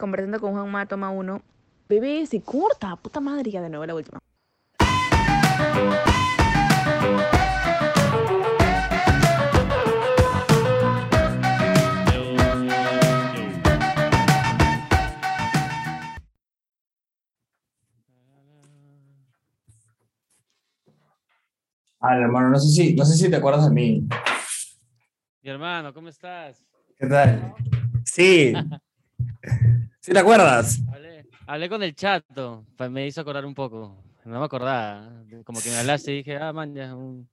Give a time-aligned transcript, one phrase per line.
[0.00, 1.42] conversando con Juanma, toma uno.
[1.88, 4.18] Bebé, se corta, puta madre, ya de nuevo la última.
[22.02, 24.08] Ah, hermano, no sé si, no sé si te acuerdas de mí.
[25.42, 26.64] Mi hermano, ¿cómo estás?
[26.96, 27.54] ¿Qué tal?
[28.04, 28.54] Sí.
[30.00, 30.80] ¿Sí te acuerdas?
[30.92, 34.02] Hablé, hablé con el chato, pa- me hizo acordar un poco.
[34.24, 35.24] No me acordaba.
[35.44, 36.94] Como que me hablaste y dije, ah, man, ya.
[36.94, 37.28] un-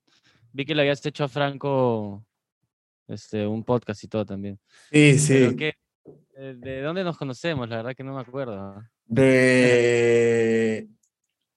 [0.52, 2.24] Vi que le habías hecho a Franco
[3.06, 4.58] este, un podcast y todo también.
[4.90, 5.56] Sí, sí.
[6.36, 7.68] ¿De dónde nos conocemos?
[7.68, 8.82] La verdad que no me acuerdo.
[9.06, 10.88] De...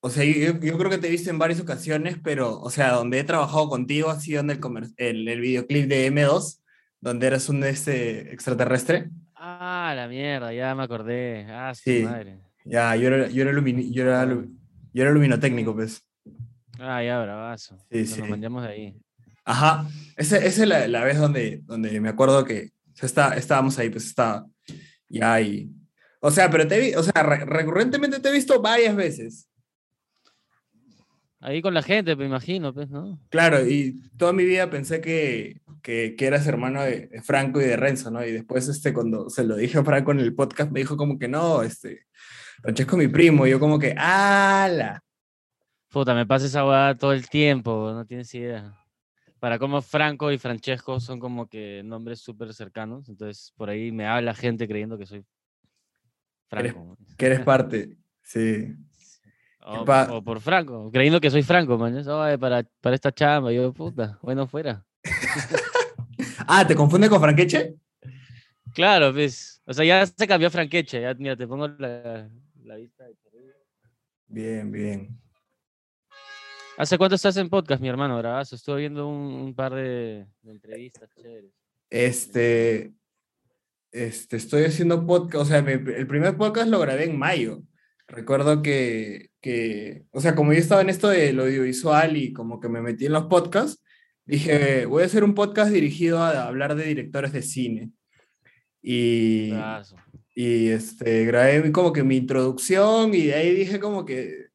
[0.01, 2.91] O sea, yo, yo creo que te he visto en varias ocasiones, pero, o sea,
[2.93, 4.59] donde he trabajado contigo ha sido en el,
[4.97, 6.59] el, el videoclip de M2,
[6.99, 9.09] donde eras un este extraterrestre.
[9.91, 11.45] Ah, la mierda, ya me acordé.
[11.49, 12.03] Ah, su Sí.
[12.03, 12.39] madre.
[12.63, 16.01] Ya, yo era, yo era, lumini- yo era, yo era luminotécnico, pues.
[16.79, 17.77] Ah, ya, bravazo.
[17.91, 18.21] Sí, Nos sí.
[18.23, 18.95] mandamos de ahí.
[19.43, 19.85] Ajá.
[20.15, 23.77] Esa, esa es la, la vez donde, donde me acuerdo que o sea, está, estábamos
[23.79, 24.45] ahí, pues estaba
[25.09, 25.69] ya ahí.
[26.21, 29.49] O sea, pero te vi, o sea, re- recurrentemente te he visto varias veces.
[31.39, 33.19] Ahí con la gente, me imagino, pues, ¿no?
[33.29, 37.65] Claro, y toda mi vida pensé que, que, que eras hermano de, de Franco y
[37.65, 38.25] de Renzo, ¿no?
[38.25, 41.17] Y después, este, cuando se lo dije a Franco en el podcast, me dijo como
[41.17, 42.05] que no, este,
[42.61, 45.03] Francesco es mi primo, y yo como que, ¡ala!
[45.89, 48.73] Puta, me pasa esa hueá todo el tiempo, no tienes idea.
[49.39, 54.05] Para como Franco y Francesco son como que nombres súper cercanos, entonces por ahí me
[54.05, 55.25] habla gente creyendo que soy
[56.47, 56.95] Franco.
[57.17, 58.75] Que eres parte, sí.
[59.63, 62.03] O, por Franco, creyendo que soy Franco, man.
[62.07, 64.85] Ay, para, para esta chamba, yo, puta, bueno, fuera.
[66.47, 67.75] Ah, ¿te confunde con Franqueche?
[68.73, 72.29] Claro, pues, o sea, ya se cambió a Franqueche, ya, mira, te pongo la,
[72.63, 73.05] la vista.
[73.05, 73.15] de.
[74.27, 75.19] Bien, bien.
[76.77, 78.17] ¿Hace cuánto estás en podcast, mi hermano?
[78.17, 81.51] Bravazo, estuve viendo un, un par de, de entrevistas chéveres.
[81.89, 82.93] Este,
[83.91, 87.61] este, estoy haciendo podcast, o sea, mi- el primer podcast lo grabé en mayo.
[88.07, 92.69] Recuerdo que, que, o sea, como yo estaba en esto del audiovisual y como que
[92.69, 93.81] me metí en los podcasts,
[94.37, 97.91] dije, voy a hacer un podcast dirigido a hablar de directores de cine.
[98.81, 99.51] Y,
[100.33, 104.47] y este, grabé como que mi introducción y de ahí dije como que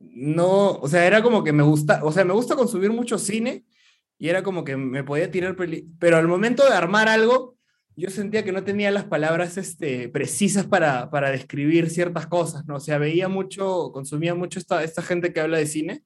[0.00, 3.64] no, o sea, era como que me gusta, o sea, me gusta consumir mucho cine
[4.18, 7.56] y era como que me podía tirar, peli- pero al momento de armar algo,
[7.96, 12.76] yo sentía que no tenía las palabras este, precisas para, para describir ciertas cosas, ¿no?
[12.76, 16.02] O sea, veía mucho, consumía mucho esta, esta gente que habla de cine,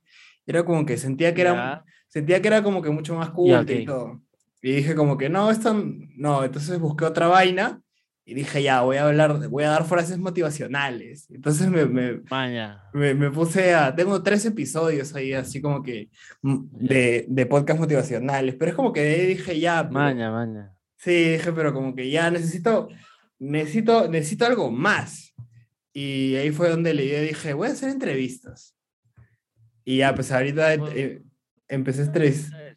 [0.46, 1.84] era como que sentía que era.
[2.08, 3.86] Sentía que era como que mucho más Ya, culto y ok.
[3.86, 4.22] todo.
[4.60, 5.72] Y dije como que no, esto
[6.16, 7.80] no, entonces busqué otra vaina
[8.24, 11.30] y dije ya, voy a hablar, voy a dar frases motivacionales.
[11.30, 12.82] Entonces me, me, Maña.
[12.92, 16.10] me, me puse a, tengo tres episodios ahí así como que
[16.42, 20.74] mm, de, de podcast motivacionales, pero es como que dije ya, pero- Maña, maña.
[20.96, 22.88] sí, dije, pero como que ya necesito,
[23.38, 25.32] necesito, necesito algo más.
[25.92, 28.76] Y ahí fue donde le dije, voy a hacer entrevistas.
[29.84, 31.22] Y ya, pues ahorita eh,
[31.68, 32.76] empecé a entrevistar.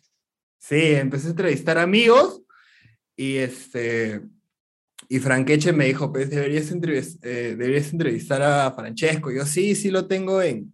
[0.60, 2.42] Sí, empecé a entrevistar amigos
[3.16, 4.22] y este
[5.10, 9.32] y Franqueche me dijo, pues deberías, entrevis- eh, deberías entrevistar a Francesco.
[9.32, 10.74] Yo sí, sí lo tengo en,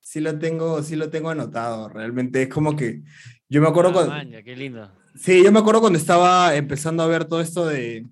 [0.00, 1.88] sí lo tengo, sí lo tengo anotado.
[1.88, 3.02] Realmente es como que
[3.48, 4.90] yo me acuerdo Ah, cuando, maña, qué lindo.
[5.14, 8.04] sí, yo me acuerdo cuando estaba empezando a ver todo esto de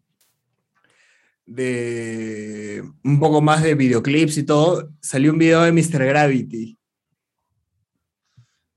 [1.46, 6.04] de un poco más de videoclips y todo, salió un video de Mr.
[6.06, 6.78] Gravity.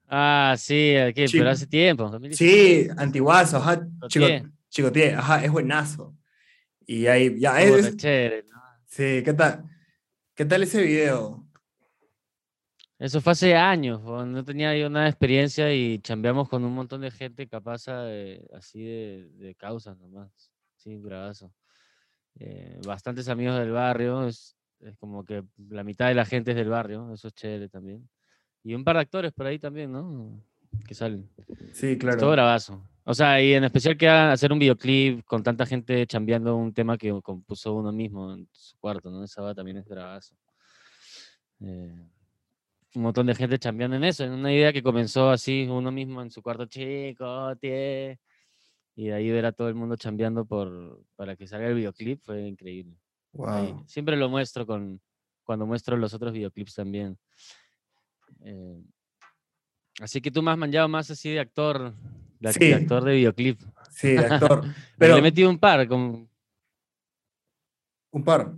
[0.07, 1.38] Ah, sí, aquí, Sí.
[1.38, 2.09] pero hace tiempo.
[2.09, 2.84] 2017.
[2.85, 4.40] Sí, antiguazo, ajá, Chicotié.
[4.41, 6.16] chico, chicotié, ajá, es buenazo.
[6.85, 8.62] Y ahí, ya, Puta, es, chévere, ¿no?
[8.85, 9.66] sí, ¿qué tal?
[10.34, 11.44] ¿Qué tal ese video?
[13.00, 17.01] Eso fue hace años, no tenía yo nada de experiencia y chambeamos con un montón
[17.01, 20.31] de gente capaz de- así de, de causas nomás.
[20.78, 21.53] Sí, bravazo.
[22.40, 26.58] Eh, bastantes amigos del barrio, es, es como que la mitad de la gente es
[26.58, 28.08] del barrio, eso es chévere también.
[28.67, 30.43] Y un par de actores por ahí también, ¿no?
[30.85, 31.29] Que salen.
[31.72, 32.31] Sí, Es todo claro.
[32.31, 32.85] bravazo.
[33.05, 36.97] O sea, y en especial que hacer un videoclip con tanta gente chambeando un tema
[36.97, 39.23] que compuso uno mismo en su cuarto, ¿no?
[39.23, 40.35] Esa va también es bravazo.
[41.61, 42.09] Eh,
[42.96, 46.22] un montón de gente chambeando en eso, en una idea que comenzó así, uno mismo
[46.22, 48.19] en su cuarto chico, tie,
[48.97, 52.22] y de ahí ver a todo el mundo chambeando por, para que salga el videoclip
[52.22, 52.97] fue increíble.
[53.46, 53.84] Ahí, Wow.
[53.87, 54.99] Siempre lo muestro con,
[55.46, 57.17] cuando muestro los otros videoclips también.
[58.47, 58.82] Eh,
[59.99, 61.94] así que tú me has manchado más así de actor,
[62.40, 63.59] de, actor de videoclip.
[63.90, 64.64] Sí, de actor.
[64.97, 66.29] Pero le he metido un par, con,
[68.11, 68.53] un par.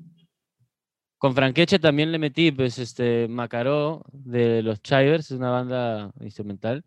[1.17, 6.85] con Franqueche también le metí, pues, este, Macaró de los Chivers, es una banda instrumental.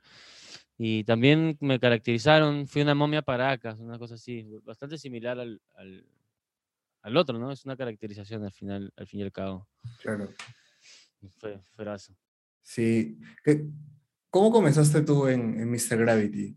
[0.78, 6.06] Y también me caracterizaron, fui una momia paracas, una cosa así, bastante similar al, al,
[7.02, 7.50] al otro, ¿no?
[7.50, 9.68] Es una caracterización al final, al fin y al cabo.
[10.00, 10.28] Claro.
[11.38, 12.14] Fue, ferazo.
[12.62, 13.18] Sí.
[13.44, 13.66] ¿Qué-
[14.30, 15.98] ¿Cómo comenzaste tú en, en Mr.
[15.98, 16.56] Gravity?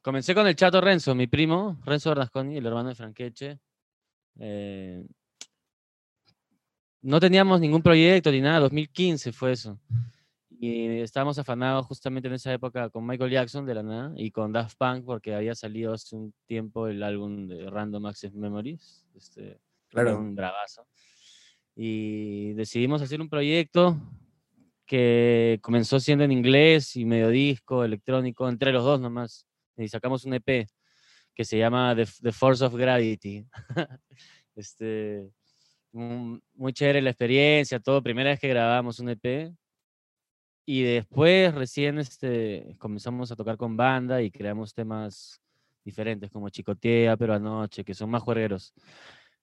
[0.00, 3.58] Comencé con el chato Renzo, mi primo, Renzo Bernasconi, el hermano de Franqueche.
[4.38, 5.04] Eh,
[7.02, 9.78] no teníamos ningún proyecto ni nada, 2015 fue eso.
[10.60, 14.52] Y estábamos afanados justamente en esa época con Michael Jackson de la nada y con
[14.52, 19.06] Daft Punk porque había salido hace un tiempo el álbum de Random Access Memories.
[19.14, 20.18] Este, Claro.
[20.18, 20.86] un bravazo.
[21.76, 23.96] Y decidimos hacer un proyecto
[24.88, 29.46] que comenzó siendo en inglés y medio disco, electrónico, entre los dos nomás.
[29.76, 30.66] Y sacamos un EP
[31.34, 33.46] que se llama The, The Force of Gravity.
[34.56, 35.28] este,
[35.92, 38.02] un- muy chévere la experiencia, todo.
[38.02, 39.52] Primera vez que grabamos un EP.
[40.66, 45.40] Y después recién este, comenzamos a tocar con banda y creamos temas
[45.84, 48.74] diferentes como Chicotea, pero anoche, que son más juegueros.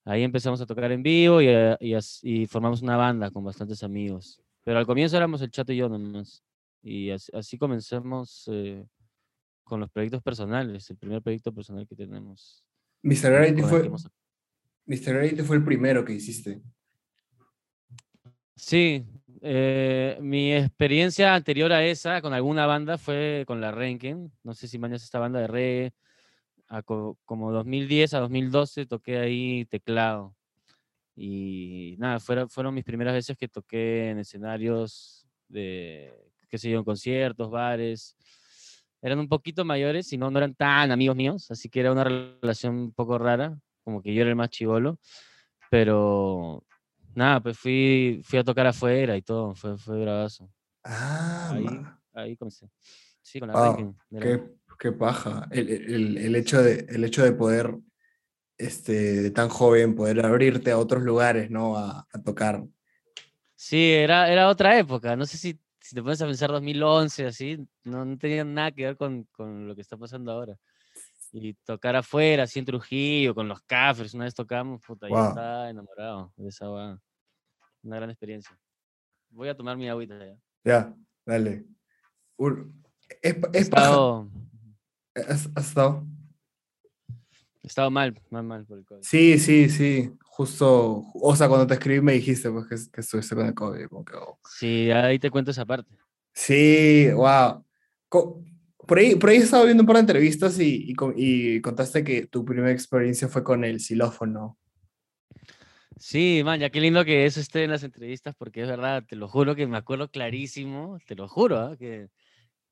[0.04, 3.82] Ahí empezamos a tocar en vivo y, eh, y y formamos una banda con bastantes
[3.84, 4.40] amigos.
[4.66, 6.44] Pero al comienzo éramos el Chato y yo nomás.
[6.82, 8.86] Y así, así comenzamos eh,
[9.64, 12.66] con los proyectos personales, el primer proyecto personal que tenemos.
[13.04, 13.32] Mr.
[13.32, 14.10] con el fue, que hemos-
[14.88, 15.14] Mr.
[15.14, 16.62] Gravity fue el primero que hiciste.
[18.56, 19.06] Sí,
[19.42, 24.32] eh, mi experiencia anterior a esa con alguna banda fue con la Renken.
[24.44, 25.94] No sé si mañas esta banda de reggae.
[26.68, 30.36] A co- como 2010 a 2012 toqué ahí teclado.
[31.16, 36.14] Y nada, fueron, fueron mis primeras veces que toqué en escenarios de,
[36.50, 38.16] qué sé yo, en conciertos, bares.
[39.02, 42.04] Eran un poquito mayores y no, no eran tan amigos míos, así que era una
[42.04, 45.00] relación un poco rara, como que yo era el más chivolo.
[45.70, 46.64] Pero
[47.14, 50.50] nada, pues fui, fui a tocar afuera y todo, fue, fue bravazo.
[50.84, 52.70] Ah, Ahí, ma, ahí comencé.
[53.22, 54.42] Sí, con la Wow, qué,
[54.80, 55.48] qué paja.
[55.52, 57.76] El, el- el hecho de, el hecho de poder,
[58.58, 61.78] este, de tan joven, poder abrirte a otros lugares, ¿no?
[61.78, 62.64] A, a tocar.
[63.56, 65.16] Sí, era, era otra época.
[65.16, 68.86] No sé si, si te pones a pensar 2011, así, no, no tenía nada que
[68.86, 70.58] ver con, con lo que está pasando ahora.
[71.32, 75.28] Y tocar afuera, así en Trujillo, con los cafres, una vez tocamos, puta, yo Wow.
[75.30, 77.00] estaba enamorado de esa va.
[77.84, 78.58] Una gran experiencia.
[79.30, 80.36] Voy a tomar mi agüita ya.
[80.64, 81.66] Ya, dale.
[83.22, 83.86] Es, es paja.
[83.86, 84.30] estado,
[85.16, 86.06] ¿Has, has estado?
[87.66, 89.02] He estado mal, mal, mal por el COVID.
[89.04, 90.12] Sí, sí, sí.
[90.24, 93.88] Justo, o sea, cuando te escribí me dijiste pues, que, que estuviste con el COVID.
[93.88, 94.40] como que, oh.
[94.58, 95.96] Sí, ahí te cuento esa parte.
[96.34, 97.64] Sí, wow.
[98.10, 98.44] Co-
[98.88, 102.04] Por ahí, por ahí he estado viendo un par de entrevistas y, y, y contaste
[102.04, 104.58] que tu primera experiencia fue con el xilófono.
[105.98, 109.16] Sí, man, ya qué lindo que eso esté en las entrevistas, porque es verdad, te
[109.16, 111.78] lo juro que me acuerdo clarísimo, te lo juro, ¿ah?
[111.78, 112.10] que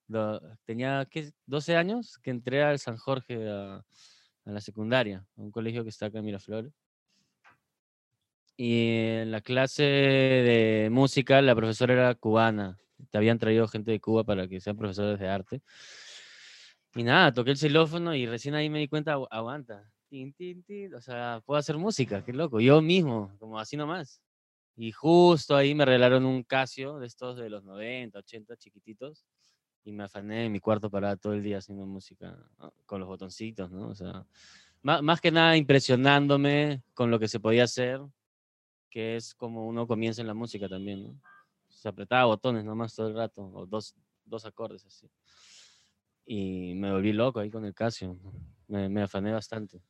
[0.10, 1.31] lo- tenía ¿qué?
[1.45, 3.84] 12 años que entré al San Jorge a,
[4.45, 6.74] a la secundaria, a un colegio que está acá en Miraflores.
[8.56, 8.88] Y
[9.22, 12.78] en la clase de música la profesora era cubana,
[13.10, 15.62] te habían traído gente de Cuba para que sean profesores de arte.
[16.95, 20.62] Y nada, toqué el xilófono y recién ahí me di cuenta, "Agu- aguanta, tin, tin,
[20.63, 24.22] tin", o sea, puedo hacer música, qué loco, yo mismo, como así nomás.
[24.75, 29.26] Y justo ahí me regalaron un Casio de estos de los 90, 80, chiquititos,
[29.85, 33.07] y me afané en mi cuarto para todo el día haciendo música ah, con los
[33.07, 33.90] botoncitos, ¿no?
[33.90, 34.25] O sea,
[34.81, 37.99] má- más, que nada impresionándome con lo que se podía hacer,
[38.90, 41.19] que es como uno comienza en la música también, ¿no?
[41.69, 45.09] Se apretaba botones nomás todo el rato, o dos, dos acordes así.
[46.25, 48.18] Y me volví loco ahí con el Casio.
[48.68, 49.81] Me, me afané bastante.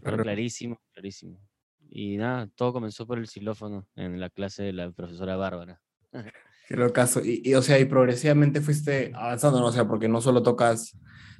[0.00, 0.22] Claro.
[0.22, 1.38] clarísimo, clarísimo.
[1.88, 5.80] Y nada, todo comenzó por el xilófono en la clase de la profesora Bárbara.
[6.70, 7.20] Qué locazo.
[7.24, 9.66] Y, y, o sea, y progresivamente fuiste avanzando, ¿no?
[9.66, 10.96] O sea, porque no solo tocas,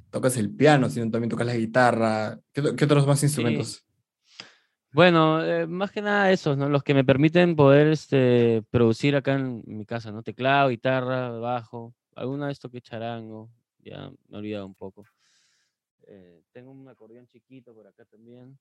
[0.09, 2.37] tocas el piano, sino también tocas la guitarra.
[2.51, 3.87] ¿Qué, otros más instrumentos?
[4.91, 6.67] Bueno, eh, más que nada esos, ¿no?
[6.67, 10.21] Los que me permiten poder este, producir acá en mi casa, ¿no?
[10.21, 15.05] Teclado, guitarra, bajo, alguna vez toqué charango, ya me he olvidado un poco.
[16.07, 18.59] Eh, tengo un acordeón chiquito por acá también.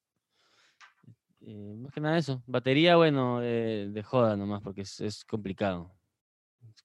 [1.41, 2.45] Eh, más que nada eso.
[2.47, 5.91] Batería, bueno, de joda nomás, porque es, es complicado.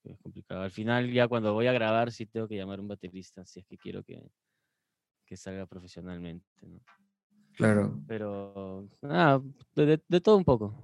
[0.04, 0.62] Es complicado.
[0.62, 3.60] Al final, ya cuando voy a grabar, sí tengo que llamar a un baterista, si
[3.60, 4.22] es que quiero que,
[5.26, 6.80] que salga profesionalmente, ¿no?
[7.58, 8.00] Claro.
[8.08, 9.42] Pero, nada,
[9.76, 10.76] de, de- todo un poco.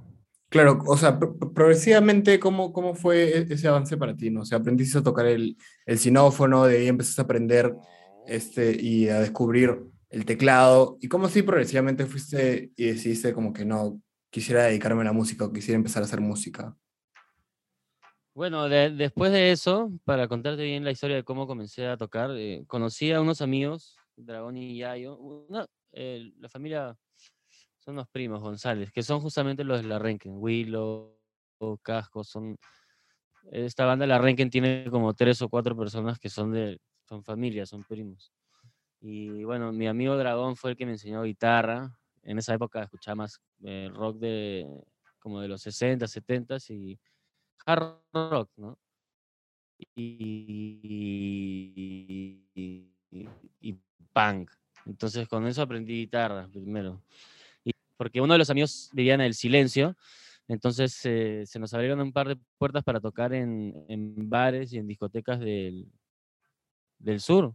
[0.50, 4.30] Claro, o sea, pro- pro- progresivamente, ¿cómo, ¿cómo fue e- ese avance para ti?
[4.30, 4.42] ¿no?
[4.42, 5.56] O sea, aprendiste a tocar el,
[5.86, 7.76] el sinófono, de ahí empezaste a aprender
[8.26, 9.78] este, y a descubrir
[10.10, 10.98] el teclado.
[11.02, 15.46] ¿Y cómo así progresivamente fuiste y decidiste como que no, quisiera dedicarme a la música
[15.46, 16.76] o quisiera empezar a hacer música?
[18.34, 22.32] Bueno, de- después de eso, para contarte bien la historia de cómo comencé a tocar,
[22.38, 25.18] eh, conocí a unos amigos, Dragón y Yayo.
[25.18, 26.98] Una, eh, la familia
[27.80, 30.34] son los primos González, que son justamente los de la Renken.
[30.38, 31.18] Willow,
[31.84, 32.58] Casco, son.
[33.52, 36.80] Esta banda, la Renken, tiene como tres o cuatro personas que son de.
[37.10, 38.32] son familias, son primos.
[39.02, 41.98] Y bueno, mi amigo Dragón fue el que me enseñó guitarra.
[42.24, 44.68] En esa época escuchaba más eh, rock de
[45.20, 47.00] como de los 60, 70 y
[47.66, 48.78] hard rock, ¿no?
[49.96, 51.02] Y,
[53.62, 53.78] y-
[54.14, 54.52] punk.
[54.86, 57.02] Entonces con eso aprendí guitarra primero.
[57.64, 59.96] Y porque uno de los amigos vivía en el silencio,
[60.48, 64.78] entonces eh, se nos abrieron un par de puertas para tocar en, en bares y
[64.80, 65.88] en discotecas del,
[67.00, 67.54] del sur.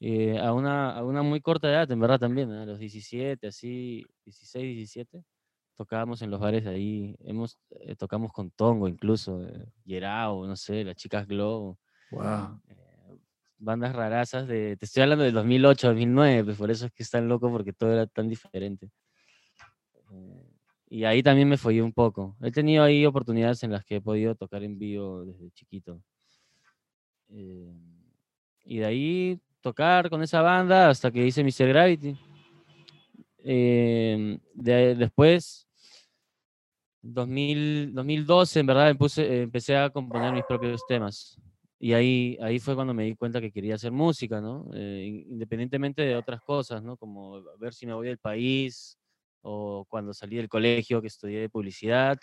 [0.00, 4.04] eh, a, una, a una muy corta edad, en verdad también, a los 17, así,
[4.26, 5.24] 16, 17
[5.76, 10.56] tocábamos en los bares de ahí, hemos, eh, tocamos con Tongo incluso, eh, Yerao, no
[10.56, 11.76] sé, las chicas Glow,
[12.10, 12.60] Wow.
[12.68, 13.18] eh,
[13.58, 17.10] bandas rarazas de, te estoy hablando del 2008, 2009, pues por eso es que es
[17.10, 18.90] tan loco porque todo era tan diferente.
[20.12, 20.50] Eh,
[20.90, 22.36] y ahí también me follé un poco.
[22.42, 26.00] He tenido ahí oportunidades en las que he podido tocar en vivo desde chiquito.
[27.30, 27.72] Eh,
[28.64, 31.68] y de ahí tocar con esa banda hasta que hice Mr.
[31.68, 32.16] Gravity.
[33.46, 35.63] Eh, de- después,
[37.04, 41.38] 2000, 2012, en verdad, empecé a componer mis propios temas.
[41.78, 44.70] Y ahí, ahí fue cuando me di cuenta que quería hacer música, ¿no?
[44.74, 46.96] Eh, in- independientemente de otras cosas, ¿no?
[46.96, 48.98] Como ver si me voy del país
[49.42, 52.18] o cuando salí del colegio que estudié publicidad.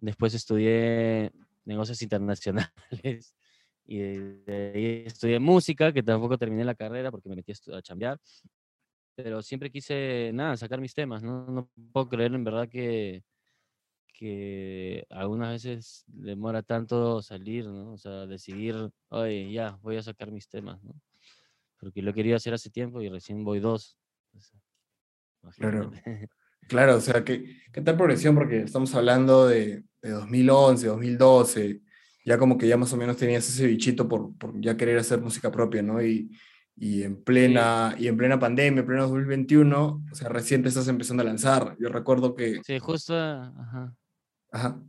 [0.00, 1.30] Después estudié
[1.66, 3.36] negocios internacionales
[3.86, 8.18] y de, ahí estudié música, que tampoco terminé la carrera porque me metí a chambear.
[9.14, 11.46] Pero siempre quise, nada, sacar mis temas, ¿no?
[11.46, 13.22] No puedo creer en verdad que,
[14.20, 17.94] que algunas veces demora tanto salir, ¿no?
[17.94, 18.76] O sea, decidir,
[19.08, 20.94] oye, ya, voy a sacar mis temas, ¿no?
[21.78, 23.98] Porque lo quería hacer hace tiempo y recién voy dos.
[24.34, 24.60] o sea,
[25.56, 25.90] Claro.
[26.68, 28.34] Claro, o sea, ¿qué, qué tal progresión?
[28.34, 31.80] Porque estamos hablando de, de 2011, 2012,
[32.26, 35.20] ya como que ya más o menos tenías ese bichito por, por ya querer hacer
[35.22, 36.02] música propia, ¿no?
[36.02, 36.30] Y,
[36.76, 40.86] y, en plena, y en plena pandemia, en pleno 2021, o sea, recién te estás
[40.88, 41.74] empezando a lanzar.
[41.80, 43.96] Yo recuerdo que, Sí, justo, ajá,
[44.50, 44.80] ajá,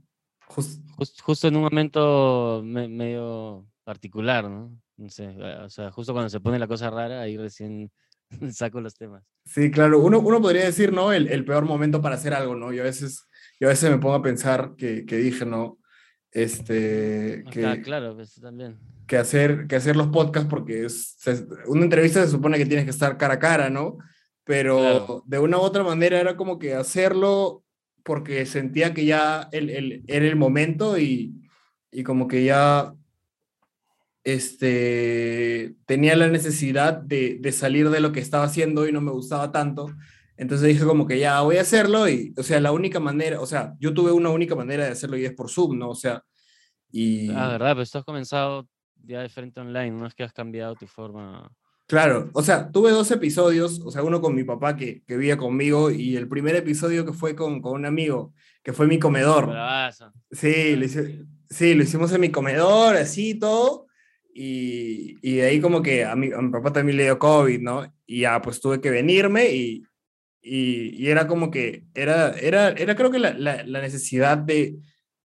[0.47, 4.71] jus- jus- justo en un momento me- medio particular, ¿no?
[4.97, 7.91] No sé, o sea, justo cuando se pone la cosa rara, ahí recién
[8.51, 9.23] saco los temas.
[9.45, 11.11] sí, claro, uno, uno podría decir, ¿no?
[11.11, 12.71] El, el peor momento para hacer algo, ¿no?
[12.71, 13.27] Yo a veces,
[13.59, 15.77] yo a veces me pongo a pensar que, que dije, ¿no?
[16.33, 18.79] Este, que, claro, pues también.
[19.05, 22.85] que hacer, que hacer los podcasts porque es, se- una entrevista se supone que tienes
[22.85, 23.97] que estar cara a cara, ¿no?
[24.43, 25.23] Pero Claro.
[25.25, 27.63] de una u otra manera era como que hacerlo
[28.03, 31.33] porque sentía que ya el, el- era el momento y,
[31.91, 32.93] y como que ya
[34.23, 39.11] este, tenía la necesidad de, de salir de lo que estaba haciendo y no me
[39.11, 39.87] gustaba tanto.
[40.37, 43.45] Entonces dije como que ya voy a hacerlo y, o sea, la única manera, o
[43.45, 45.89] sea, yo tuve una única manera de hacerlo y es por Zoom, ¿no?
[45.89, 46.23] O sea,
[46.91, 47.29] y...
[47.31, 48.67] Ah, verdad, pero tú has comenzado
[49.03, 51.51] ya de frente online, no es que has cambiado tu forma.
[51.91, 55.35] Claro, o sea, tuve dos episodios, o sea, uno con mi papá que, que vivía
[55.35, 58.33] conmigo y el primer episodio que fue con, con un amigo,
[58.63, 59.47] que fue mi comedor.
[59.47, 60.13] Bravazo.
[60.31, 63.87] Sí, lo, hice- sí, lo hicimos en mi comedor, así todo,
[64.33, 67.59] y, y de ahí como que a mi, a mi papá también le dio COVID,
[67.59, 67.93] ¿no?
[68.05, 69.83] Y ya, pues tuve que venirme y,
[70.41, 74.77] y, y era como que, era, era, era creo que la, la, la necesidad de,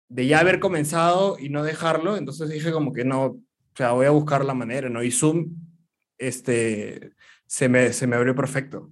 [0.07, 3.39] de ya haber comenzado y no dejarlo, entonces dije como que no, o
[3.75, 5.03] sea, voy a buscar la manera, ¿no?
[5.03, 5.57] Y Zoom,
[6.27, 7.13] este,
[7.45, 8.91] se me, se me abrió perfecto.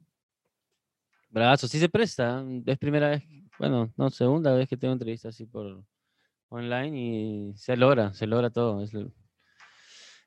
[1.29, 2.43] Bravazo, sí se presta.
[2.65, 3.23] Es primera vez,
[3.57, 5.83] bueno, no, segunda vez que tengo entrevista así por
[6.49, 8.83] online y se logra, se logra todo.
[8.83, 8.91] es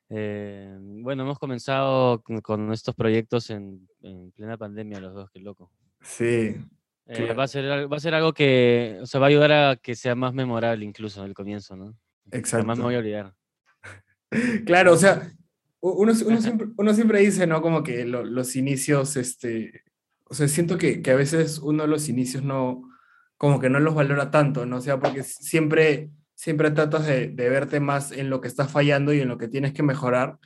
[0.09, 5.39] Eh, bueno, hemos comenzado con, con estos proyectos en, en plena pandemia, los dos, qué
[5.39, 5.71] loco.
[6.01, 6.55] Sí,
[7.07, 7.35] Eh, Claro.
[7.35, 9.95] va, a ser, va a ser algo que, o sea, va a ayudar a que
[9.95, 11.95] sea más memorable incluso al comienzo, ¿no?
[12.61, 13.35] Jamás me voy a olvidar.
[14.65, 15.31] Claro, o sea,
[15.93, 17.61] uno, uno, siempre, uno siempre dice, ¿no?
[17.61, 19.83] Como que lo- los inicios, este,
[20.25, 22.81] o sea, siento que, que a veces uno los inicios no,
[23.37, 24.77] como que no los valora tanto, ¿no?
[24.77, 29.13] O sea, porque siempre, siempre tratas de, de verte más en lo que estás fallando
[29.13, 30.39] y en lo que tienes que mejorar,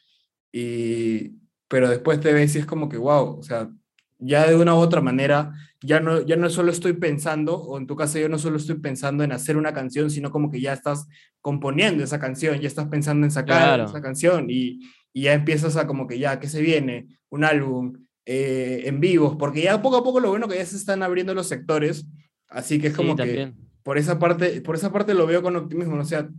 [0.51, 1.35] y,
[1.67, 3.69] pero después te ves y es como que, wow, o sea,
[4.17, 7.87] ya de una u otra manera, ya no, ya no solo estoy pensando, o en
[7.87, 10.73] tu caso yo no solo estoy pensando en hacer una canción, sino como que ya
[10.73, 11.07] estás
[11.41, 13.85] componiendo esa canción, ya estás pensando en sacar Claro.
[13.85, 14.81] esa canción y,
[15.13, 17.07] y ya empiezas a como que ya, ¿qué se viene?
[17.29, 20.75] Un álbum eh, en vivos, porque ya poco a poco lo bueno que ya se
[20.75, 22.05] están abriendo los sectores
[22.49, 23.55] Así que es Sí, como que también.
[23.83, 26.01] por esa parte, por esa parte lo veo con optimismo, ¿no?
[26.01, 26.29] o sea,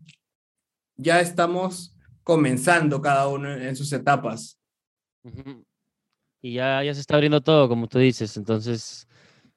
[0.97, 4.59] ya estamos comenzando cada uno en, sus etapas.
[6.43, 8.37] Y ya, ya se está abriendo todo, como tú dices.
[8.37, 9.09] Entonces,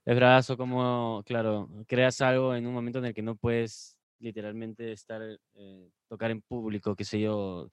[0.06, 4.92] es brazo como, claro, creas algo en un momento en el que no puedes literalmente
[4.92, 5.22] estar,
[5.56, 7.70] eh, tocar en público, qué sé yo,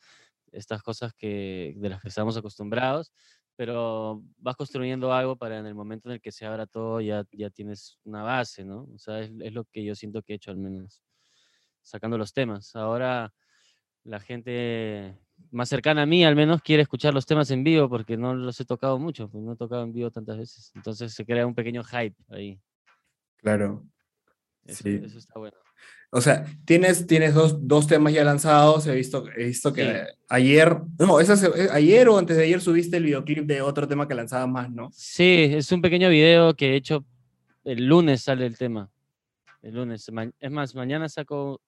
[0.52, 3.12] estas cosas que, de las que estamos acostumbrados,
[3.56, 7.24] pero vas construyendo algo para en el momento en el que se abra todo ya,
[7.32, 8.88] ya tienes una base, ¿no?
[8.94, 11.02] O sea, es, es lo que yo siento que he hecho al menos,
[11.82, 12.74] sacando los temas.
[12.74, 13.32] Ahora
[14.04, 15.18] la gente
[15.50, 18.58] más cercana a mí al menos quiere escuchar los temas en vivo porque no los
[18.60, 20.72] he tocado mucho, pues no he tocado en vivo tantas veces.
[20.74, 22.60] Entonces se crea un pequeño hype ahí.
[23.36, 23.86] Claro.
[24.64, 25.00] Eso, Sí.
[25.02, 25.56] eso está bueno.
[26.12, 28.86] O sea, tienes, tienes dos, dos temas ya lanzados.
[28.88, 29.90] He visto, he visto que Sí.
[30.28, 33.86] ayer, no, esa se- eh, ayer o antes de ayer subiste el videoclip de otro
[33.86, 34.90] tema que lanzaba más, ¿no?
[34.92, 37.04] Sí, es un pequeño video que he hecho.
[37.62, 38.90] El lunes sale el tema.
[39.62, 40.10] El lunes.
[40.40, 41.60] Es más, mañana saco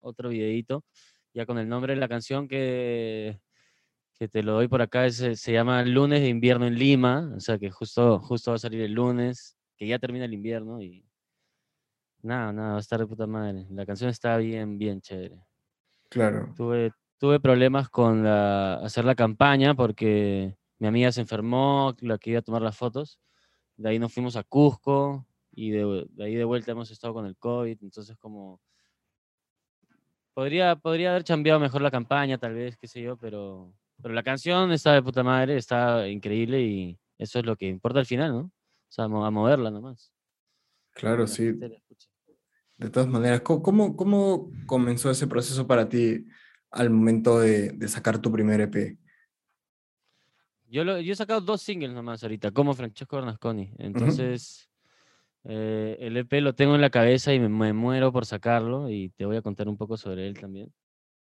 [0.00, 0.84] otro videito
[1.32, 3.38] ya con el nombre de la canción que,
[4.18, 5.06] que te lo doy por acá.
[5.06, 7.32] es, eh, se llama Lunes de invierno en Lima.
[7.34, 10.82] O sea que justo, justo va a salir el lunes, que ya termina el invierno
[10.82, 11.05] y
[12.26, 13.66] nada, nada, va a estar de puta madre.
[13.70, 15.40] La canción está bien, bien chévere.
[16.10, 16.52] Claro.
[16.56, 22.30] Tuve, tuve problemas con la- hacer la campaña porque mi amiga se enfermó, la que
[22.30, 23.18] iba a tomar las fotos.
[23.76, 27.26] De ahí nos fuimos a Cusco y de, de ahí de vuelta hemos estado con
[27.26, 27.78] el COVID.
[27.82, 28.60] Entonces, como.
[30.34, 34.22] Podría, podría haber cambiado mejor la campaña, tal vez, qué sé yo, pero, pero la
[34.22, 38.32] canción está de puta madre, está increíble y eso es lo que importa al final,
[38.32, 38.38] ¿no?
[38.40, 38.52] O
[38.90, 40.12] sea, a moverla nomás.
[40.92, 41.52] Claro, sí.
[42.78, 46.26] De todas maneras, ¿cómo, cómo, comenzó ese proceso para ti
[46.70, 48.98] al momento de, de sacar tu primer EP?
[50.68, 53.72] Yo, lo- yo he sacado dos singles nomás ahorita, como Francesco Bernasconi.
[53.78, 54.68] Entonces,
[55.44, 59.08] eh, el EP lo tengo en la cabeza y me, me muero por sacarlo y
[59.10, 60.72] te voy a contar un poco sobre él también.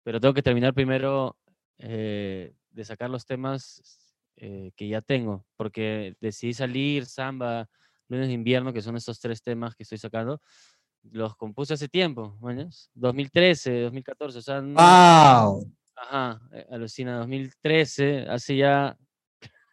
[0.03, 1.37] Pero tengo que terminar primero
[1.79, 7.69] eh, de sacar los temas eh, que ya tengo, porque decidí salir, Samba,
[8.07, 10.41] Lunes de Invierno, que son estos tres temas que estoy sacando,
[11.11, 12.89] los compuse hace tiempo, ¿mañas?
[12.93, 15.71] 2013, 2014, o sea, no- ¡Wow!
[15.95, 18.97] Ajá, eh, alucina, 2013, hace ya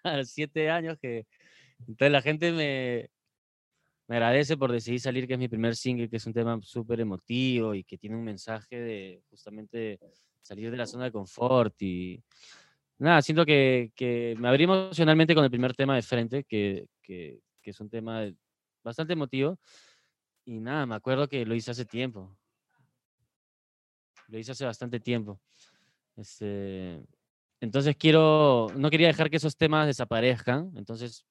[0.24, 1.26] siete años que...
[1.80, 3.10] Entonces la gente me,
[4.08, 7.00] me agradece por decidir salir, que es mi primer single, que es un tema súper
[7.00, 9.98] emotivo y que tiene un mensaje de justamente
[10.42, 12.22] salir de la zona de confort y...
[12.98, 17.40] Nada, siento que, que me abrí emocionalmente con el primer tema de frente, que, que,
[17.60, 18.24] que es un tema
[18.82, 19.58] bastante emotivo.
[20.46, 22.34] Y nada, me acuerdo que lo hice hace tiempo.
[24.28, 25.40] Lo hice hace bastante tiempo.
[26.16, 27.04] Este,
[27.60, 31.26] entonces quiero, no quería dejar que esos temas desaparezcan, entonces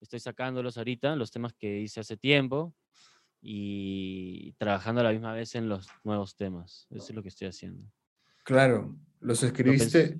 [0.00, 2.74] estoy sacándolos ahorita, los temas que hice hace tiempo
[3.42, 6.86] y trabajando a la misma vez en los nuevos temas.
[6.90, 7.86] Eso es lo que estoy haciendo.
[8.42, 10.18] Claro, los escribiste.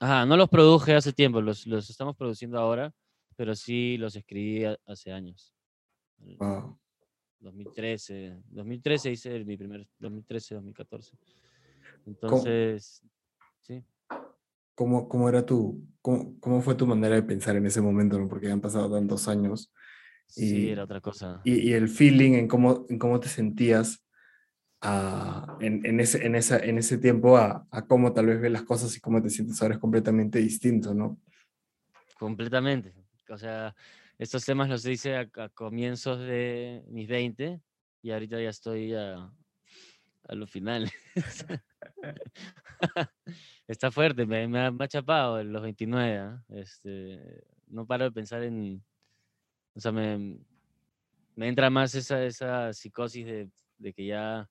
[0.00, 2.92] Ajá, no los produje hace tiempo, los, los estamos produciendo ahora,
[3.36, 5.53] pero sí los escribí hace años.
[6.20, 6.78] El Wow.
[7.40, 11.16] 2013, 2013 hice mi primer, 2013, 2014.
[12.06, 13.02] Entonces,
[13.60, 13.82] sí.
[14.74, 18.18] ¿Cómo, cómo era tu, cómo, cómo fue tu manera de pensar en ese momento?
[18.18, 18.28] ¿no?
[18.28, 19.72] Porque han pasado tantos años.
[20.26, 21.40] Sí, Y- era otra cosa.
[21.44, 24.02] Y, y el feeling en cómo, en cómo te sentías
[24.80, 28.50] ah, en, en, ese, en, esa, en ese tiempo a, a cómo tal vez ves
[28.50, 31.20] las cosas y cómo te sientes ahora es completamente distinto, ¿no?
[32.18, 32.94] Completamente.
[33.28, 33.74] O sea,
[34.18, 37.60] estos temas los hice a, a comienzos de mis 20
[38.02, 39.30] y ahorita ya estoy a,
[40.28, 40.90] a lo final.
[43.66, 46.18] Está fuerte, me, ha, chapado los 29.
[46.18, 46.44] ¿ah?
[46.50, 48.84] Este, no paro de pensar en...
[49.74, 50.38] O sea, me,
[51.34, 53.26] me entra más esa, esa psicosis
[53.78, 54.48] de, que ya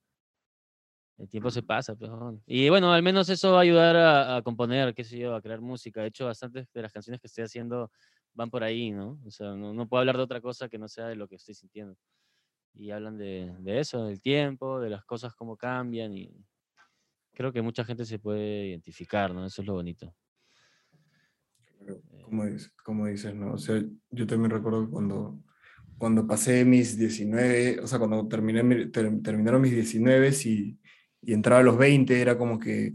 [1.18, 1.96] el tiempo se pasa.
[1.96, 2.12] pues.
[2.46, 5.42] Y bueno, al menos eso va a ayudar a, a componer, qué sé yo, a
[5.42, 6.02] crear música.
[6.02, 7.90] De hecho, bastantes de las canciones que estoy haciendo
[8.34, 9.20] van por ahí, ¿no?
[9.26, 11.36] O sea, no, no puedo hablar de otra cosa que no sea de lo que
[11.36, 11.96] estoy sintiendo.
[12.76, 16.32] Y hablan de, de eso, del tiempo, de las cosas como cambian y
[17.34, 19.46] creo que mucha gente se puede identificar, ¿no?
[19.46, 20.14] Eso es lo bonito.
[21.80, 23.54] Pero, Como, dices, como dices, ¿no?
[23.54, 25.44] O sea, yo también recuerdo cuando,
[25.98, 30.80] cuando pasé mis 19, o sea, cuando terminé, mi- ter- terminaron mis 19 y,
[31.22, 32.94] y entraba a los 20, era como que,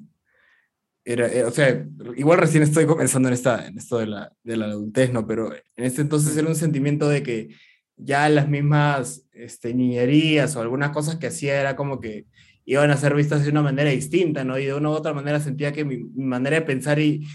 [1.11, 4.66] eh, o sea, igual recién estoy comenzando en, esta, en esto de la, de la
[4.66, 5.27] adultez, ¿no?
[5.27, 7.49] Pero en este entonces era un sentimiento de que
[7.97, 12.27] ya las mismas este, niñerías o algunas cosas que hacía era como que
[12.66, 14.59] iban a ser vistas de una manera distinta, ¿no?
[14.59, 17.27] Y de una u otra manera sentía que mi, mi manera de pensar y,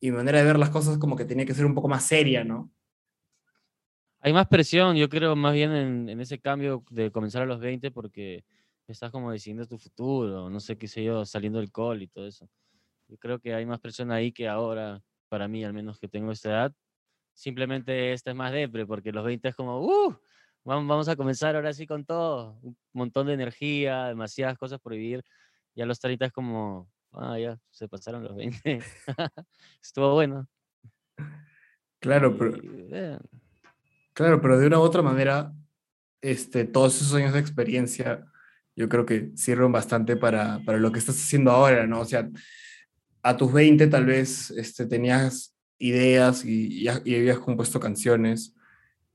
[0.00, 2.04] y mi manera de ver las cosas como que tenía que ser un poco más
[2.04, 2.72] seria, ¿no?
[4.18, 7.60] Hay más presión, yo creo, más bien en, en ese cambio de comenzar a los
[7.60, 8.44] 20 porque
[8.88, 12.26] estás como decidiendo tu futuro, no sé qué sé yo, saliendo del col y todo
[12.26, 12.48] eso.
[13.10, 16.30] Yo creo que hay más presión ahí que ahora, para mí, al menos que tengo
[16.30, 16.72] esta edad.
[17.34, 20.16] Simplemente esta es más depre, porque los 20 es como, ¡uh!
[20.62, 22.60] Vamos, a comenzar ahora sí con todo.
[22.62, 25.24] Un montón de energía, demasiadas cosas por vivir.
[25.74, 28.78] Y a los 30 es como, ah, ya, se pasaron los 20.
[29.82, 30.46] Estuvo bueno.
[31.98, 33.18] Claro, pero, eh,
[34.12, 35.52] claro, pero de una u otra manera,
[36.20, 38.24] este, todos esos años de experiencia,
[38.76, 42.00] yo creo que sirven bastante para, para lo que estás haciendo ahora, ¿no?
[42.00, 42.28] O sea,
[43.22, 48.54] a tus 20 tal vez este, tenías ideas y, y y habías compuesto canciones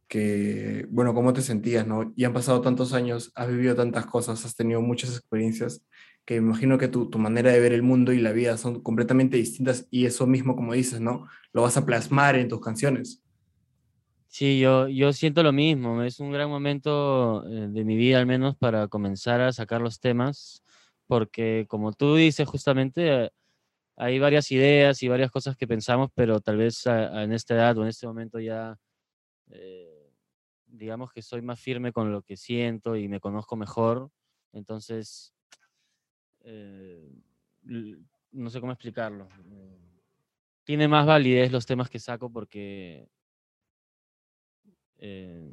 [0.08, 2.14] que, bueno, ¿cómo te sentías, no?
[2.16, 5.84] Y han pasado tantos años, has vivido tantas cosas, has tenido muchas experiencias,
[6.26, 8.82] que me imagino que tu, tu manera de ver el mundo y la vida son
[8.82, 11.28] completamente distintas y eso mismo, como dices, ¿no?
[11.54, 13.22] Lo vas a plasmar en tus canciones.
[14.28, 16.04] Sí, yo, yo siento lo mismo.
[16.04, 20.00] Es un gran momento eh, de mi vida, al menos, para comenzar a sacar los
[20.00, 20.64] temas,
[21.08, 23.32] porque como tú dices, justamente
[23.98, 27.54] hay varias ideas y varias cosas que pensamos, pero tal vez a- a- en esta
[27.56, 28.78] edad o en este momento ya,
[29.50, 30.12] eh,
[30.66, 34.10] digamos que soy más firme con lo que siento y me conozco mejor.
[34.54, 35.34] Entonces,
[36.44, 37.10] eh,
[38.32, 39.28] no sé cómo explicarlo.
[40.64, 43.08] Tiene más validez los temas que saco porque
[44.98, 45.52] eh,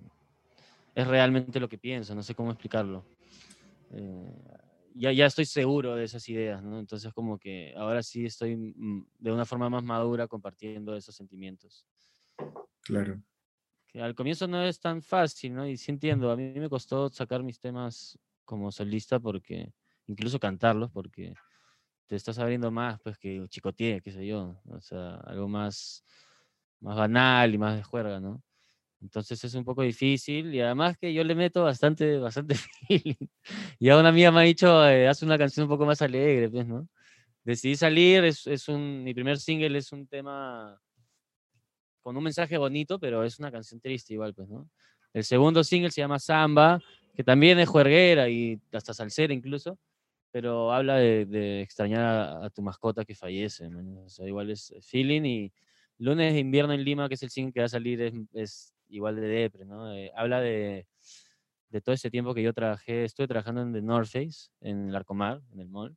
[0.95, 3.05] es realmente lo que pienso, no sé cómo explicarlo.
[4.95, 6.79] Ya, ya estoy seguro de esas ideas, ¿no?
[6.79, 11.87] Entonces como que ahora sí estoy mm, de una forma más madura compartiendo esos sentimientos.
[12.83, 13.23] Claro.
[13.89, 15.67] Que al comienzo no es tan fácil, ¿no?
[15.67, 19.73] Y sí entiendo, a mí me costó sacar mis temas como solista porque,
[20.07, 21.35] incluso cantarlos, porque
[22.07, 26.05] te estás abriendo más, pues, que chicotea, qué sé yo, o sea, algo más,
[26.81, 28.43] más banal y más de juerga, ¿no?
[29.03, 32.55] Entonces es un poco difícil y además que yo le meto bastante, bastante
[32.89, 33.17] feeling.
[33.79, 36.49] Y a una amiga me ha dicho, eh, haz una canción un poco más alegre,
[36.49, 36.89] pues, ¿no?
[37.45, 40.81] Decidí salir, es, es un, mi primer single es un tema
[42.03, 44.71] con un mensaje bonito, pero es una canción triste igual, pues, ¿no?
[45.13, 46.81] El segundo single se llama Samba,
[47.15, 49.79] que también es juerguera y hasta salsera incluso,
[50.31, 54.51] pero habla de, de extrañar a, a tu mascota que fallece, man, O sea, igual
[54.51, 55.53] es feeling y
[56.03, 58.75] Lunes de invierno en Lima, que es el single que va a salir, es, es
[58.93, 59.93] igual de depre, ¿no?
[59.93, 60.87] Eh, habla de,
[61.71, 64.95] de todo ese tiempo que yo trabajé, estuve trabajando en The North Face, en el
[64.95, 65.97] Arcomar, en el mall,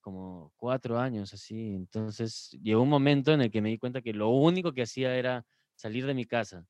[0.00, 1.74] como cuatro años así.
[1.74, 5.16] Entonces llegó un momento en el que me di cuenta que lo único que hacía
[5.16, 5.46] era
[5.76, 6.66] salir de mi casa,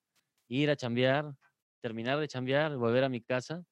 [0.48, 1.34] ir a chambear,
[1.80, 3.64] terminar de chambear, volver a mi casa.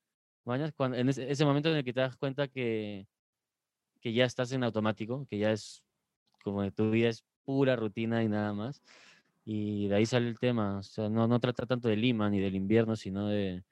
[0.42, 3.06] Cuando, en ese, momento en el que te das cuenta que,
[4.00, 5.84] que ya estás en automático, que ya es
[6.42, 8.82] como tu vida es pura rutina y nada más.
[9.50, 10.76] Y de ahí sale el tema.
[10.76, 13.64] O sea, no, no trata tanto de Lima ni del invierno, sino de,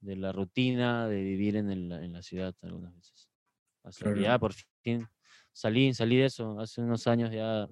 [0.00, 3.28] de la rutina de vivir en, el- en la ciudad algunas veces.
[3.84, 4.20] Hasta que Claro.
[4.20, 5.06] ya por fin
[5.52, 6.58] salí, salí de eso.
[6.58, 7.68] Hace unos años ya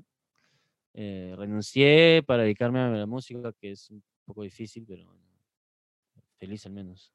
[0.93, 5.21] eh, renuncié para dedicarme a la música, que es un poco difícil, pero bueno,
[6.39, 7.13] feliz al menos.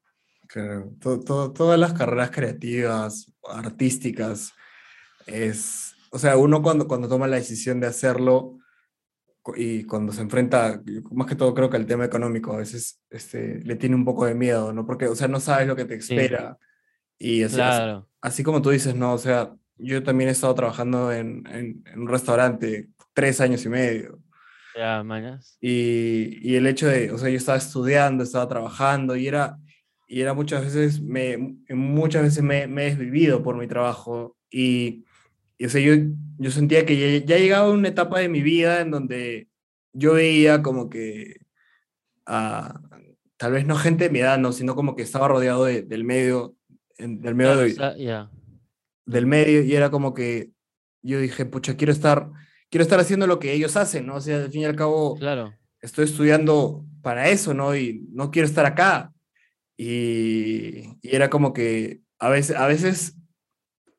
[0.48, 4.52] Claro, to- to- todas las carreras creativas, artísticas,
[5.26, 8.58] es, o sea, uno cuando, cuando toma la decisión de hacerlo
[9.56, 13.00] y cuando se enfrenta, y más que todo creo que el tema económico a veces
[13.10, 14.84] este, le tiene un poco de miedo, ¿no?
[14.86, 16.14] Porque, o sea, no sabes lo que te Sí.
[16.14, 16.58] espera.
[17.18, 19.12] Y así, así- Claro, así como tú dices, ¿no?
[19.14, 23.68] O sea, yo también he estado trabajando en, en- en un restaurante tres años y
[23.70, 24.18] medio.
[24.76, 25.56] ya mañas.
[25.60, 29.58] Y, y el hecho de, o sea, yo estaba estudiando, estaba trabajando y era,
[30.06, 35.04] y era muchas veces, me, muchas veces me, me he desvivido por mi trabajo y,
[35.60, 35.92] y, o sea, yo,
[36.38, 39.46] yo sentía que ya, ya llegaba una etapa de mi vida en donde
[39.92, 41.36] yo veía como que,
[42.24, 42.80] ah,
[43.36, 46.04] tal vez no gente de mi edad, no, sino como que estaba rodeado de- del
[46.04, 46.56] medio,
[46.96, 48.30] en- del medio Claro, de- ya.
[49.04, 50.50] del medio y era como que
[51.02, 52.30] yo dije, pucha, quiero estar,
[52.70, 54.14] quiero estar haciendo lo que ellos hacen, ¿no?
[54.16, 57.76] O sea, al fin y al cabo Claro, estoy estudiando para eso, ¿no?
[57.76, 59.12] Y no quiero estar acá.
[59.76, 63.16] Y, y era como que a veces, a veces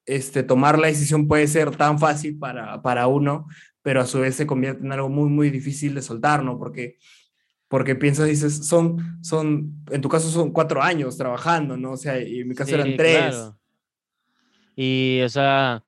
[0.06, 3.48] este, tomar la decisión puede ser tan fácil para, para uno,
[3.82, 6.58] pero a su vez se convierte en algo muy, muy difícil de soltar, ¿no?
[6.58, 6.98] Porque,
[7.68, 11.92] porque piensas, dices, son, son, en tu caso son cuatro años trabajando, ¿no?
[11.94, 13.36] O sea, y en mi caso eran tres.
[13.36, 13.58] claro.
[14.76, 15.84] Y, o sea,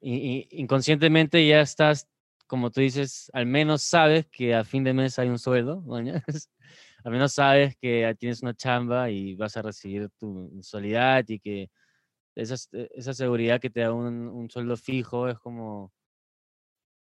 [0.00, 2.08] inconscientemente ya estás,
[2.46, 6.22] como tú dices, al menos sabes que a fin de mes hay un sueldo, mañas.
[7.02, 11.38] Al menos sabes que ya tienes una chamba y vas a recibir tu mensualidad y
[11.38, 11.70] que
[12.42, 15.92] esa, e- esa seguridad que te da un, un sueldo fijo es como...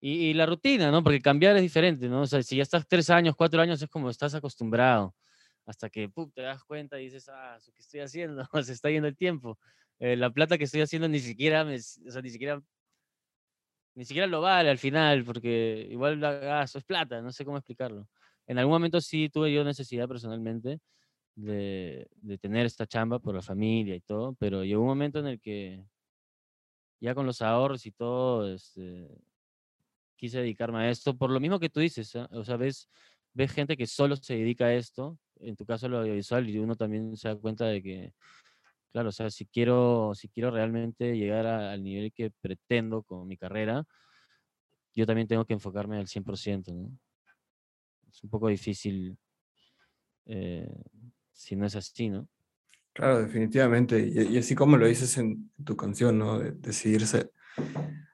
[0.02, 1.02] Y, y la rutina, ¿no?
[1.04, 2.22] Porque cambiar es diferente, ¿no?
[2.24, 5.16] O sea, si ya estás tres años, cuatro años, es como estás acostumbrado.
[5.68, 6.32] hasta que ¡pum!
[6.34, 8.46] te das cuenta y dices, ah, ¿qué estoy haciendo?
[8.64, 9.60] Se está yendo el tiempo.
[10.00, 12.62] Eh, la plata que estoy haciendo ni siquiera, me, o sea, ni siquiera,
[13.96, 16.24] ni siquiera lo vale al final, porque igual
[16.64, 18.08] eso es plata, no sé cómo explicarlo.
[18.48, 20.80] En algún momento sí tuve yo necesidad personalmente
[21.36, 25.28] de, de tener esta chamba por la familia y todo, pero llegó un momento en
[25.28, 25.84] el que
[27.04, 29.10] ya con los ahorros y todo, este,
[30.16, 32.30] quise dedicarme a esto, por lo mismo que tú dices, ¿ah?
[32.32, 32.90] o sea, ves,
[33.34, 36.78] ves gente que solo se dedica a esto, en tu caso lo audiovisual, y uno
[36.78, 38.14] también se da cuenta de que,
[38.94, 43.36] claro, o sea, si quiero, si quiero realmente llegar al nivel que pretendo con mi
[43.36, 43.84] carrera,
[44.96, 46.98] yo también tengo que enfocarme al 100%, ¿no?
[48.08, 49.18] Es un poco difícil
[50.26, 50.72] eh,
[51.44, 52.28] si no es así, ¿no?
[52.94, 54.00] Claro, definitivamente.
[54.00, 56.40] Y, así como lo dices en tu canción, ¿no?
[56.40, 57.32] De, decidirse,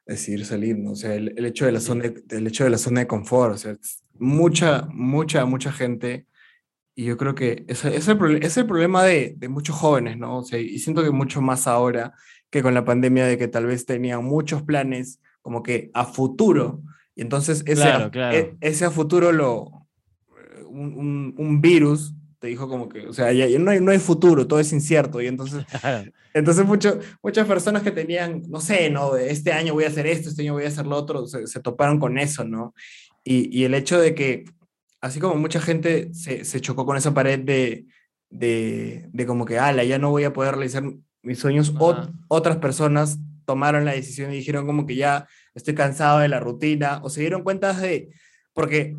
[0.05, 0.91] decidir salir, ¿no?
[0.91, 3.07] O sea, el, el hecho de la zona de, el hecho de la zona de
[3.07, 3.77] confort, o sea,
[4.17, 6.25] mucha, mucha, mucha gente,
[6.95, 10.37] y yo creo que ese, es, el, es el problema de, de, muchos jóvenes, ¿no?
[10.39, 12.13] O sea, y siento que mucho más ahora
[12.49, 16.81] que con la pandemia de que tal vez tenían muchos planes como que a futuro,
[17.15, 18.35] y entonces ese, claro, claro.
[18.35, 19.87] E, ese a futuro lo,
[20.67, 23.99] un, un, un virus te dijo como que, o sea, ya, no, hay, no hay
[23.99, 25.21] futuro, todo es incierto.
[25.21, 25.65] Y entonces,
[26.33, 29.17] entonces mucho, muchas personas que tenían, no sé, ¿no?
[29.17, 31.59] Este año voy a hacer esto, este año voy a hacer lo otro, se, se
[31.59, 32.73] toparon con eso, ¿no?
[33.23, 34.45] Y, y, el hecho de que,
[35.01, 37.85] así como mucha gente se, se chocó con esa pared de,
[38.29, 40.83] de, de, como que, ala, ya no voy a poder realizar
[41.21, 41.73] mis sueños,
[42.29, 47.01] otras personas tomaron la decisión y dijeron como que ya estoy cansado de la rutina,
[47.03, 48.09] o se dieron cuenta de,
[48.53, 48.95] porque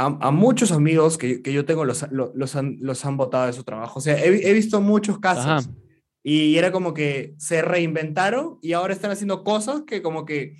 [0.00, 3.64] a, muchos amigos que, que yo tengo los, los, han, los han votado de su
[3.64, 3.98] trabajo.
[3.98, 5.66] O sea, he, he visto muchos casos.
[5.66, 5.74] Ajá.
[6.22, 10.56] Y era como que se reinventaron y ahora están haciendo cosas que como que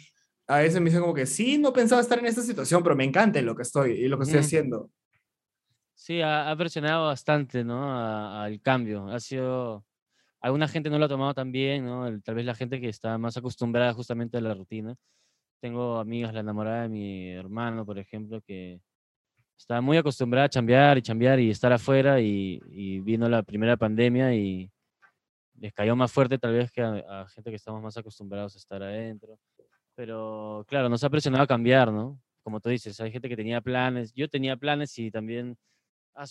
[0.46, 3.05] a veces me dicen como que sí, no pensaba estar en esta situación, pero me
[3.05, 4.90] encanta lo que estoy y lo que estoy haciendo.
[5.94, 8.40] Sí, ha, ha presionado bastante, ¿no?
[8.40, 9.09] Al cambio.
[9.09, 9.85] Ha sido...
[10.40, 12.20] Alguna gente no lo ha tomado tan bien, ¿no?
[12.22, 14.94] Tal vez la gente que está más acostumbrada justamente a la rutina.
[15.61, 18.81] Tengo amigas, la enamorada de mi hermano, por ejemplo, que
[19.59, 22.61] estaba muy acostumbrada a chambear y chambear y estar afuera y,
[23.01, 24.71] vino la primera pandemia y
[25.59, 28.59] les cayó más fuerte tal vez que a, a, gente que estamos más acostumbrados a
[28.59, 29.38] estar adentro.
[29.97, 32.21] Pero claro, nos ha presionado a cambiar, ¿no?
[32.44, 35.59] Como tú dices, hay gente que tenía planes, yo tenía planes y también,
[36.14, 36.25] ah,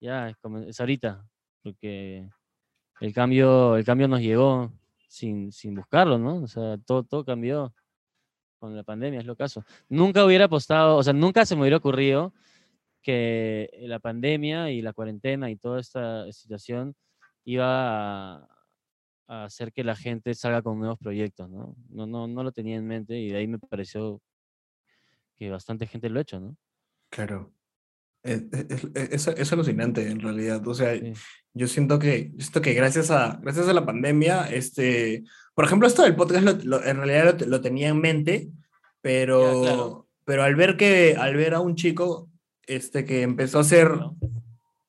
[0.00, 1.24] ya, es, como, es ahorita,
[1.62, 2.28] porque
[3.00, 4.72] el cambio, el cambio nos llegó
[5.06, 6.42] sin, sin buscarlo, ¿no?
[6.42, 7.72] O sea, todo, todo cambió
[8.58, 9.64] con la pandemia, es lo caso.
[9.88, 12.32] Nunca hubiera apostado, o sea, nunca se me hubiera ocurrido
[13.02, 16.94] que la pandemia y la cuarentena y toda esta situación
[17.44, 18.48] iba a,
[19.26, 21.76] a, hacer que la gente salga con nuevos proyectos, ¿no?
[21.90, 24.20] No, no, no lo tenía en mente y de ahí me pareció
[25.36, 26.56] que bastante gente lo ha hecho, ¿no?
[27.10, 27.52] Claro.
[28.22, 30.66] Es, es, es, es alucinante en realidad.
[30.66, 31.12] O sea, sí.
[31.52, 36.02] yo siento que, siento que gracias, a, gracias a la pandemia, este, por ejemplo, esto
[36.02, 38.48] del podcast lo, lo, en realidad lo, lo, tenía en mente,
[39.00, 40.08] pero, ya, claro.
[40.24, 42.30] pero al ver que, al ver a un chico
[42.66, 43.90] este, que empezó a hacer,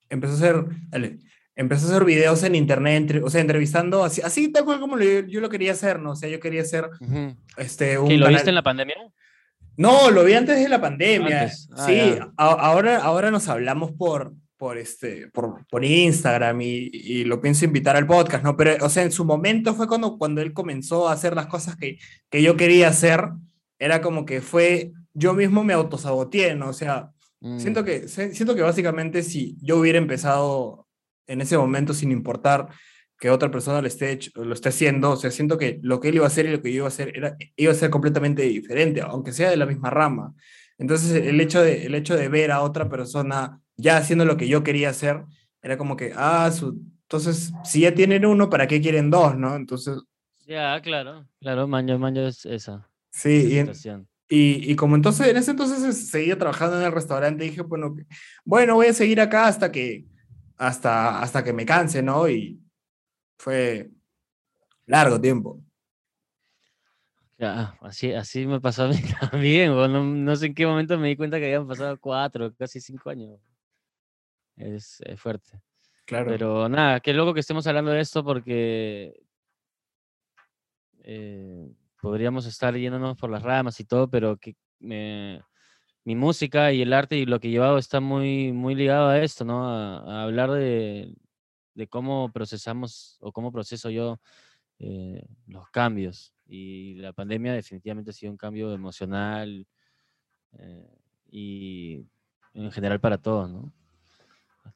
[0.10, 1.20] empezó a hacer, dale,
[1.56, 4.96] empezó a hacer videos en internet, entre, o sea, entrevistando, así, así tal cual como
[4.96, 6.12] lo, yo lo quería hacer, ¿no?
[6.12, 7.38] O sea, yo quería hacer, uh -huh.
[7.58, 8.12] este, un...
[8.12, 8.36] ¿Y lo canal...
[8.36, 8.96] viste en la pandemia?
[9.76, 11.52] No, lo vi antes de la pandemia.
[11.72, 17.24] Ah, sí, a, ahora, ahora nos hablamos por, por, este, por, por Instagram y, y,
[17.24, 18.56] lo pienso invitar al podcast, ¿no?
[18.56, 21.76] Pero, o sea, en su momento fue cuando, cuando él comenzó a hacer las cosas
[21.76, 21.98] que,
[22.30, 23.30] que yo quería hacer,
[23.80, 26.70] era como que fue, yo mismo me autosaboteé, ¿no?
[26.70, 27.10] O sea,
[27.44, 27.60] Mm.
[27.60, 30.88] Siento, que, siento que básicamente si yo hubiera empezado
[31.28, 32.70] en ese momento sin importar
[33.20, 36.16] que otra persona lo esté, lo esté haciendo, o sea, siento que lo que él
[36.16, 38.44] iba a hacer y lo que yo iba a hacer era, iba a ser completamente
[38.44, 40.34] diferente, aunque sea de la misma rama.
[40.78, 44.48] Entonces, el hecho de, el hecho de ver a otra persona ya haciendo lo que
[44.48, 45.24] yo quería hacer,
[45.62, 46.82] era como que, ah, su,
[47.14, 49.56] entonces, si ya tienen uno, ¿para qué quieren dos, no?
[49.56, 50.02] Entonces...
[50.48, 52.90] Ya, claro, claro, Manjo, Manjo es esa.
[53.12, 57.44] Sí, esa y, y, y, como entonces, en ese entonces seguía trabajando en el restaurante,
[57.44, 57.96] dije, bueno,
[58.44, 60.08] bueno, voy a seguir acá hasta que,
[60.58, 62.28] hasta, hasta que me canse, ¿no?
[62.28, 62.60] Y
[63.38, 63.92] fue
[64.88, 65.62] largo tiempo.
[67.38, 68.96] Ya, así, así me pasó a mí
[69.32, 72.82] también, no, no, sé en qué momento me di cuenta que habían pasado cuatro, casi
[72.82, 73.40] cinco años.
[74.56, 75.62] Es, es fuerte.
[76.08, 76.32] Claro.
[76.32, 79.14] Pero nada, qué loco que estemos hablando de esto porque...
[81.04, 81.70] Eh,
[82.04, 87.16] podríamos estar yéndonos por las ramas y todo, pero que mi música y el arte
[87.16, 89.66] y lo que he llevado está muy, muy ligado a esto, ¿no?
[89.66, 91.16] A, a hablar de,
[91.76, 94.20] de, cómo procesamos o cómo proceso yo
[94.80, 96.34] eh, los cambios.
[96.46, 99.66] Y la pandemia definitivamente ha sido un cambio emocional
[100.60, 100.98] eh,
[101.32, 102.06] y
[102.54, 103.72] en general para todos, ¿no?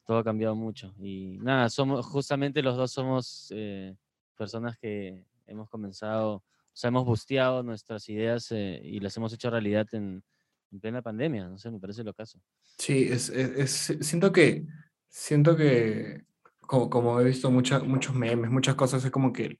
[0.06, 0.94] todo ha cambiado mucho.
[0.98, 3.94] Y nada, somos, justamente los dos somos eh,
[4.34, 6.42] personas que hemos comenzado,
[6.78, 10.22] o sea, hemos busteado nuestras ideas eh, y las hemos hecho realidad en,
[10.70, 12.38] en plena pandemia, no sé, me parece lo caso.
[12.78, 14.64] Sí, es, es, es- siento que,
[15.08, 16.22] siento que,
[16.60, 19.56] como, como he visto mucha- muchos memes, muchas cosas, es como que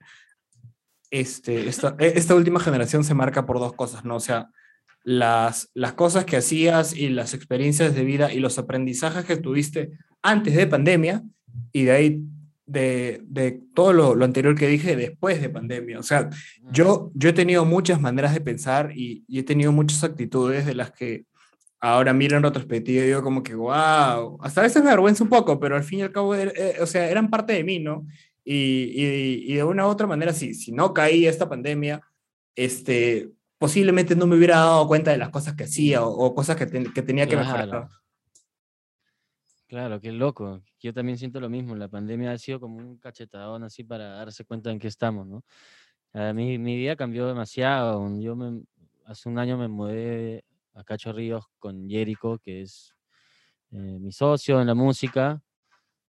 [1.11, 4.15] este, esta, e- esta última generación se marca por dos cosas, ¿no?
[4.15, 4.49] O sea,
[5.03, 9.91] las, las cosas que hacías y las experiencias de vida y los aprendizajes que tuviste
[10.21, 11.21] antes de pandemia
[11.73, 12.23] y de ahí
[12.69, 15.99] de, de todo lo, lo anterior que dije después de pandemia.
[15.99, 16.29] O sea,
[16.71, 20.75] yo, yo he tenido muchas maneras de pensar y, y he tenido muchas actitudes de
[20.75, 21.25] las que
[21.81, 25.29] ahora miro en retrospectiva y digo como que, wow, hasta a veces me avergüenza un
[25.29, 27.79] poco, pero al fin y al cabo, er- eh, o sea, eran parte de mí,
[27.79, 28.05] ¿no?
[28.43, 32.01] Y, y, y de una u otra manera, si, si no caí esta pandemia,
[32.55, 36.55] este, posiblemente no me hubiera dado cuenta de las cosas que hacía o, o cosas
[36.55, 37.87] que, ten- que tenía que mejorar.
[39.69, 40.01] Claro.
[40.01, 40.63] Qué loco.
[40.79, 41.75] Yo también siento lo mismo.
[41.75, 45.43] La pandemia ha sido como un cachetadón así para darse cuenta en qué estamos, ¿no?
[46.13, 48.19] A mí, mi vida cambió demasiado.
[48.19, 48.63] Yo me,
[49.05, 52.95] hace un año me mudé a Cacho Ríos con Jerico, que es
[53.71, 55.39] eh, mi socio en la música,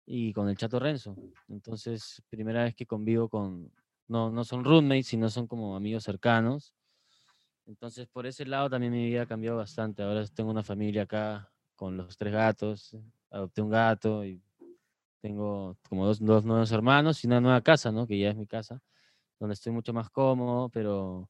[0.07, 1.17] y con el Chato Renzo.
[1.49, 3.73] Entonces, primera vez que convivo con,
[4.07, 6.75] no, no son roommates, sino son como amigos cercanos.
[7.67, 10.05] Entonces, por ese lado también mi vida cambió bastante.
[10.05, 12.97] Ahora tengo una familia acá con los tres gatos,
[13.31, 14.41] adopté un gato y
[15.21, 18.07] tengo como dos, dos nuevos hermanos y una nueva casa, ¿no?
[18.07, 18.81] Que ya es mi casa,
[19.39, 21.29] donde estoy mucho más cómodo, pero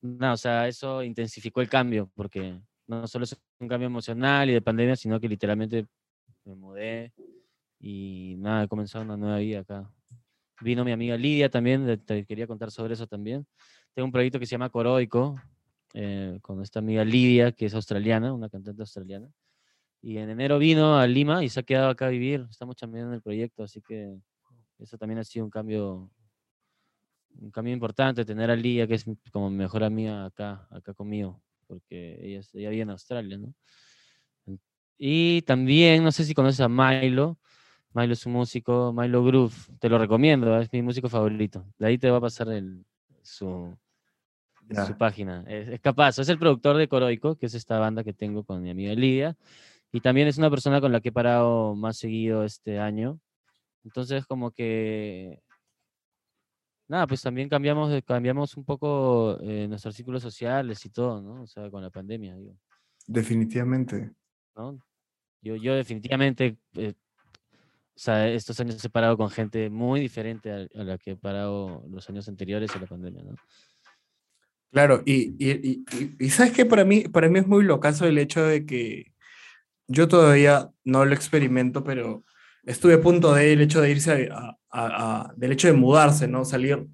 [0.00, 4.52] nada, o sea, eso intensificó el cambio, porque no solo es un cambio emocional y
[4.52, 5.86] de pandemia, sino que literalmente
[6.44, 7.12] me mudé
[7.80, 9.90] y nada, he comenzado una nueva vida acá.
[10.60, 13.46] Vino mi amiga Lidia también, te quería contar sobre eso también.
[13.92, 15.36] Tengo un proyecto que se llama Coroico,
[15.94, 19.28] eh, con esta amiga Lidia, que es australiana, una cantante australiana.
[20.06, 22.46] Y en enero vino a Lima y se ha quedado acá a vivir.
[22.50, 24.14] Estamos chambeando el proyecto, así que
[24.78, 26.10] eso también ha sido un cambio,
[27.40, 31.40] un cambio importante, tener a Lidia, que es como mi mejor amiga acá, acá conmigo,
[31.66, 33.54] porque ella, ella vive en Australia, ¿no?
[34.98, 37.38] Y también, no sé si conoces a Milo.
[37.94, 41.64] Milo es un músico, Milo Groove, te lo recomiendo, es mi músico favorito.
[41.78, 42.84] De ahí te va a pasar el,
[43.22, 43.74] su,
[44.86, 45.44] su página.
[45.48, 48.60] Es, es capaz, es el productor de Coroico, que es esta banda que tengo con
[48.60, 49.34] mi amiga Lidia.
[49.94, 53.20] Y también es una persona con la que he parado más seguido este año.
[53.84, 55.38] Entonces, como que.
[56.88, 61.42] Nada, pues también cambiamos, cambiamos un poco eh, nuestros círculos sociales y todo, ¿no?
[61.42, 62.58] O sea, con la pandemia, digo,
[63.06, 64.10] Definitivamente.
[64.56, 64.80] ¿no?
[65.40, 70.56] Yo, yo definitivamente, eh, o sea, estos años he parado con gente muy diferente a,
[70.80, 73.36] a la que he parado los años anteriores a la pandemia, ¿no?
[74.72, 78.06] Claro, y, y, y, y- y sabes que para mí, para mí es muy locazo
[78.06, 79.13] el hecho de que
[79.86, 82.24] yo todavía no lo experimento, pero
[82.64, 86.44] estuve a punto del hecho de irse a, a- a- del hecho de mudarse, ¿no?
[86.44, 86.86] Salir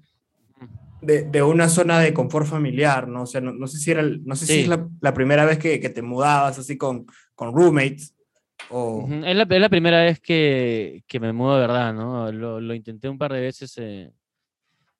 [1.01, 3.23] de, de una zona de confort familiar, ¿no?
[3.23, 4.59] O sea, no, no sé si era, no sé si Sí.
[4.61, 8.15] es la, la primera vez que, que te mudabas así con, con roommates
[8.69, 9.07] o...
[9.09, 12.31] Es la, es la primera vez que, que me mudo de verdad, ¿no?
[12.31, 14.11] Lo, lo intenté un par de veces eh,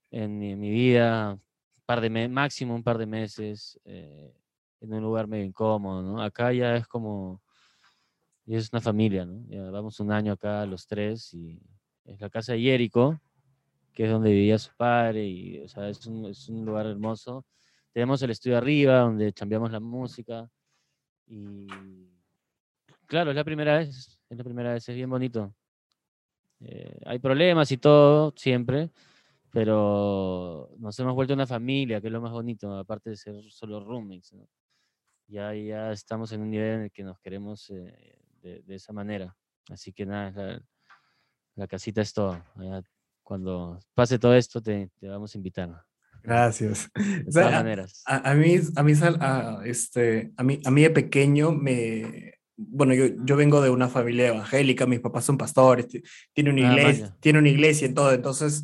[0.09, 1.37] en mi, mi vida,
[1.85, 4.33] par de máximo un par de meses, eh,
[4.79, 6.21] en un lugar medio incómodo, ¿no?
[6.21, 7.40] Acá ya es como,
[8.45, 9.45] ya es una familia, ¿no?
[9.47, 11.59] Ya vamos un año acá los tres y
[12.05, 13.19] es la casa de Jerico,
[13.93, 17.45] que es donde vivía su padre y, o sea, es un, es un lugar hermoso.
[17.93, 20.49] Tenemos el estudio arriba, donde cambiamos la música
[21.27, 21.67] y
[23.11, 25.53] Claro, es la primera vez, es la primera vez, es bien bonito.
[26.61, 28.89] Eh, hay problemas y todo, siempre,
[29.51, 33.81] pero nos hemos vuelto una familia, que es lo más bonito, aparte de ser solo
[33.81, 34.31] roommates.
[34.31, 34.47] ¿no?
[35.27, 38.93] Ya, ya estamos en un nivel en el que nos queremos eh, de, de esa
[38.93, 39.35] manera.
[39.69, 40.61] Así que nada, la,
[41.55, 42.43] la casita es todo.
[43.23, 45.83] cuando pase todo esto, te, te vamos a invitar.
[46.23, 46.89] Gracias.
[46.93, 48.03] De O sea, todas a- maneras.
[48.05, 52.93] A, a mí, a mí, a, este, a mí, a mí de pequeño me, bueno,
[52.93, 56.73] yo, yo vengo de una familia evangélica, mis papás son pastores, ti- tiene una Ah,
[56.75, 57.17] iglesia, vaya.
[57.21, 58.63] tiene una iglesia y todo, entonces,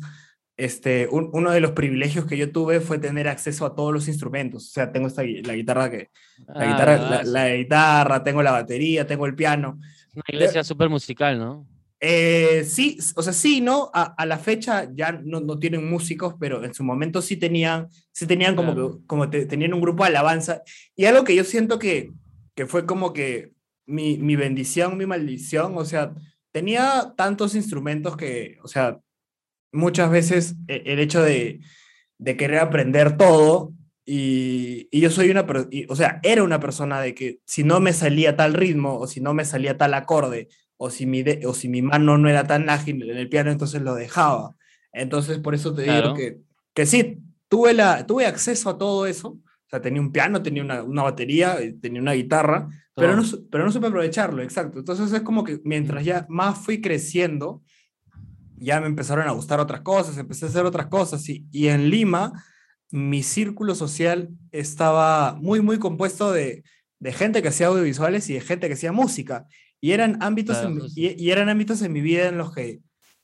[0.58, 4.08] este, un- uno de los privilegios que yo tuve fue tener acceso a todos los
[4.08, 6.10] instrumentos, o sea, tengo esta, la guitarra que,
[6.46, 9.78] la Ah, guitarra, la, la guitarra, tengo la batería, tengo el piano,
[10.14, 11.66] Una iglesia súper musical, ¿no?
[12.00, 13.90] eh, sí, o sea, sí, ¿no?
[13.92, 17.88] A, a la fecha ya no, no tienen músicos, pero en su momento sí tenían,
[18.12, 18.98] sí tenían como, Claro.
[19.00, 20.62] que, como te- tenían un grupo de alabanza.
[20.94, 22.12] Y algo que yo siento que,
[22.54, 23.52] que fue como que
[23.86, 26.12] mi, mi bendición, mi maldición, o sea,
[26.52, 28.98] tenía tantos instrumentos que, o sea,
[29.72, 31.60] muchas veces e- el hecho de,
[32.18, 33.72] de querer aprender todo,
[34.04, 37.78] y, y yo soy una, y, o sea, era una persona de que si no
[37.80, 40.48] me salía tal ritmo o si no me salía tal acorde,
[40.78, 43.50] o si mi, de- o si mi mano no era tan ágil en el piano,
[43.50, 44.54] entonces lo dejaba.
[44.92, 46.02] Entonces, por eso te Claro.
[46.08, 46.38] digo que,
[46.74, 49.28] que sí, tuve, la, tuve acceso a todo eso.
[49.30, 53.22] O sea, tenía un piano, tenía una, una batería, eh, tenía una guitarra, pero no,
[53.50, 54.78] pero no supe aprovecharlo, exacto.
[54.78, 57.62] Entonces es como que mientras ya más fui creciendo,
[58.60, 61.28] ya me empezaron a gustar otras cosas, empecé a hacer otras cosas.
[61.28, 62.44] Y, y en Lima,
[62.90, 66.62] mi círculo social estaba muy, muy compuesto de,
[67.00, 69.46] de gente que hacía audiovisuales y de gente que hacía música.
[69.80, 71.00] Y eran ámbitos, Claro, en, justo.
[71.00, 72.80] y, y eran ámbitos en mi vida en los que,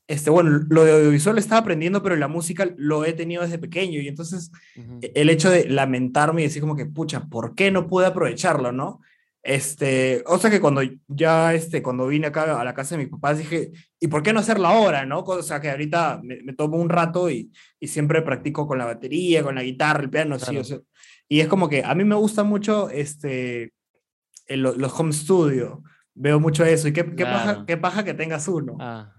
[0.07, 4.01] este, bueno, lo de audiovisual estaba aprendiendo, pero la música lo he tenido desde pequeño.
[4.01, 4.53] Y entonces
[5.01, 8.71] e- el hecho de lamentarme y decir como que, pucha, ¿por qué no pude aprovecharlo,
[8.71, 9.01] no?
[9.47, 13.11] Este, o sea que cuando ya, este, cuando vine acá a la casa de mis
[13.13, 15.21] papás dije, ¿y por qué no hacerlo ahora, no?
[15.21, 18.87] O sea que ahorita me, me tomo un rato y, y siempre practico con la
[18.87, 20.61] batería, con la guitarra, el piano, sí, Claro.
[20.63, 20.79] o sea,
[21.29, 23.75] y es como que a mí me gusta mucho, este,
[24.47, 25.83] el- lo- los home studio,
[26.15, 27.67] veo mucho eso, y qué, qué, paja, Claro.
[27.67, 28.79] qué paja que tengas uno.
[28.81, 29.11] Ah.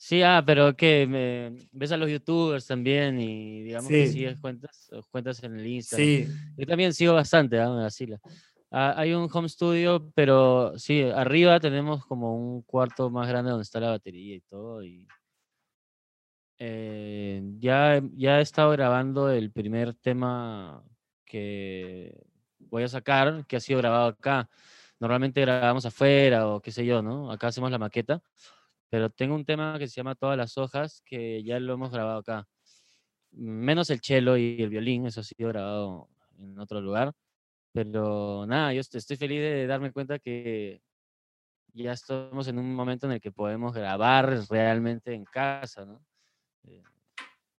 [0.00, 4.12] Sí, ah, pero que me- ves a los youtubers también y digamos que Sí.
[4.12, 6.06] sigues cuentas, cuentas en el Instagram.
[6.06, 7.84] Sí, Yo también sigo bastante, ¿ah?
[7.84, 8.20] Así la-
[8.70, 13.62] Ah, hay un home studio, pero sí, arriba tenemos como un cuarto más grande donde
[13.62, 14.84] está la batería y todo.
[14.84, 15.06] Y
[16.58, 20.82] eh, ya, ya he estado grabando el primer tema
[21.24, 22.14] que
[22.58, 24.48] voy a sacar, que ha sido grabado acá.
[25.00, 27.30] Normalmente grabamos afuera o qué sé yo, ¿no?
[27.30, 28.20] Acá hacemos la maqueta,
[28.90, 32.18] pero tengo un tema que se llama Todas las hojas, que ya lo hemos grabado
[32.20, 32.46] acá.
[33.32, 36.08] Menos el cello y el violín, eso ha sido grabado
[36.38, 37.14] en otro lugar.
[37.84, 40.82] Pero nada, yo est- estoy feliz de darme cuenta que
[41.72, 46.04] ya estamos en un momento en el que podemos grabar realmente en casa, ¿no?
[46.66, 46.82] Eh,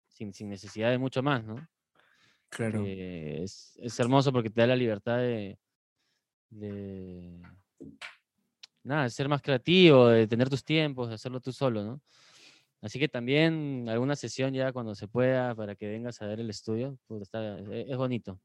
[0.09, 1.65] sin, sin necesidad de mucho más, ¿no?
[2.49, 2.83] claro.
[2.83, 5.57] que es, es hermoso porque te da la libertad de,
[6.49, 7.39] de
[8.83, 12.01] nada, de ser más creativo, de tener tus tiempos, de hacerlo tú solo, ¿no?
[12.81, 16.49] Así que también alguna sesión ya cuando se pueda para que vengas a ver el
[16.49, 18.41] estudio, está- e- es, bonito.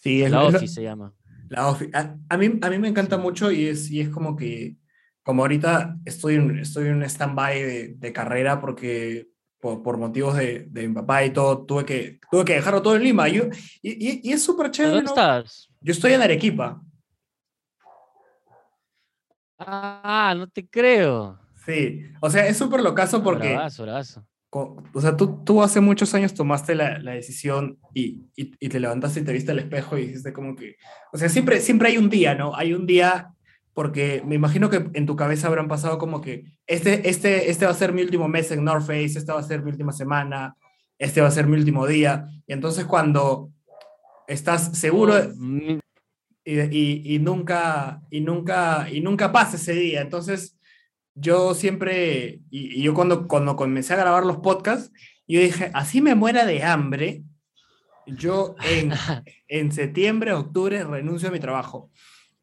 [0.00, 1.14] Sí, es La lo- Office se llama.
[1.48, 1.90] La Office.
[1.94, 3.22] A, a mí, a mí me encanta Sí.
[3.22, 4.76] mucho y es, y es como que,
[5.22, 9.28] como ahorita estoy en, estoy en un stand-by de, de carrera porque
[9.60, 12.96] por, por motivos de, de mi papá y todo, tuve que, tuve que dejarlo todo
[12.96, 13.28] en Lima.
[13.28, 13.44] Y, yo-
[13.82, 14.94] y, y- y es súper ¿Pero chévere.
[14.96, 15.10] ¿Dónde ¿no?
[15.10, 15.68] estás?
[15.82, 16.82] Yo estoy en Arequipa.
[19.58, 21.38] Ah, no te creo.
[21.66, 24.26] Sí, o sea, es súper locazo porque, Bravazo, bravazo.
[24.50, 28.80] O sea, tú, tú hace muchos años tomaste la, la decisión y, y, y te
[28.80, 30.76] levantaste y te viste al espejo y dijiste como que,
[31.12, 32.56] o sea, siempre, siempre hay un día, ¿no?
[32.56, 33.32] Hay un día,
[33.74, 37.70] porque me imagino que en tu cabeza habrán pasado como que, este, este, este va
[37.70, 40.56] a ser mi último mes en North Face, esta va a ser mi última semana,
[40.98, 43.50] este va a ser mi último día, y entonces cuando
[44.26, 45.14] estás seguro
[46.42, 50.00] Oh, y, y, y nunca, y, nunca, y nunca pasa ese día.
[50.00, 50.58] Entonces,
[51.14, 54.92] yo siempre, y, y yo cuando, cuando comencé a grabar los podcasts,
[55.26, 57.22] yo dije, así me muera de hambre,
[58.06, 58.92] yo en,
[59.48, 61.90] en septiembre, octubre renuncio a mi trabajo.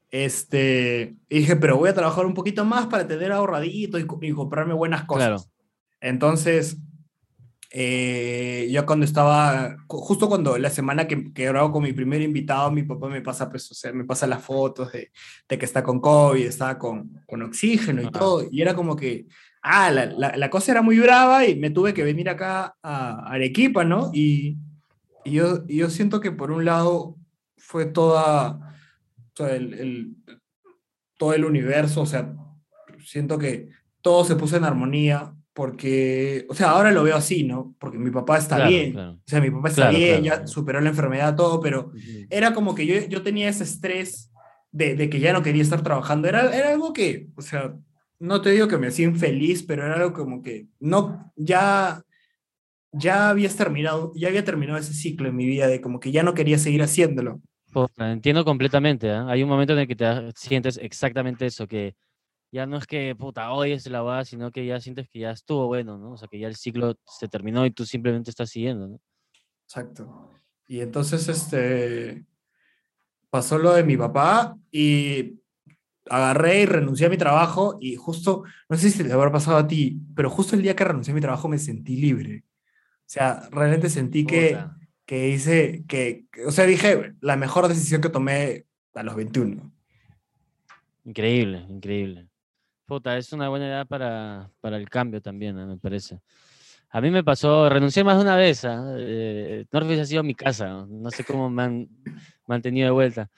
[0.09, 4.31] Este, y dije, pero voy a trabajar un poquito más para tener ahorradito y, y
[4.31, 5.27] comprarme buenas cosas.
[5.27, 5.43] Claro.
[5.99, 6.77] Entonces,
[7.71, 12.21] eh, yo cuando estaba, ju- justo cuando la semana que, que grabo con mi primer
[12.21, 15.11] invitado, mi papá me pasa, pues, o sea, me pasa las fotos de,
[15.49, 18.19] de que está con COVID, está con, con oxígeno y Ajá.
[18.19, 19.27] todo, y era como que,
[19.61, 23.31] ah, la, la, la cosa era muy brava y me tuve que venir acá a
[23.31, 24.11] Arequipa, ¿no?
[24.13, 24.57] Y,
[25.25, 27.17] y yo, y yo siento que por un lado
[27.57, 28.75] fue toda,
[29.39, 30.15] el, el-
[31.17, 32.33] todo el universo, o sea,
[33.03, 33.69] siento que
[34.01, 37.73] todo se puso en armonía porque, o sea, ahora lo veo así, ¿no?
[37.79, 39.11] Porque mi papá está Claro, bien, claro.
[39.13, 42.27] o sea, mi papá está Claro, bien, ya superó la enfermedad, todo, pero Ujú.
[42.29, 44.31] era como que yo, yo tenía ese estrés
[44.71, 47.73] de, de que ya no quería estar trabajando, era, era algo que, o sea,
[48.19, 52.03] no te digo que me hacía infeliz, pero era algo como que no, ya,
[52.91, 56.21] ya habías terminado, ya había terminado ese ciclo en mi vida de como que ya
[56.21, 57.41] no quería seguir haciéndolo.
[57.73, 59.09] Puta, entiendo completamente.
[59.09, 59.25] ¿ah?
[59.27, 60.05] Hay un momento en el que te
[60.35, 61.95] sientes exactamente eso, que
[62.51, 65.31] ya no es que puta hoy es la va, sino que ya sientes que ya
[65.31, 66.13] estuvo bueno, ¿no?
[66.13, 69.01] O sea, que ya el ciclo se terminó y tú simplemente estás siguiendo, ¿no?
[69.65, 70.31] Exacto.
[70.67, 72.25] Y entonces, este,
[73.29, 75.39] pasó lo de mi papá y
[76.09, 79.67] agarré y renuncié a mi trabajo y justo, no sé si te habrá pasado a
[79.67, 82.43] ti, pero justo el día que renuncié a mi trabajo me sentí libre.
[82.99, 84.77] O sea, realmente sentí que, Puta.
[85.05, 89.71] que hice, que, que- o sea, dije, la mejor decisión que tomé a los 21.
[91.05, 92.27] Increíble, increíble.
[92.87, 95.67] Puta, es una buena edad para, para el cambio también, ¿no?
[95.67, 96.21] me parece.
[96.89, 98.63] A mí me pasó, renuncié más de una vez.
[98.63, 98.95] ¿ah?
[98.97, 101.11] Eh, Norfolk ha sido mi casa, ¿no?
[101.11, 101.89] sé cómo me han
[102.47, 103.29] mantenido de vuelta.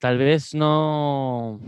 [0.00, 1.60] Tal vez no,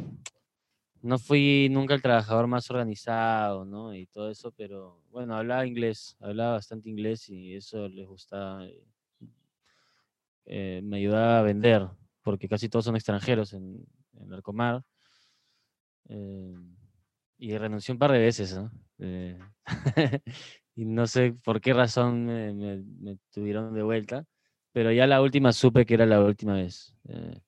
[1.02, 3.94] no fui nunca el trabajador más organizado, ¿no?
[3.94, 8.66] Y todo eso, pero bueno, hablaba inglés, hablaba bastante inglés y eso les gustaba.
[8.66, 8.84] eh,
[10.46, 11.86] eh, me ayudaba a vender,
[12.22, 14.82] porque casi todos son extranjeros en, en Arcomar.
[16.08, 16.56] eh,
[17.40, 18.70] y renuncié un par de veces, ¿no?
[19.00, 19.38] Eh,
[20.76, 24.24] y no sé por qué razón me, me- me tuvieron de vuelta,
[24.72, 26.94] pero ya la última supe que era la última vez.
[27.08, 27.40] eh,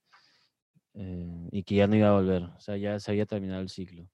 [0.95, 3.69] eh, y que ya no iba a volver, o sea, ya se había terminado el
[3.69, 4.07] ciclo.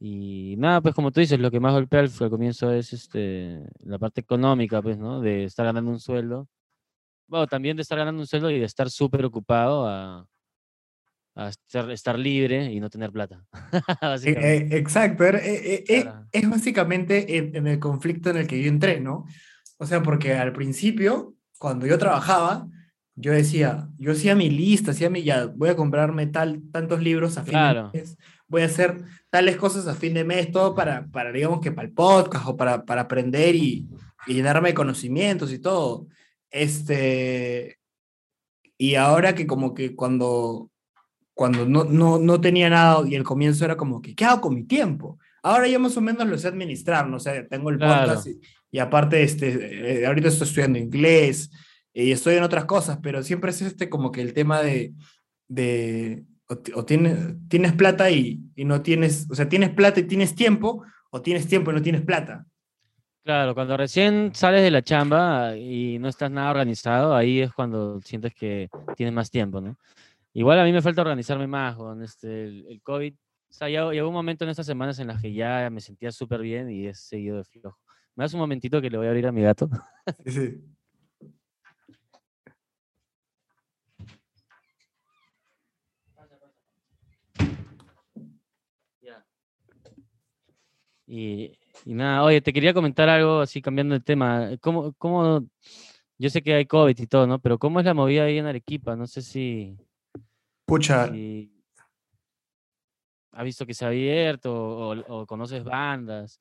[0.00, 3.60] Y nada, pues como tú dices, lo que más golpea al, al comienzo es este,
[3.80, 5.20] la parte económica, pues, ¿no?
[5.20, 6.48] De estar ganando un sueldo.
[7.28, 10.26] Bueno, también de estar ganando un sueldo y de estar súper ocupado a,
[11.46, 13.44] a estar, estar libre y no tener plata.
[14.24, 15.84] Eh, eh, exacto, era- eh,
[16.32, 19.24] es básicamente en, en el conflicto en el que yo entré, ¿no?
[19.78, 22.66] O sea, porque al principio, cuando yo trabajaba,
[23.16, 27.36] yo decía, yo hacía mi lista, hacía mi, ya, voy a comprarme tal, tantos libros
[27.38, 27.90] a fin Claro.
[27.92, 28.16] de mes,
[28.46, 31.86] voy a hacer tales cosas a fin de mes, todo para, para digamos que para
[31.88, 33.88] el podcast o para, para aprender y,
[34.26, 36.06] y llenarme de conocimientos y todo.
[36.50, 37.78] Este,
[38.78, 40.70] y ahora que como que cuando,
[41.40, 44.54] cuando no, no, no tenía nada y el comienzo era como que, ¿qué hago con
[44.54, 45.18] mi tiempo?
[45.42, 47.16] Ahora ya más o menos lo sé administrar, ¿no?
[47.16, 48.08] O sea, tengo el Claro.
[48.08, 48.38] podcast y,
[48.70, 51.50] y aparte, este, eh, ahorita estoy estudiando inglés
[51.94, 54.92] y estoy en otras cosas, pero siempre es este como que el tema de,
[55.48, 57.16] de o, o tienes,
[57.48, 61.46] tienes plata y, y no tienes, o sea, tienes plata y tienes tiempo, o tienes
[61.48, 62.44] tiempo y no tienes plata.
[63.24, 67.98] Claro, cuando recién sales de la chamba y no estás nada organizado, ahí es cuando
[68.02, 69.78] sientes que tienes más tiempo, ¿no?
[70.32, 73.14] Igual a mí me falta organizarme más, con este, el, el COVID.
[73.14, 76.12] O sea, ya llegó un momento en estas semanas en las que ya me sentía
[76.12, 77.78] súper bien y he seguido de flojo.
[78.14, 79.68] ¿Me das un momentito que le voy a abrir a mi gato?
[80.24, 80.60] Sí, sí.
[91.12, 94.50] Y, y nada, oye, te quería comentar algo así cambiando de tema.
[94.60, 95.44] ¿Cómo, cómo,
[96.18, 97.40] yo sé que hay COVID y todo, ¿no?
[97.40, 98.94] Pero ¿cómo es la movida ahí en Arequipa?
[98.94, 99.76] No sé si,
[100.70, 101.52] Pucha, si
[103.32, 106.40] has visto que se ha abierto o, o conoces bandas.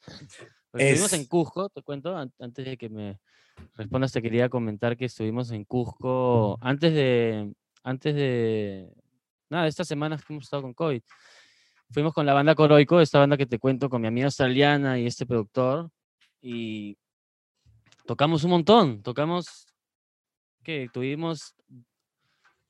[0.72, 3.20] Porque estuvimos en Cusco, te cuento, an- antes de que me
[3.76, 7.54] respondas, te quería comentar que estuvimos en Cusco antes de,
[7.84, 8.94] antes de,
[9.50, 11.02] nada, estas semanas que hemos estado con COVID.
[11.92, 15.08] Fuimos con la banda Coroico, esta banda que te cuento, con mi amiga australiana y
[15.08, 15.90] este productor,
[16.40, 16.96] y
[18.06, 19.66] tocamos un montón, tocamos,
[20.64, 21.56] que tuvimos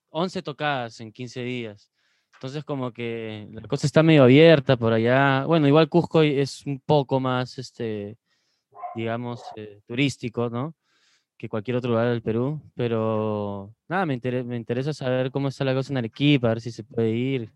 [0.10, 1.92] 11 tocadas en 15 días.
[2.34, 5.46] Entonces como que la cosa está medio abierta por allá.
[5.46, 8.18] Bueno, igual Cusco es un poco más, este,
[8.96, 10.74] digamos, eh, turístico, ¿no?
[11.38, 12.62] Que cualquier otro lugar del Perú.
[12.76, 16.62] Pero nada, me, intere- me interesa saber cómo está la cosa en Arequipa, a ver
[16.62, 17.52] si se puede ir.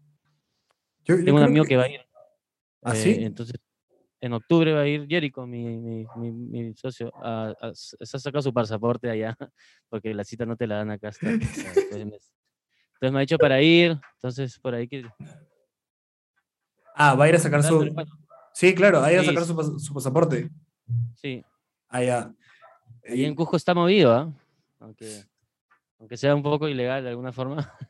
[1.05, 2.01] yo, yo Tengo un creo amigo que va a ir.
[2.81, 3.11] ¿Ah, eh, sí?
[3.23, 3.55] entonces,
[4.19, 8.19] en octubre va a ir Jericho, mi, mi, mi, mi socio, a, a, se ha
[8.19, 9.37] sacado su pasaporte allá,
[9.89, 11.39] porque la cita no te la dan acá hasta, hasta
[11.75, 12.33] después de mes.
[13.03, 15.03] Entonces me ha dicho para ir, entonces por ahí que...
[16.95, 17.93] Ah, va a ir a sacar su...
[18.53, 20.49] Sí, claro, va a ir a sacar su, pas- su pasaporte.
[21.17, 21.43] sí,
[21.89, 22.33] Ah, ya.
[23.05, 24.31] ahí en Y- Cusco está movido, ¿ah?
[24.79, 25.21] Aunque,
[25.99, 27.57] aunque sea un poco ilegal de alguna forma.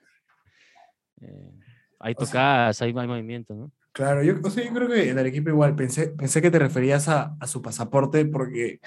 [1.22, 1.51] Eh,
[1.99, 3.72] hay sea- tocadas, hay, hay movimiento, ¿no?
[3.93, 7.07] Claro, yo, o sea, yo creo que en Arequipa igual pensé, pensé que te referías
[7.07, 8.82] a, a su pasaporte porque,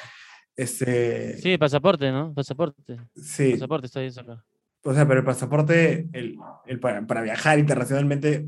[0.56, 2.34] este, Sí, pasaporte, ¿no?
[2.34, 2.98] Pasaporte.
[3.14, 4.44] sí, Pasaporte está ahí sacado.
[4.86, 8.46] O sea, pero el pasaporte, el, el para, para viajar internacionalmente,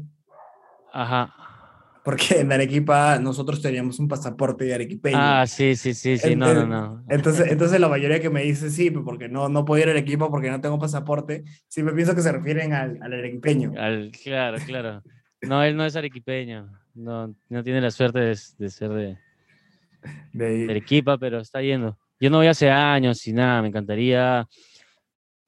[0.93, 1.35] Ajá.
[2.05, 5.19] porque en Arequipa nosotros teníamos un pasaporte de arequipeño.
[5.21, 7.05] Ah, sí, sí, sí, sí, no, no, Ente- no.
[7.09, 9.91] Entonces, entonces la mayoría que me dice sí, pues, porque no, no puedo ir a
[9.91, 13.73] Arequipa porque no tengo pasaporte, siempre pienso que se refieren al, al arequipeño.
[13.77, 15.03] Al- claro, claro.
[15.43, 16.71] No, él no es arequipeño.
[16.95, 19.17] No, no tiene la suerte de, ser de,
[20.33, 21.97] De- de Arequipa, pero está yendo.
[22.21, 24.49] Yo no voy hace años y nada, me encantaría.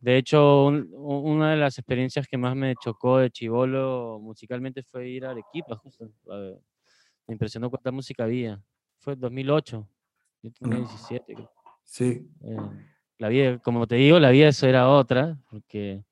[0.01, 5.09] De hecho, un- una de las experiencias que más me chocó de chivolo musicalmente fue
[5.09, 6.11] ir a Arequipa, justo.
[7.27, 8.61] Me impresionó cuánta música había.
[8.99, 9.87] Fue en 2008.
[10.43, 10.79] Yo tenía.
[10.79, 11.51] 17, creo.
[11.85, 12.57] sí, Eh,
[13.19, 16.03] la vida, como te digo, la vida eso era otra, porque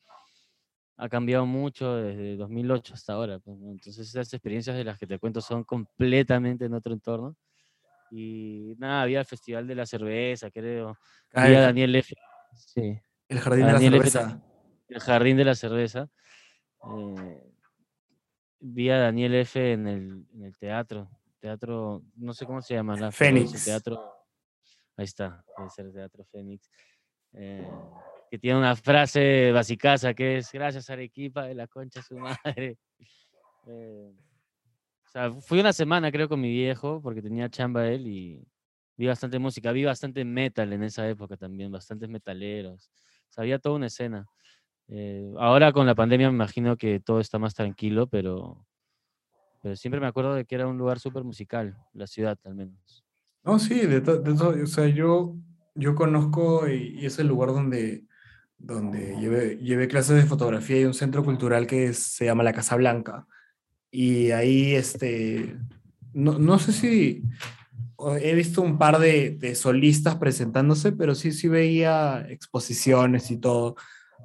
[0.98, 3.38] ha cambiado mucho desde 2008 hasta ahora.
[3.38, 3.70] pues, ¿no?
[3.70, 7.36] Entonces esas experiencias de las que te cuento son completamente en otro entorno.
[8.10, 10.98] Y nada, había el Festival de la Cerveza, creo.
[11.32, 12.14] Ah, Vi a el, Daniel F.
[12.54, 12.98] Sí,
[13.28, 14.10] el jardín de la Daniel F.
[14.10, 14.42] cerveza.
[14.88, 16.08] el Jardín de la Cerveza.
[16.96, 17.52] eh,
[18.60, 19.72] vi a Daniel F.
[19.72, 21.08] en el, en el teatro.
[21.40, 22.96] Teatro, no sé cómo se llama.
[22.96, 23.64] La, es Fénix.
[23.64, 24.12] Teatro,
[24.96, 26.68] ahí está, ser el Teatro Fénix.
[27.32, 27.68] eh,
[28.30, 32.78] que tiene una frase basicaza que es gracias Arequipa de la concha su madre.
[33.70, 34.10] Eh,
[35.06, 38.42] O sea, fui una semana creo con mi viejo porque tenía chamba él y
[38.96, 42.90] vi bastante música, vi bastante metal en esa época también, bastantes metaleros.
[43.38, 44.26] Había toda una escena.
[44.88, 48.66] Eh, ahora con la pandemia me imagino que todo está más tranquilo, pero,
[49.62, 53.04] pero siempre me acuerdo de que era un lugar súper musical, la ciudad al menos.
[53.44, 54.32] No, sí, de, de
[54.62, 55.36] o sea, yo,
[55.74, 58.04] yo conozco y, y es el lugar donde,
[58.58, 62.76] donde llevé, llevé clases de fotografía y un centro cultural que se llama la Casa
[62.76, 63.26] Blanca.
[63.90, 65.56] Y ahí, este,
[66.12, 67.22] no, no sé si
[68.20, 73.76] he visto un par de, de solistas presentándose, pero sí, sí veía exposiciones y todo.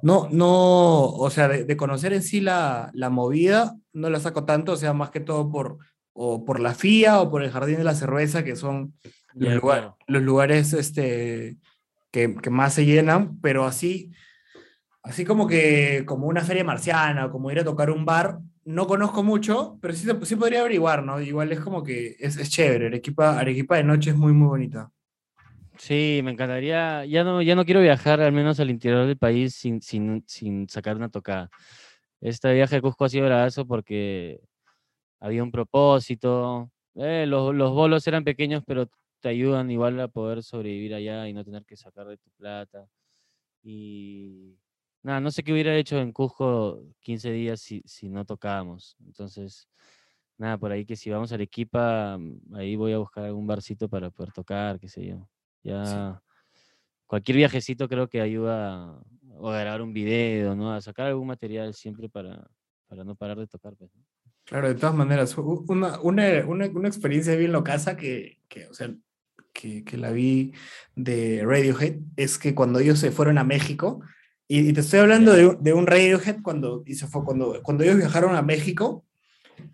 [0.02, 4.44] No, no, o sea, de, de conocer en sí la, la movida, no la saco
[4.44, 5.78] tanto, o sea, más que todo por,
[6.12, 8.94] o por la FIA o por el Jardín de la Cerveza, que son
[9.34, 9.96] los, Ya, lugar- claro.
[10.06, 11.56] los lugares este,
[12.12, 14.12] que, que más se llenan, pero así,
[15.02, 18.86] así como que como una feria marciana o como ir a tocar un bar, no
[18.86, 21.20] conozco mucho, pero sí, sí podría averiguar, ¿no?
[21.20, 24.90] Igual es como que es, es chévere, Arequipa, Arequipa de noche es muy, muy bonita.
[25.78, 27.04] Sí, me encantaría.
[27.04, 30.68] Ya no, ya no quiero viajar al menos al interior del país sin, sin, sin
[30.68, 31.50] sacar una tocada.
[32.20, 34.40] Este viaje a Cusco ha sido bravazo porque
[35.20, 36.70] había un propósito.
[36.96, 38.88] eh, los, los bolos eran pequeños, pero
[39.20, 42.86] te ayudan igual a poder sobrevivir allá y no tener que sacar de tu plata.
[43.62, 44.56] Y
[45.04, 48.96] nada, no sé qué hubiera hecho en Cusco 15 días si, si no tocábamos.
[49.04, 49.68] Entonces,
[50.38, 53.88] nada, por ahí que si vamos a Arequipa, mm, ahí voy a buscar algún barcito
[53.88, 55.28] para poder tocar, qué sé yo.
[55.62, 56.20] Ya
[57.06, 59.02] cualquier viajecito creo que ayuda a,
[59.36, 60.72] o a grabar un video, ¿no?
[60.72, 62.50] A sacar algún material siempre para,
[62.88, 63.76] para no parar de tocar.
[63.76, 64.02] pues, ¿no?
[64.44, 68.94] Claro, de todas maneras, una, una, una, una experiencia bien locaza que, que, o sea,
[69.52, 70.52] que, que la vi
[70.96, 74.00] de Radiohead es que cuando ellos se fueron a México,
[74.48, 77.84] y, y te estoy hablando de, de un Radiohead cuando, y se fue, cuando, cuando
[77.84, 79.04] ellos viajaron a México,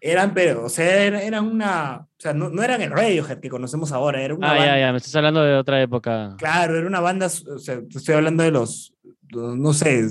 [0.00, 3.48] eran, pero, o sea, era- eran una, o sea, no, no eran el Radiohead que
[3.48, 6.34] conocemos ahora, era una Ah, banda, ya, ya, me estás hablando de otra época.
[6.38, 8.94] claro, era una banda, o sea, te estoy hablando de los,
[9.32, 10.06] no sé,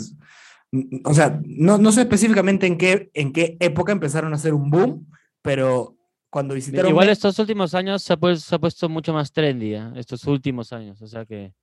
[1.04, 4.70] o sea, no, no sé específicamente en qué, en qué época empezaron a hacer un
[4.70, 5.08] boom,
[5.42, 5.96] pero
[6.30, 9.74] cuando visitaron Igual estos últimos años se ha, pues- se ha puesto mucho más trendy,
[9.76, 9.92] ¿ah?
[9.96, 11.54] estos últimos años, o sea que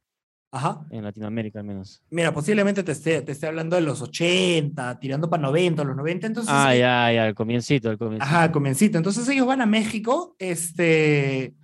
[0.56, 0.86] Ajá.
[0.90, 2.02] en Latinoamérica al menos.
[2.10, 6.26] Mira, posiblemente te esté, te esté hablando de los 80, tirando para 90, los 90,
[6.26, 6.52] entonces...
[6.54, 8.24] Ah, ya, ya, el comiencito, el comiencito.
[8.24, 8.96] Ajá, comencito.
[8.98, 11.54] Entonces ellos van a México este,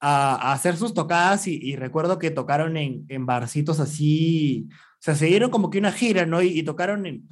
[0.00, 4.98] a, a hacer sus tocadas y, y recuerdo que tocaron en, en barcitos así, o
[5.00, 6.40] sea, se dieron como que una gira, ¿no?
[6.42, 7.28] Y, y tocaron en...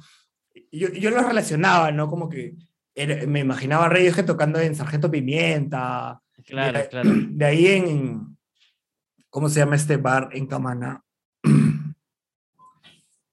[0.71, 2.09] Yo, yo los relacionaba, ¿no?
[2.09, 2.55] Como que
[2.93, 7.09] era- me imaginaba a Radiohead tocando en Sargento Pimienta, Claro, de, claro.
[7.13, 8.35] de ahí en...
[9.29, 11.03] ¿Cómo se llama este bar en Camaná?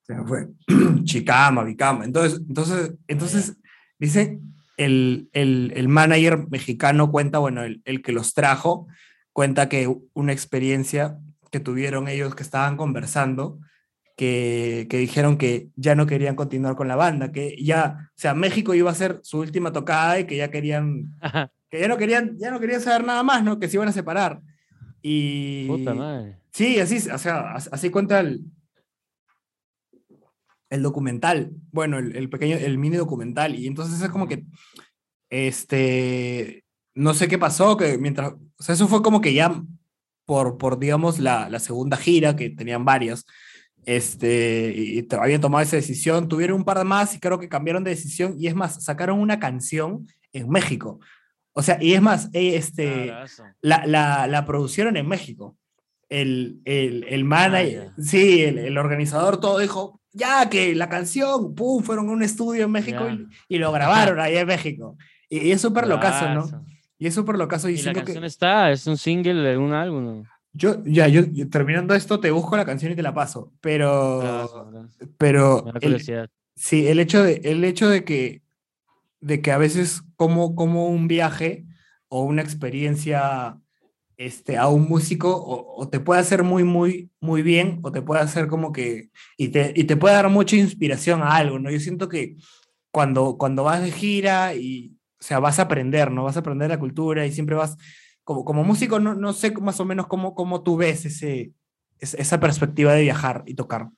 [0.02, 0.48] Se me fue.
[1.04, 2.04] Chicama, Vicama.
[2.04, 3.56] Entonces, entonces, entonces
[3.98, 4.38] dice,
[4.76, 8.86] el, el, el manager mexicano cuenta, bueno, el, el que los trajo,
[9.32, 11.18] cuenta que una experiencia
[11.50, 13.58] que tuvieron ellos que estaban conversando,
[14.16, 18.34] que, que dijeron que ya no querían continuar con la banda, que ya, o sea,
[18.34, 21.96] México iba a ser su última tocada y que ya querían, Ajá, que ya no
[21.96, 23.58] querían, ya no querían saber nada más, ¿no?
[23.58, 24.40] Que se iban a separar.
[25.00, 26.36] Y Puta madre.
[26.52, 28.44] Sí, así, o sea, as- así cuenta el,
[30.72, 34.44] el documental, bueno, el, el pequeño, el mini documental, y entonces es como que,
[35.30, 36.64] este,
[36.94, 39.62] no sé qué pasó, que mientras, o sea, eso fue como que ya
[40.24, 43.26] por, por digamos, la, la segunda gira, que tenían varias,
[43.84, 47.84] este, y habían tomado esa decisión, tuvieron un par de más y creo que cambiaron
[47.84, 51.00] de decisión, y es más, sacaron una canción en México.
[51.52, 53.12] O sea, y es más, eh, este,
[53.60, 55.58] la, la, la producieron en México.
[56.08, 58.02] El, el, el manager, ya.
[58.02, 62.64] sí, el, el organizador, todo dijo, ya que la canción, pum, fueron a un estudio
[62.64, 64.96] en México y, y lo grabaron ahí en México.
[65.28, 66.64] Y, y es súper locazo, ¿no?
[66.98, 69.72] Y es súper locazo Y la diciendo canción que está, es un single de un
[69.72, 70.24] álbum.
[70.52, 73.52] yo, ya, yo, yo terminando esto, te busco la canción y te la paso.
[73.60, 76.00] Pero, pero el.
[76.54, 78.42] Sí, el hecho de, el hecho de que,
[79.20, 81.64] de que a veces como, como un viaje
[82.08, 83.58] o una experiencia
[84.16, 88.20] este, a un músico o, te puede hacer muy, muy, muy bien o te puede
[88.22, 91.70] hacer como que, y te, y te puede dar mucha inspiración a algo, ¿no?
[91.70, 92.36] Yo siento que
[92.90, 96.24] cuando, cuando vas de gira y, o sea, vas a aprender, ¿no?
[96.24, 97.76] Vas a aprender la cultura y siempre vas,
[98.24, 101.52] como, como músico, no, no sé más o menos cómo, cómo tú ves ese,
[101.98, 103.88] es- esa perspectiva de viajar y tocar.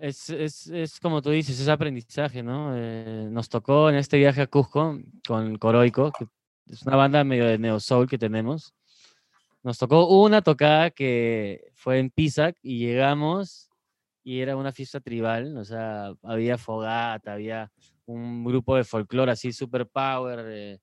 [0.00, 2.72] Es, es, es como tú dices, es aprendizaje, ¿no?
[2.76, 6.26] Eh, nos tocó en este viaje a Cusco con Coroico, que
[6.70, 8.74] es una banda medio de neo soul que tenemos.
[9.66, 13.68] Nos tocó una tocada que fue en Pisac y llegamos
[14.22, 17.72] y era una fiesta tribal, o sea, había fogata, había
[18.04, 20.78] un grupo de folclore así, super power, eh,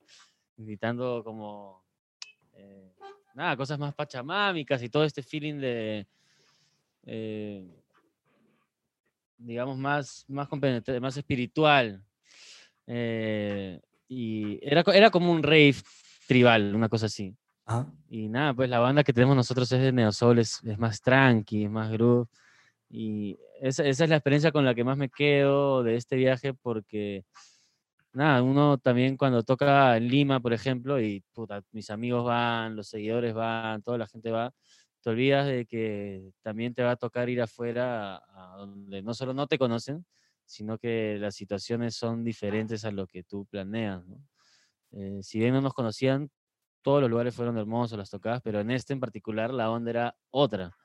[0.57, 1.81] invitando como,
[2.55, 2.91] eh,
[3.34, 6.05] nada, cosas más pachamámicas y todo este feeling de,
[7.05, 7.65] eh,
[9.38, 10.49] digamos, más, más,
[10.99, 12.03] más espiritual.
[12.86, 13.79] Eh,
[14.09, 15.75] y era, era como un rave
[16.27, 17.34] tribal, una cosa así.
[17.66, 17.91] Ajá.
[18.09, 21.66] Y nada, pues la banda que tenemos nosotros es de Neosoul, es, es más tranqui,
[21.66, 22.28] es más groove.
[22.89, 26.53] Y esa, esa es la experiencia con la que más me quedo de este viaje
[26.53, 27.26] porque,
[28.14, 32.89] nada, uno también cuando toca en Lima, por ejemplo, y puta, mis amigos van, los
[32.89, 34.53] seguidores van, toda la gente va,
[35.01, 39.14] te olvidas de que también te va a tocar ir afuera a, a donde no
[39.14, 40.05] solo no te conocen,
[40.45, 44.18] sino que las situaciones son diferentes a lo que tú planeas, ¿no?
[44.91, 46.30] Eh, si bien no nos conocían,
[46.84, 50.15] todos los lugares fueron hermosos, las tocadas, pero en este en particular la onda era
[50.29, 50.75] otra.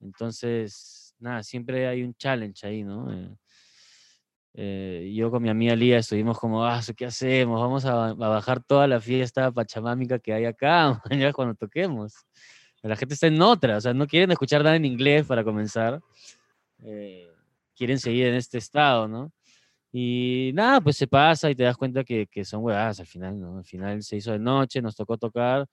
[0.00, 3.12] Entonces, nada, siempre hay un challenge ahí, ¿no?
[3.12, 3.36] Eh,
[4.54, 7.60] eh, yo con mi amiga Lía estuvimos como, ah, ¿qué hacemos?
[7.60, 12.14] Vamos a, a bajar toda la fiesta pachamámica que hay acá, ya cuando toquemos.
[12.82, 16.00] La gente está en otra, o sea, no quieren escuchar nada en inglés para comenzar.
[16.82, 17.28] eh,
[17.76, 19.32] quieren seguir en este estado, ¿no?
[19.92, 23.40] Y nada, pues se pasa y te das cuenta que, que son huevadas al final,
[23.40, 23.58] ¿no?
[23.58, 25.66] Al final se hizo de noche, nos tocó tocar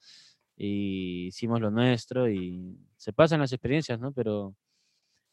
[0.55, 4.11] y hicimos lo nuestro y se pasan las experiencias, ¿no?
[4.11, 4.55] Pero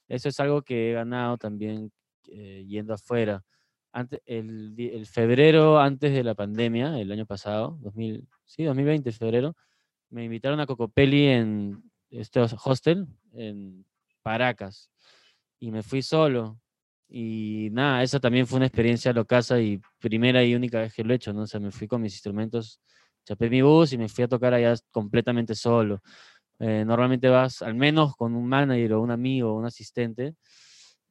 [0.09, 1.93] eso es algo que he ganado también
[2.28, 3.43] eh, yendo afuera.
[3.93, 9.57] Ante, el, el febrero antes de la pandemia, el año pasado, 2000, sí, 2020, febrero,
[10.11, 13.85] me invitaron a Cocopelli en este hostel en
[14.22, 14.91] Paracas
[15.59, 16.59] y me fui solo.
[17.17, 21.12] Y nada, esa también fue una experiencia locaza y primera y única vez que lo
[21.12, 21.43] he hecho, ¿no?
[21.43, 22.81] O sea, me fui con mis instrumentos,
[23.25, 26.03] chapé mi bus y me fui a tocar allá completamente solo.
[26.59, 30.35] Eh, normalmente vas al menos con un manager o un amigo o un asistente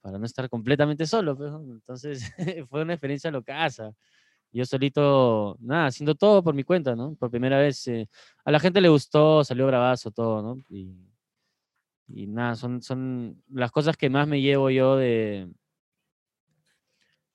[0.01, 1.54] para no estar completamente solo, pues.
[1.54, 2.34] Entonces
[2.70, 3.93] fue una experiencia locaza.
[4.51, 7.16] Yo solito, nada, haciendo todo por mi cuenta, ¿no?
[7.16, 8.10] Por primera vez, eh,
[8.43, 10.58] a la gente le gustó, salió bravazo todo, ¿no?
[10.70, 10.91] Y,
[12.10, 15.49] y nada, son, son las cosas que más me llevo yo de,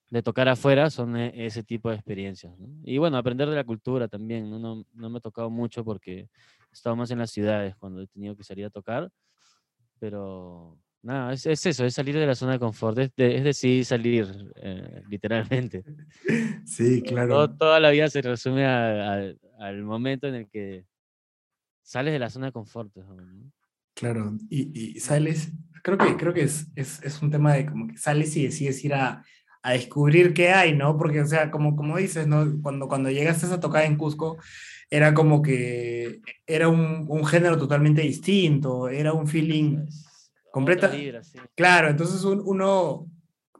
[0.09, 2.67] de tocar afuera, son e- ese tipo de experiencias, ¿no?
[2.83, 4.57] Y bueno, aprender de la cultura también, ¿no?
[4.59, 6.27] No, no me ha tocado mucho porque he
[6.73, 9.11] estado más en las ciudades cuando he tenido que salir a tocar,
[9.99, 13.43] pero nada, es, es eso, es salir de la zona de confort, es, de- es
[13.43, 15.83] decidir salir, eh, literalmente.
[16.65, 17.55] Sí, Todo- claro.
[17.57, 20.85] toda la vida se resume a- a- al momento en el que
[21.81, 22.91] sales de la zona de confort.
[22.93, 23.51] pues, ¿no?
[23.95, 25.51] Claro, y, y sales,
[25.83, 28.83] creo que, creo que es, es, es un tema de como que sales y decides
[28.85, 29.23] ir a,
[29.61, 30.97] a descubrir qué hay, ¿no?
[30.97, 32.45] Porque, o sea, como, como dices, ¿no?
[32.61, 34.37] Cuando, cuando llegaste a tocada en Cusco,
[34.89, 40.87] era como que era un, un género totalmente distinto, era un feeling, Es otra Completa-
[40.87, 41.37] vibra, sí.
[41.55, 43.05] claro, entonces un- uno,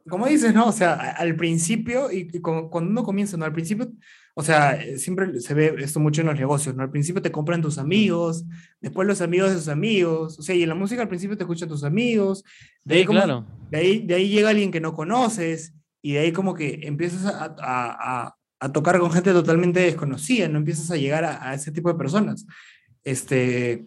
[0.08, 0.68] como dices, ¿no?
[0.68, 3.46] O sea, al principio, y, y como- cuando uno comienza, ¿no?
[3.46, 3.92] Al principio,
[4.34, 6.82] o sea, siempre se ve esto mucho en los negocios, ¿no?
[6.82, 8.46] Al principio te compran tus amigos,
[8.82, 11.44] después los amigos de sus amigos, o sea, y en la música al principio te
[11.44, 12.44] escuchan tus amigos,
[12.86, 13.46] de ahí, Sí, como- claro.
[13.70, 17.26] de ahí, de ahí llega alguien que no conoces, y de ahí como que empiezas
[17.26, 21.72] a, a- a- tocar con gente totalmente desconocida, no empiezas a llegar a, a ese
[21.72, 22.46] tipo de personas.
[23.04, 23.86] Este,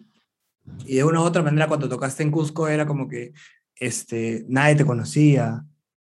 [0.85, 3.33] y de una u otra manera cuando tocaste en Cusco era como que
[3.75, 5.63] este, nadie te conocía,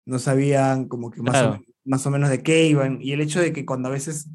[0.06, 1.51] no sabían como que más, o, Claro.
[1.53, 4.28] men- más o menos de qué iban, y el hecho de que cuando a veces,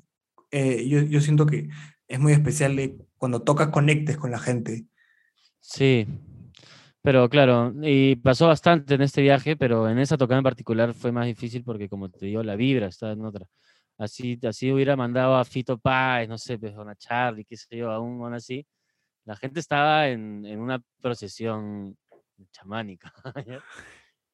[0.52, 1.68] eh, yo, yo siento que
[2.06, 4.86] es muy especial de cuando tocas conectes con la gente.
[5.60, 6.06] Sí,
[7.02, 11.12] pero claro, y pasó bastante en este viaje, pero en esa tocada en particular fue
[11.12, 13.46] más difícil porque, como te digo, la vibra está en otra.
[13.98, 17.90] Así, así hubiera mandado a Fito Páez, no sé, pues, a Charlie, qué sé yo,
[17.90, 18.66] a un mono así.
[19.24, 21.96] La gente estaba en, en una procesión
[22.52, 23.12] chamánica.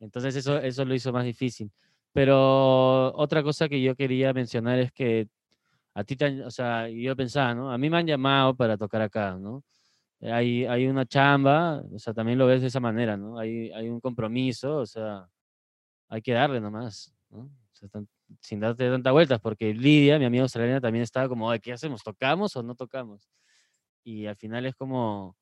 [0.01, 1.71] Entonces eso, eso lo hizo más difícil.
[2.13, 5.29] Pero otra cosa que yo quería mencionar es que
[5.95, 7.73] a ti, te o sea, yo pensaba, ¿no?
[7.73, 9.65] A mí me han llamado para tocar acá, ¿no?
[10.21, 13.39] Eh, Hay, hay una chamba, o sea, también lo ves de esa manera, ¿no?
[13.39, 15.29] Hay, hay un compromiso, o sea,
[16.09, 17.51] hay que darle nomás, ¿no?
[17.83, 18.07] O
[18.41, 22.03] sin darte tantas vueltas, porque Lidia, mi amiga australiana, también estaba como, "Ay, ¿qué hacemos?
[22.03, 23.29] ¿Tocamos o no tocamos?
[24.05, 25.37] Y al final es como,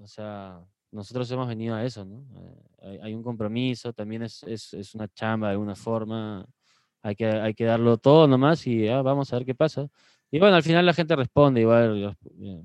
[0.00, 0.60] o sea,
[0.90, 2.24] nosotros hemos venido a eso, ¿no?
[2.40, 6.46] Eh, Hay, hay un compromiso, también es, es, una chamba de alguna forma,
[7.02, 9.88] hay que, hay que darlo todo nomás y ah, vamos a ver qué pasa.
[10.30, 12.62] Y bueno, al final la gente responde, igual, eh,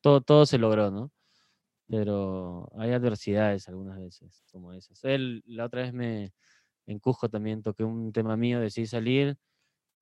[0.00, 1.10] todo, todo se logró, ¿no?
[1.88, 5.02] Pero hay adversidades algunas veces, como esas.
[5.04, 6.32] Él, la otra vez me,
[6.86, 9.36] en Cusco también toqué un tema mío, decidí salir,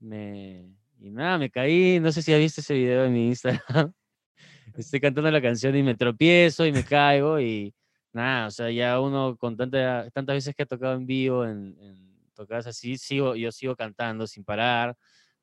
[0.00, 0.68] me,
[0.98, 3.92] y nada, me caí, no sé si has visto ese video en mi Instagram.
[4.76, 7.74] Estoy cantando la canción y me tropiezo y me caigo y
[8.12, 11.76] nada, o sea, ya uno con tanta, tantas veces que ha tocado en vivo, en,
[11.80, 14.96] en tocadas así, sigo, yo sigo cantando sin parar,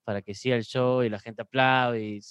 [0.04, 2.04] para que siga el show y la gente aplaude.
[2.04, 2.22] y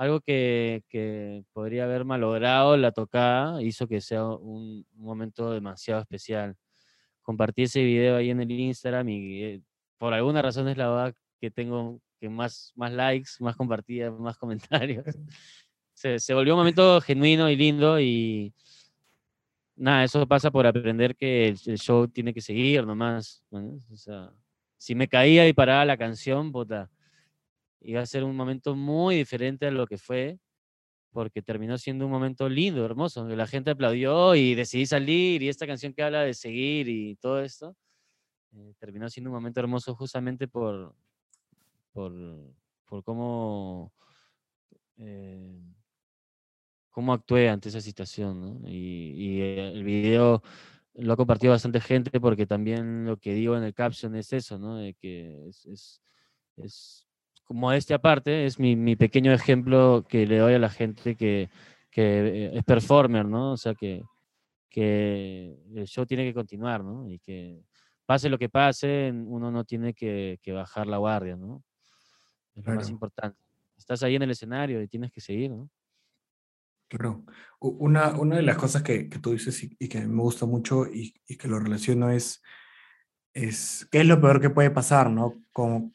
[0.00, 6.00] algo que, que podría haber malogrado la tocada hizo que sea un, un momento demasiado
[6.00, 6.56] especial.
[7.20, 9.62] Compartí ese video ahí en el Instagram y eh,
[9.98, 14.38] por alguna razón es la verdad que tengo que más, más likes, más compartidas, más
[14.38, 15.04] comentarios.
[15.92, 18.54] Se, se volvió un momento genuino y lindo y
[19.76, 23.44] nada, eso pasa por aprender que el, el show tiene que seguir nomás.
[23.50, 23.82] ¿no?
[23.92, 24.32] O sea,
[24.78, 26.90] si me caía y paraba la canción, puta,
[27.80, 30.38] iba a ser un momento muy diferente a lo que fue,
[31.12, 35.48] porque terminó siendo un momento lindo, hermoso, que la gente aplaudió y decidí salir y
[35.48, 37.76] esta canción que habla de seguir y todo esto,
[38.52, 40.94] eh, terminó siendo un momento hermoso justamente por,
[41.92, 42.12] por,
[42.86, 43.92] por cómo,
[44.98, 45.60] eh,
[46.90, 48.68] cómo actué ante esa situación, ¿no?
[48.68, 50.42] Y, y, el video
[50.94, 54.58] lo ha compartido bastante gente porque también lo que digo en el caption es eso,
[54.58, 54.76] ¿no?
[54.76, 56.02] De que es, es,
[56.56, 57.09] es
[57.50, 61.50] como este aparte, es mi, mi pequeño ejemplo que le doy a la gente que,
[61.90, 63.54] que eh, es performer, ¿no?
[63.54, 64.04] O sea, que,
[64.68, 67.10] que el show tiene que continuar, ¿no?
[67.10, 67.60] Y que
[68.06, 71.64] pase lo que pase, uno no tiene que, que bajar la guardia, ¿no?
[72.54, 72.88] Es lo más Claro.
[72.88, 73.42] importante.
[73.76, 75.68] Estás ahí en el escenario y tienes que seguir, ¿no?
[76.86, 77.24] Claro.
[77.58, 80.86] Una, una de las cosas que, que tú dices y, y que me gusta mucho
[80.86, 82.44] y, y que lo relaciono es,
[83.34, 85.42] es qué es lo peor que puede pasar, ¿no?
[85.52, 85.90] Como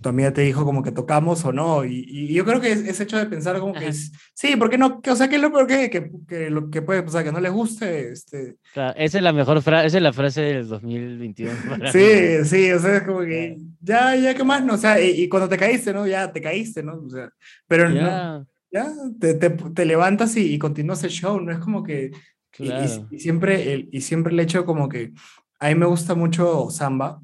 [0.00, 2.80] tu amiga te dijo como que tocamos o no, y, y yo creo que es,
[2.86, 3.88] ese hecho de pensar como que Ajá.
[3.88, 5.00] es, sí, ¿por qué no?
[5.00, 7.24] Que- O sea, ¿qué es lo peor que, que, que lo que puede pasar?
[7.24, 8.56] Que no les guste, este...
[8.72, 11.52] Claro, esa es la mejor frase, esa es la frase del 2021.
[11.68, 11.92] para mí, ¿no?
[11.92, 14.64] Sí, sí, o sea, es como que ya, ya, ¿qué más?
[14.64, 16.06] No, o sea, y, y cuando te caíste, ¿no?
[16.06, 16.94] Ya te caíste, ¿no?
[17.04, 17.30] O sea,
[17.66, 21.58] pero no, Ya, ya te, te, te levantas y, y continúas el show, no es
[21.58, 22.10] como que...
[22.50, 23.06] Claro.
[23.10, 25.12] y siempre, el, y siempre el hecho como que
[25.60, 27.20] a mí me gusta mucho samba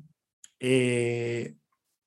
[0.61, 1.55] eh,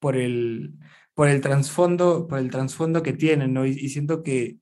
[0.06, 0.76] por el,
[1.16, 3.66] por el trasfondo, por el trasfondo que tiene, ¿no?
[3.66, 4.58] Y, y siento que,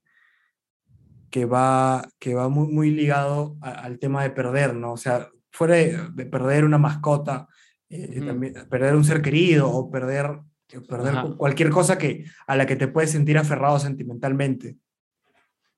[1.29, 4.93] que va, que va muy, muy ligado a- al tema de perder, ¿no?
[4.93, 7.49] O sea, fuera de, de perder una mascota,
[7.89, 10.27] eh, también perder un ser querido o perder,
[10.69, 11.35] eh, perder Ajá.
[11.35, 14.77] cualquier cosa que, a la que te puedes sentir aferrado sentimentalmente.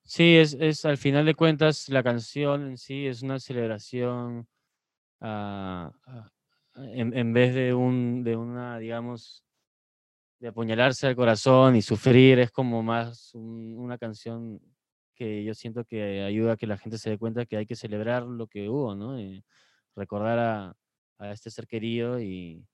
[0.04, 4.48] Sí, es, es al final de cuentas la canción en sí es una celebración
[5.22, 6.30] ah, ah,
[6.76, 9.45] en, en vez de un de una, digamos,
[10.40, 14.60] de apuñalarse al corazón y sufrir, es como más un- una canción
[15.16, 17.76] que yo siento que ayuda a que la gente se dé cuenta que hay que
[17.76, 19.20] celebrar lo que hubo, ¿no?
[19.20, 19.44] Y
[19.96, 20.76] recordar a,
[21.20, 22.66] a este ser querido y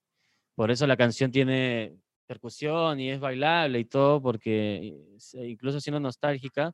[0.55, 1.95] por eso la canción tiene
[2.28, 6.74] percusión y es bailable y todo, porque es- incluso siendo nostálgica,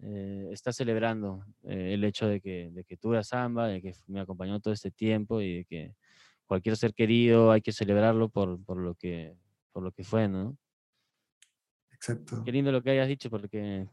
[0.00, 3.94] eh, está celebrando eh, el hecho de que, de que tuve a Samba, de que
[4.08, 5.94] me acompañó todo este tiempo y de que
[6.46, 9.36] cualquier ser querido hay que celebrarlo por, por, lo, que,
[9.72, 10.56] por lo que fue, ¿no?
[11.90, 12.42] Exacto.
[12.44, 13.86] Qué lindo lo que hayas dicho, porque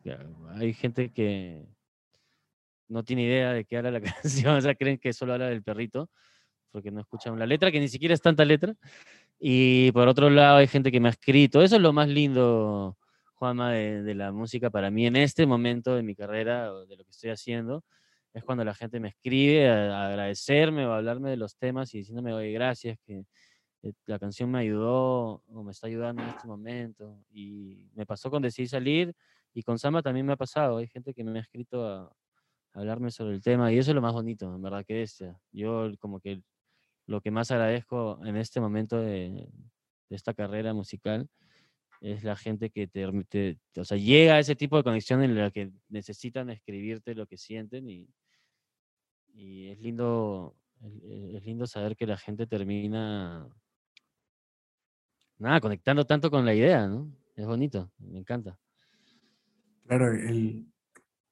[0.55, 1.67] hay gente que
[2.87, 5.63] no tiene idea de qué habla la canción, o sea, creen que solo habla del
[5.63, 6.09] perrito,
[6.71, 8.75] porque no escuchan la letra, que ni siquiera es tanta letra.
[9.39, 11.61] Y por otro lado, hay gente que me ha escrito.
[11.61, 12.97] Eso es lo más lindo,
[13.35, 17.03] Juanma, de, de la música para mí en este momento de mi carrera, de lo
[17.03, 17.83] que estoy haciendo,
[18.33, 21.93] es cuando la gente me escribe a, a agradecerme o a hablarme de los temas
[21.93, 23.23] y diciéndome, oye, gracias, que
[24.05, 27.17] la canción me ayudó o me está ayudando en este momento.
[27.31, 29.13] Y me pasó con Decidí Salir
[29.53, 30.77] y con Samba también me ha pasado.
[30.77, 32.11] Hay gente que me ha escrito a, a
[32.79, 35.23] hablarme sobre el tema y eso es lo más bonito, en verdad que es.
[35.51, 36.41] Yo como que
[37.07, 39.29] lo que más agradezco en este momento de,
[40.09, 41.27] de esta carrera musical
[42.01, 45.35] es la gente que te, te- o sea, llega a ese tipo de conexión en
[45.35, 48.07] la que necesitan escribirte lo que sienten y,
[49.33, 53.49] y es lindo es lindo saber que la gente termina
[55.39, 57.11] nada conectando tanto con la idea, ¿no?
[57.35, 58.57] Es bonito, me encanta.
[59.87, 60.67] Claro, el,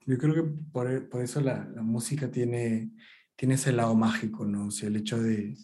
[0.06, 2.92] yo creo que por, e- por eso la, la música tiene,
[3.36, 4.68] tiene ese lado mágico, ¿no?
[4.68, 5.56] O sea, el hecho de,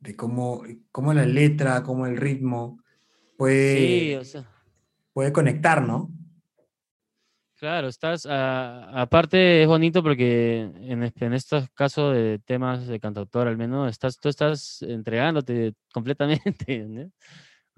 [0.00, 0.62] de cómo,
[0.92, 2.78] cómo la letra, cómo el ritmo
[3.36, 4.48] Sí, puede, o sea,
[5.12, 6.10] puede conectar, ¿no?
[7.56, 13.48] Claro, estás, ah, aparte es bonito porque en, en estos casos de temas de cantautor
[13.48, 17.10] al menos, estás, tú estás entregándote completamente, ¿no?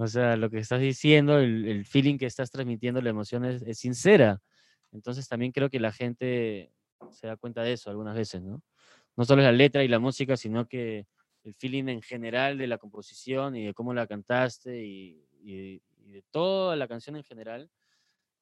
[0.03, 3.63] O sea, lo que estás diciendo, el, el feeling que estás transmitiendo, la emoción es,
[3.63, 4.41] es sincera.
[4.93, 6.73] Entonces también creo que la gente
[7.11, 8.63] se da cuenta de eso algunas veces, ¿no?
[9.17, 11.07] No solo es la letra y la música, sino que
[11.45, 16.11] el feeling en general de la composición y de cómo la cantaste y, y- y
[16.13, 17.71] de toda la canción en general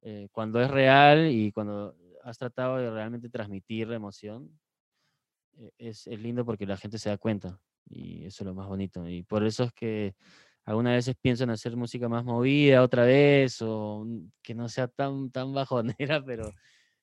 [0.03, 1.95] eh, cuando es real y cuando
[2.25, 4.51] has tratado de realmente transmitir la emoción,
[5.59, 8.69] eh, es, es lindo porque la gente se da cuenta y eso es lo más
[8.69, 9.09] bonito.
[9.09, 10.15] Y por eso es que
[10.65, 14.89] algunas veces pienso en hacer música más movida otra vez o mm, que no sea
[14.89, 16.53] tan, tan bajonera, pero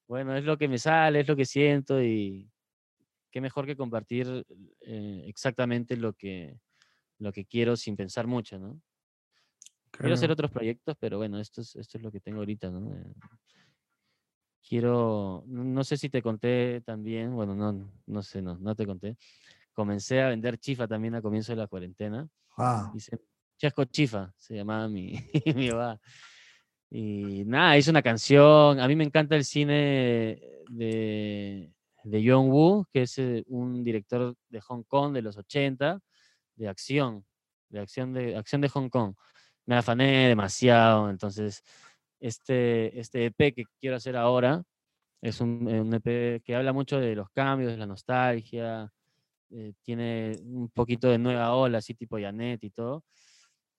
[0.07, 2.49] bueno, es lo que me sale, es lo que siento y
[3.31, 4.45] qué mejor que compartir
[4.81, 6.59] eh, exactamente lo que,
[7.19, 8.81] lo que quiero sin pensar mucho, ¿no?
[9.91, 12.93] Quiero hacer otros proyectos, pero bueno, esto es, esto es lo que tengo ahorita, ¿no?
[12.95, 13.13] Eh,
[14.67, 19.17] quiero, no sé si te conté también, bueno, no, no sé, no, no te conté.
[19.73, 22.27] Comencé a vender chifa también a comienzo de la cuarentena.
[22.57, 23.19] Ah, Hice
[23.57, 25.13] Chasco Chifa, se llamaba mi,
[25.55, 25.99] mi papá.
[26.89, 28.79] Y nada, hice una canción.
[28.79, 30.39] A mí me encanta el cine
[30.69, 31.71] de,
[32.03, 35.99] de John Woo, que es eh, un director de Hong Kong de los 80,
[36.55, 37.25] de acción,
[37.69, 39.13] de acción de, acción de Hong Kong.
[39.65, 41.63] Me afané demasiado, entonces
[42.19, 44.63] este, este EP que quiero hacer ahora
[45.21, 48.89] es un, eh, un EP que habla mucho de los cambios, de la nostalgia,
[49.49, 53.03] eh, tiene un poquito de nueva ola, así tipo Janet y todo,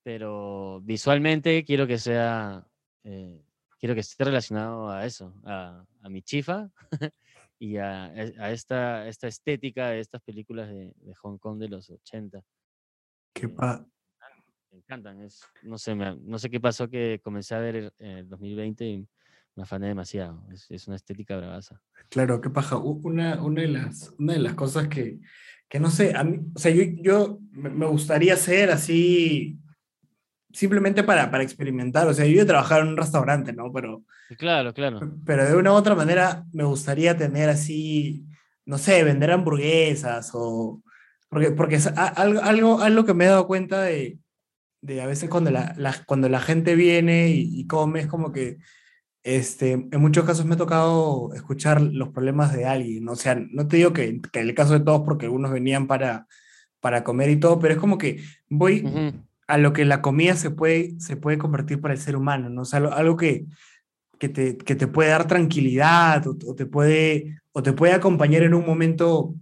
[0.09, 2.67] pero visualmente quiero que sea,
[3.05, 3.43] eh,
[3.79, 6.71] quiero que esté relacionado a eso, a, a mi chifa
[7.59, 11.69] y a, e- a esta, esta estética de estas películas de, de Hong Kong de
[11.69, 12.43] los 80.
[13.35, 13.85] qué Eh, pa-
[14.73, 17.93] Me encantan, es, no, sé, me- no sé qué pasó que comencé a ver el,
[17.99, 19.07] el 2020 y
[19.57, 21.83] me afané demasiado, es, es una estética bravaza.
[22.09, 22.79] Claro, qué paja.
[22.79, 25.19] Una, una, de las, una de las cosas que,
[25.69, 29.59] que no sé, a mí, o sea, yo, yo me gustaría hacer así,
[30.53, 32.07] simplemente para, para experimentar.
[32.09, 33.73] O sea, yo he trabajado en un restaurante, ¿no?
[33.73, 34.03] Pero,
[34.37, 34.99] claro, claro.
[35.25, 38.25] pero de una u otra manera me gustaría tener así,
[38.67, 40.83] no sé, vender hamburguesas o...
[41.29, 44.19] Porque, porque es a- algo, algo, algo que me he dado cuenta de,
[44.81, 48.33] de a veces cuando la, la- cuando la gente viene y, y come, es como
[48.33, 48.57] que
[49.23, 53.05] este, en muchos casos me ha tocado escuchar los problemas de alguien.
[53.05, 53.13] ¿no?
[53.13, 55.87] O sea, no te digo que, que en el caso de todos, porque algunos venían
[55.87, 56.27] para,
[56.81, 58.83] para comer y todo, pero es como que voy.
[59.49, 62.63] A lo que la comida se puede, se puede convertir para el ser humano, ¿no?
[62.63, 63.47] O sea, algo, algo que,
[64.19, 68.43] que, te, que te puede dar tranquilidad o, o te puede, o te puede acompañar
[68.45, 69.35] en un momento,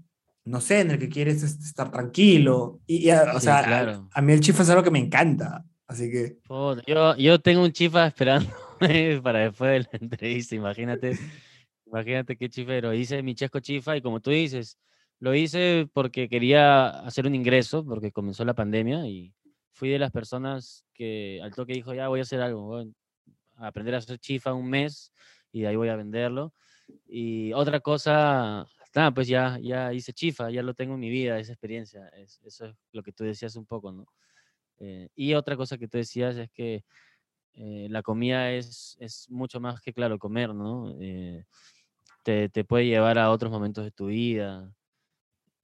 [0.45, 2.81] no sé, en el que quieres est- estar tranquilo.
[2.87, 4.09] Y, y, a- o Sí, sea, a- claro.
[4.13, 5.65] a, mí el chifa es algo que me encanta.
[5.89, 6.39] Así que,
[6.87, 8.49] Yo, yo tengo un chifa esperando
[9.23, 11.13] para después de la entrevista, imagínate,
[11.87, 12.93] imagínate qué chifero.
[12.95, 14.79] Hice mi chesco chifa y como tú dices,
[15.21, 19.33] lo hice porque quería hacer un ingreso, porque comenzó la pandemia y
[19.77, 22.95] fui de las personas que al toque dijo, ya voy a hacer algo, voy
[23.57, 25.13] a aprender a hacer chifa un mes
[25.53, 26.55] y de ahí voy a venderlo.
[27.07, 31.39] Y otra cosa, nada, pues ya, ya hice chifa, ya lo tengo en mi vida,
[31.39, 34.07] esa experiencia, es- eso es lo que tú decías un poco, ¿no?
[34.79, 36.85] Eh, y otra cosa que tú decías es que
[37.55, 40.95] eh, la comida es, es mucho más que, claro, comer, ¿no?
[41.01, 41.45] Eh,
[42.25, 44.75] te, te puede llevar a otros momentos de tu vida,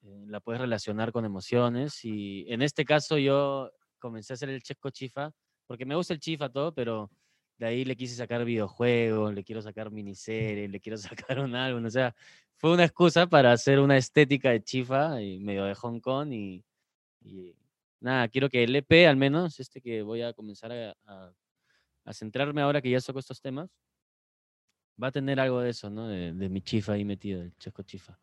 [0.03, 3.71] la puedes relacionar con emociones y en este caso yo
[4.03, 5.33] comencé a hacer el chesco chifa
[5.67, 7.11] porque me gusta el chifa todo, pero
[7.57, 10.99] de ahí le quise sacar videojuegos, le quiero sacar miniseries, le quiero
[11.31, 12.15] sacar un álbum, o sea,
[12.57, 16.65] fue una excusa para hacer una estética de chifa y medio de Hong Kong y,
[17.23, 17.55] y
[18.01, 21.33] nada, quiero que el EP al menos, este que voy a comenzar a, a-
[22.05, 23.71] a centrarme ahora que ya saco estos temas,
[25.03, 26.09] va a tener algo de eso, ¿no?
[26.09, 28.19] De, de mi chifa ahí metido, el chesco chifa.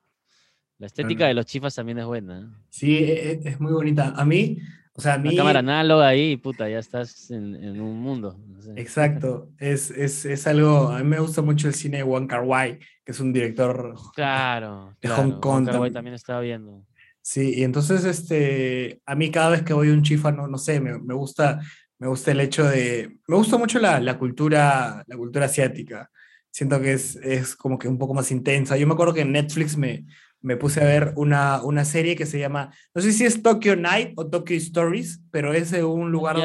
[0.77, 2.39] La estética de los chifas también es buena.
[2.41, 2.63] ¿eh?
[2.69, 4.13] sí, e- e- es, muy bonita.
[4.15, 4.57] A mí,
[5.00, 5.38] o sea, a Una mí...
[5.38, 8.36] cámara análoga ahí, puta, ya estás en, en un mundo.
[8.38, 8.72] no sé.
[8.76, 12.43] Exacto, es, es, es algo, a mí me gusta mucho el cine de Wong Kar
[12.43, 15.22] Wai, que es un director, Claro, de claro.
[15.24, 16.86] Hong Wong Kong Kar-wai tam- también estaba viendo.
[17.22, 20.58] sí, y entonces este, a mí cada vez que voy a un chifa, no, no
[20.58, 21.60] sé, me, me gusta,
[21.97, 26.10] me gusta el hecho de, me gusta mucho la, la cultura, la cultura asiática,
[26.52, 29.32] siento que es, es como que un poco más intensa, yo me acuerdo que en
[29.32, 30.06] Netflix me,
[30.42, 33.76] me puse a ver una, una serie que se llama, no sé si es Tokyo
[33.76, 36.38] Night o Tokyo Stories, pero es de un lugar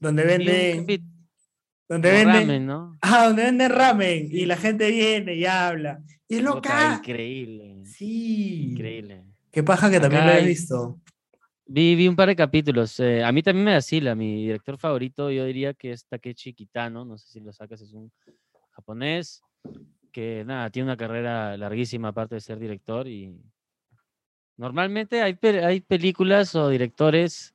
[0.00, 1.04] donde, donde capi-
[1.88, 2.96] donde venden, ramen, ¿no?
[3.02, 6.00] Ah, donde venden ramen y la gente viene y habla.
[6.26, 6.96] Y es loca.
[6.98, 7.82] increíble.
[7.84, 8.70] Sí.
[8.70, 9.24] Increíble.
[9.50, 10.98] Qué paja que también lo he visto.
[11.66, 12.98] Vi, vi un par de capítulos.
[13.00, 14.14] eh, a mí también me vacila.
[14.14, 17.04] Mi director favorito, yo diría que es Takechi Kitano.
[17.04, 18.10] No sé si lo sacas, es un
[18.70, 19.42] japonés
[20.12, 23.08] que nada, tiene una carrera larguísima aparte de ser director.
[23.08, 23.34] Y
[24.56, 27.54] normalmente hay, pe- hay películas o directores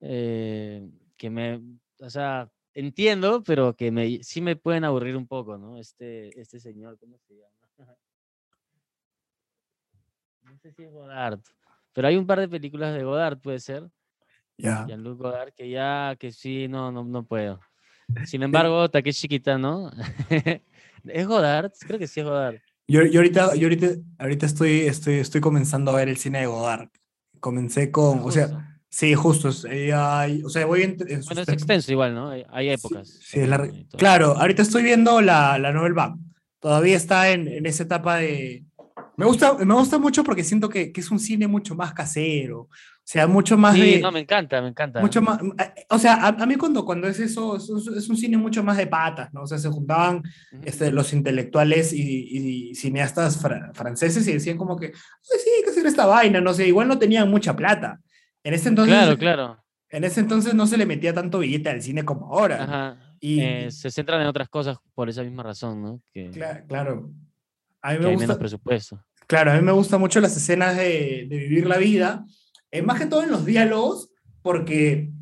[0.00, 1.60] eh, que me.
[2.00, 5.78] O sea, entiendo, pero que me, sí me pueden aburrir un poco, ¿no?
[5.78, 7.96] Este, este señor, ¿cómo se llama?
[10.42, 11.38] No sé si es Godard.
[11.92, 13.88] Pero hay un par de películas de Godard, puede ser.
[14.56, 14.84] Ya.
[14.86, 17.60] Jean-Luc Godard, que ya, que sí, no, no, no puedo.
[18.24, 19.90] Sin embargo, Takeshi Kitano,
[21.04, 21.72] ¿es Godard?
[21.86, 22.56] Creo que sí es Godard.
[22.88, 23.88] Yo, yo ahorita, yo ahorita,
[24.18, 26.88] ahorita estoy, estoy, estoy comenzando a ver el cine de Godard.
[27.38, 28.32] Comencé con, o Justo.
[28.32, 29.50] sea, Sí, justo.
[29.70, 32.30] eh, hay- o sea, voy en, en Bueno, es extenso igual, ¿no?
[32.30, 33.08] Hay, hay Sí, épocas.
[33.22, 33.46] sí, y
[33.84, 33.98] todo.
[33.98, 36.16] Claro, ahorita estoy viendo la, la Novel Back.
[36.58, 38.64] Todavía está en, en esa etapa de...
[39.20, 42.60] Me gusta, me gusta mucho porque siento que, que es un cine mucho más casero.
[42.62, 42.68] O
[43.12, 44.00] sea, mucho más Sí, de...
[44.00, 45.00] no, me encanta, me encanta.
[45.00, 48.08] Mucho más, eh, o sea, a, a mí cuando, cuando es eso, es, un- es
[48.08, 49.42] un cine mucho más de patas, ¿no?
[49.42, 50.22] O sea, se juntaban
[50.64, 55.64] este, los intelectuales y, y cineastas fra- franceses y decían como que, "Ay, sí, hay
[55.64, 58.00] que hacer esta vaina, no sé, igual no tenían mucha plata.
[58.42, 59.64] En ese entonces, Claro, claro.
[59.90, 62.62] En ese entonces no se le metía tanto billete al cine como ahora.
[62.62, 63.14] Ajá.
[63.18, 66.00] Y- Eh, se centran en otras cosas por esa misma razón, ¿no?
[66.14, 66.30] Que,
[66.68, 67.10] claro.
[67.82, 69.02] A mí que me hay menos presupuesto.
[69.30, 72.26] Claro, a mí me gustan mucho las escenas de, de vivir la vida,
[72.72, 74.10] eh, más que todo en los diálogos,
[74.42, 75.12] porque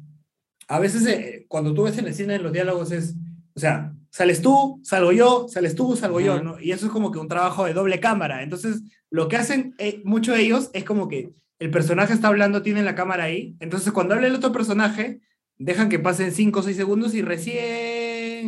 [0.66, 3.16] a veces eh, cuando tú ves en el cine en los diálogos es,
[3.54, 6.42] o sea, sales tú, salgo yo, sales tú, salgo yo.
[6.42, 6.59] ¿no?
[6.59, 8.42] Y eso es como que un trabajo de doble cámara.
[8.42, 8.80] Entonces,
[9.11, 12.82] lo que hacen eh, muchos de ellos es como que el personaje está hablando, tiene
[12.82, 15.20] la cámara ahí, entonces cuando habla el otro personaje,
[15.59, 17.97] dejan que pasen 5 o 6 segundos y recién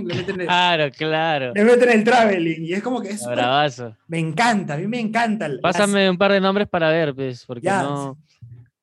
[0.07, 1.53] le meten el, Claro, claro.
[1.55, 2.64] le meten el traveling.
[2.64, 3.96] Y es como que es Bravazo.
[4.09, 5.48] me encanta, a mí me encanta.
[5.62, 8.18] Pásame un par de nombres para ver, pues, porque Ya, no.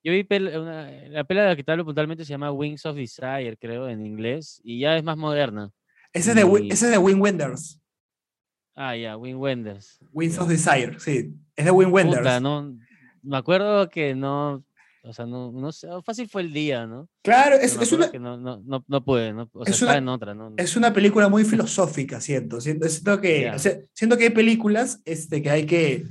[0.03, 2.85] Yo vi pel- una- la pela de la que te hablo puntualmente se llama Wings
[2.85, 5.71] of Desire, creo, en inglés, y ya es más moderna.
[6.13, 7.81] Ese es de, ese es de Wim Wenders.
[8.75, 9.99] Ah, ya, Wing Wenders.
[10.13, 10.43] Winds Ya.
[10.43, 11.33] of Desire, sí.
[11.55, 12.19] Es de Wim Wenders.
[12.19, 12.77] Puta, no,
[13.23, 14.63] me acuerdo que no,
[15.07, 17.07] o sea, no, no sé, fácil fue el día, ¿no?
[17.23, 19.49] Claro, es, es una, que no, no, no, no pude, ¿no?
[19.53, 20.53] O sea, es una- en otra, ¿no?
[20.57, 22.59] es una película muy filosófica, siento.
[22.61, 23.55] Siento, siento que, Ya.
[23.55, 26.03] o sea, siento que hay películas este, que, hay que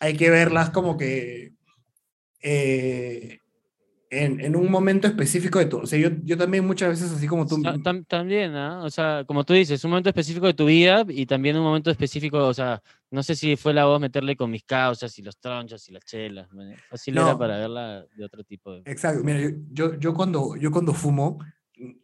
[0.00, 1.52] hay que verlas como que
[2.42, 3.38] eh,
[4.14, 5.78] en, en un momento específico de tu...
[5.78, 7.62] O sea, yo, yo también muchas veces, así como tú...
[7.62, 8.82] Ta- tam- también, ¿ah?
[8.84, 11.90] O sea, como tú dices, un momento específico de tu vida y también un momento
[11.90, 15.38] específico, o sea, no sé si fue la voz meterle con mis causas y los
[15.38, 16.46] tronchos y las chelas,
[16.90, 17.38] fácil era No.
[17.38, 18.82] para verla de otro tipo de...
[18.84, 21.38] Exacto, mira, yo, yo, cuando, yo cuando fumo,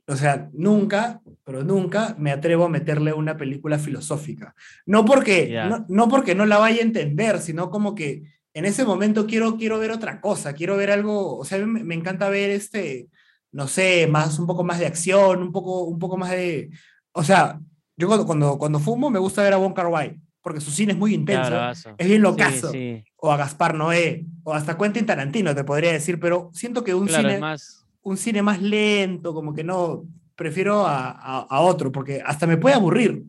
[0.07, 4.55] o sea, nunca, pero nunca me atrevo a meterle una película filosófica.
[4.87, 5.69] No porque, Ya.
[5.69, 8.23] no, no porque no la vaya a entender, sino como que
[8.59, 11.95] en ese momento quiero, quiero ver otra cosa, quiero ver algo, o sea, me, me
[11.95, 13.09] encanta ver este,
[13.53, 16.71] no sé, más, un poco más de acción, un poco, un poco más de,
[17.13, 17.61] o sea,
[17.97, 20.93] yo cuando, cuando, cuando fumo me gusta ver a Wong Kar Wai, porque su cine
[20.93, 21.55] es muy intenso,
[21.97, 25.93] es bien Sí, locazo, sí, o a Gaspar Noé, o hasta Quentin Tarantino, te podría
[25.93, 27.85] decir, pero siento que un claro, cine más...
[28.03, 30.05] un cine más lento, como que no,
[30.37, 33.25] prefiero a, a- a otro, porque hasta me puede aburrir.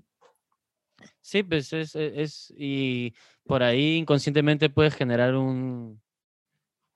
[1.21, 3.13] Sí, pues es, es, y
[3.49, 5.99] por ahí inconscientemente puedes generar un,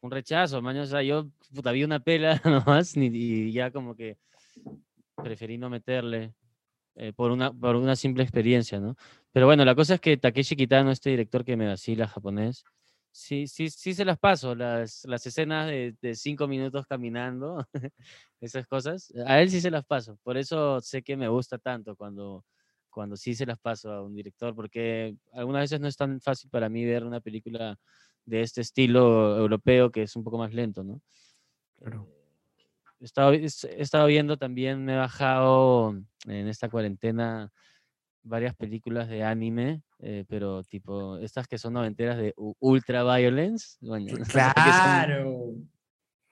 [0.02, 0.78] un rechazo, man.
[0.78, 4.20] O sea, yo puta, vi una pela nomás y ya como que
[5.16, 6.36] preferí no meterle
[6.94, 8.96] eh, por, una, por una simple experiencia, ¿no?
[9.32, 12.64] Pero bueno, la cosa es que Takeshi Kitano, este director que me vacila japonés,
[13.12, 17.68] sí, sí, sí se las paso, las, las escenas de, de cinco minutos caminando,
[18.42, 20.20] esas cosas, a él sí se las paso.
[20.22, 22.46] Por eso sé que me gusta tanto cuando,
[22.94, 26.50] cuando sí se las paso a un director, porque algunas veces no es tan fácil
[26.50, 27.78] para mí ver una película
[28.26, 31.02] de este estilo europeo que es un poco más lento, ¿no?
[33.00, 35.92] He estado, he estado viendo también, me he bajado
[36.26, 37.52] en esta cuarentena
[38.22, 43.78] varias películas de anime, eh, pero tipo, estas que son noventeras de ultra violence.
[43.86, 44.14] coño,
[44.64, 45.54] que son- Claro.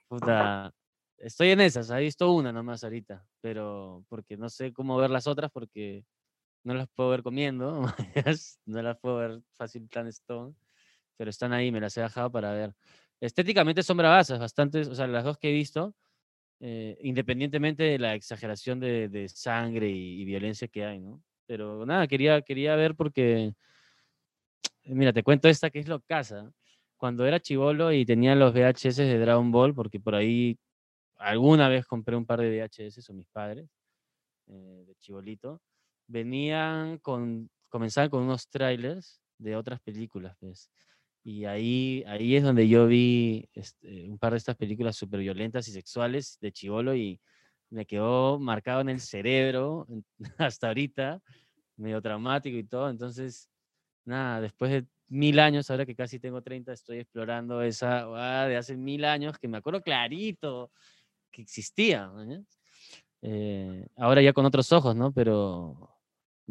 [0.07, 0.73] puta,
[1.18, 5.27] estoy en esas, he visto una nomás ahorita, pero porque no sé cómo ver las
[5.27, 6.06] otras porque
[6.64, 7.82] no las puedo ver comiendo,
[8.66, 10.54] no las puedo ver fácil plan Stone,
[11.18, 12.74] pero están ahí, me las he bajado para ver.
[13.20, 15.96] Estéticamente son bravasas, bastantes, o sea, las dos que he visto,
[16.60, 21.22] eh, independientemente de la exageración de, sangre y, violencia que hay, ¿no?
[21.48, 23.54] Pero nada, quería, quería ver porque,
[24.86, 26.52] mira, te cuento esta que es lo casa.
[26.98, 30.58] Cuando era chivolo y tenía los VHS de Dragon Ball, porque por ahí
[31.18, 33.70] alguna vez compré un par de VHS o mis padres,
[34.48, 35.62] eh, de chibolito,
[36.12, 40.70] venían con, comenzaban con unos trailers de otras películas, pues.
[41.24, 45.68] Y ahí, ahí es donde yo vi este, un par de estas películas súper violentas
[45.68, 47.20] y sexuales de chivolo y
[47.70, 49.88] me quedó marcado en el cerebro
[50.38, 51.22] hasta ahorita,
[51.78, 52.90] medio traumático y todo.
[52.90, 53.50] Entonces,
[54.04, 58.58] nada, después de mil años, ahora que casi tengo 30, estoy explorando esa ah, de
[58.58, 60.72] hace mil años que me acuerdo clarito
[61.32, 62.08] que existía.
[62.10, 62.60] ¿mañas?
[63.22, 65.12] Eh, ahora ya con otros ojos, ¿no?
[65.12, 65.90] Pero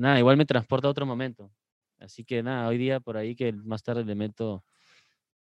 [0.00, 1.50] nada, igual me transporta a otro momento.
[1.98, 4.64] Así que nada, hoy día por ahí que más tarde le meto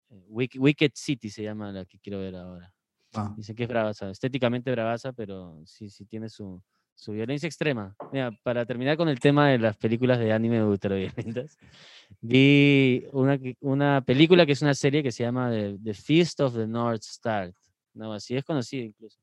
[0.10, 2.74] eh, Wick- Wicked City se llama la que quiero ver ahora.
[3.14, 6.62] Ah, Dicen que es bravaza, estéticamente bravaza, pero sí, sí tiene su,
[6.94, 7.96] su violencia extrema.
[8.12, 11.58] Mira, para terminar con el tema de las películas de anime ultraviolentas,
[12.22, 16.54] vi una, una película que es una serie que se llama The, The Feast of
[16.56, 17.52] the North Star.
[17.94, 19.20] No, así es conocido incluso.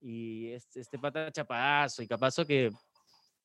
[0.00, 2.70] Y este, este pata chapadazo y capazo que.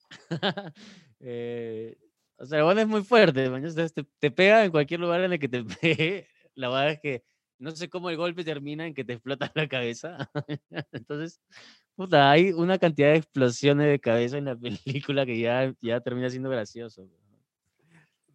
[1.21, 1.97] eh,
[2.37, 5.21] o sea, weón es muy fuerte, man, o sea, te, te pega en cualquier lugar
[5.21, 6.27] en el que te pegue.
[6.55, 7.23] La verdad es que
[7.59, 10.29] no sé cómo el golpe termina en que te explota la cabeza.
[10.91, 11.39] Entonces,
[11.95, 16.29] puta, hay una cantidad de explosiones de cabeza en la película que ya, ya termina
[16.29, 17.07] siendo gracioso.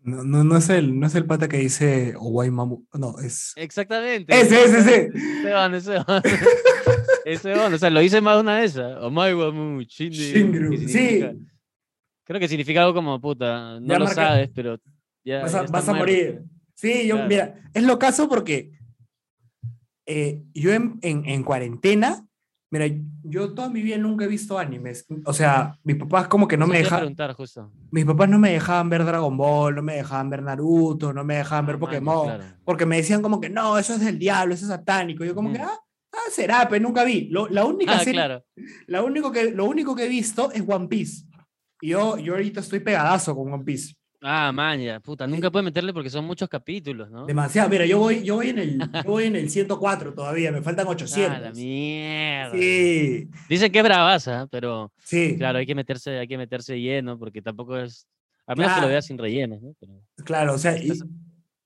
[0.02, 2.86] No, no, no, es el, no es el pata que dice Owai Mamu.
[2.92, 3.52] No, es.
[3.56, 4.32] Exactamente.
[4.32, 5.10] Ese, ese, ese.
[5.12, 6.22] Ese van, ese van.
[7.24, 8.78] Ese van, o sea, lo hice más de una vez.
[8.78, 9.00] ¿ah?
[9.04, 11.24] Omai Wamu Shingru, que sí.
[12.26, 13.78] Creo que significa algo como puta.
[13.80, 14.76] No Ya lo marca- sabes, pero
[15.24, 15.42] ya.
[15.42, 16.42] Vas ya a, estás vas a morir.
[16.74, 17.28] Sí, yo, Claro.
[17.28, 18.72] mira, es lo caso porque
[20.06, 22.26] eh, yo en, en, en cuarentena,
[22.70, 22.86] mira,
[23.22, 25.06] yo toda mi vida nunca he visto animes.
[25.24, 27.72] O sea, mis papás como que no Eso me dejaban, preguntar justo.
[27.90, 31.36] mis papás no me dejaban ver Dragon Ball, no me dejaban ver Naruto, no me
[31.36, 32.44] dejaban ver Ah, maña, Pokémon, claro.
[32.64, 35.24] porque me decían como que no, eso es del diablo, eso es satánico.
[35.24, 35.68] Yo como que, Ujú.
[35.68, 35.78] ah,
[36.12, 37.28] ah, será, pero nunca vi.
[37.30, 38.44] Lo- la única Ah, serie, claro.
[38.86, 41.24] la único que, lo único que he visto es One Piece.
[41.82, 43.94] Yo, yo ahorita estoy pegadazo con One Piece.
[44.22, 45.26] Ah, maña, puta.
[45.26, 47.26] Nunca puedes meterle porque son muchos capítulos, ¿no?
[47.26, 47.68] Demasiado.
[47.68, 50.86] Mira, yo voy, yo voy, en, el, yo voy en el 104 todavía, me faltan
[50.86, 51.40] Ah, 800.
[51.40, 52.52] la mierda.
[52.52, 57.18] Sí, Dicen que es bravaza, pero sí, claro, hay que meterse, hay que meterse lleno
[57.18, 58.06] porque tampoco es.
[58.48, 58.82] A menos que Claro.
[58.82, 59.74] lo veas sin rellenos, ¿no?
[59.78, 59.92] Pero-
[60.24, 60.92] claro, o sea, y,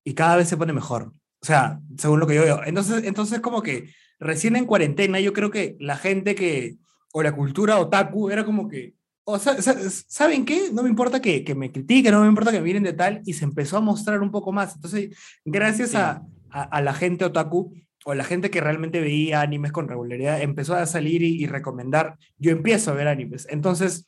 [0.05, 1.13] y cada vez se pone mejor.
[1.43, 2.61] O sea, según lo que yo veo.
[2.65, 6.77] Entonces, entonces como que recién en cuarentena, yo creo que la gente que,
[7.13, 8.95] o la cultura otaku, era como que,
[9.25, 10.71] o sea, sa- ¿saben qué?
[10.73, 13.23] No me importa que, que me critiquen, no me importa que me miren de tal,
[13.27, 14.75] y se empezó a mostrar un poco más.
[14.75, 15.97] Entonces, gracias Sí.
[15.97, 17.75] a, a, a la gente otaku,
[18.05, 22.17] o la gente que realmente veía animes con regularidad, empezó a salir y, y recomendar,
[22.39, 23.47] yo empiezo a ver animes.
[23.51, 24.07] Entonces,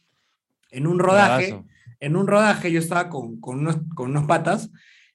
[0.71, 1.69] en un rodaje, bravazo.
[2.01, 4.71] en un rodaje yo estaba con, con, unos, con unos patas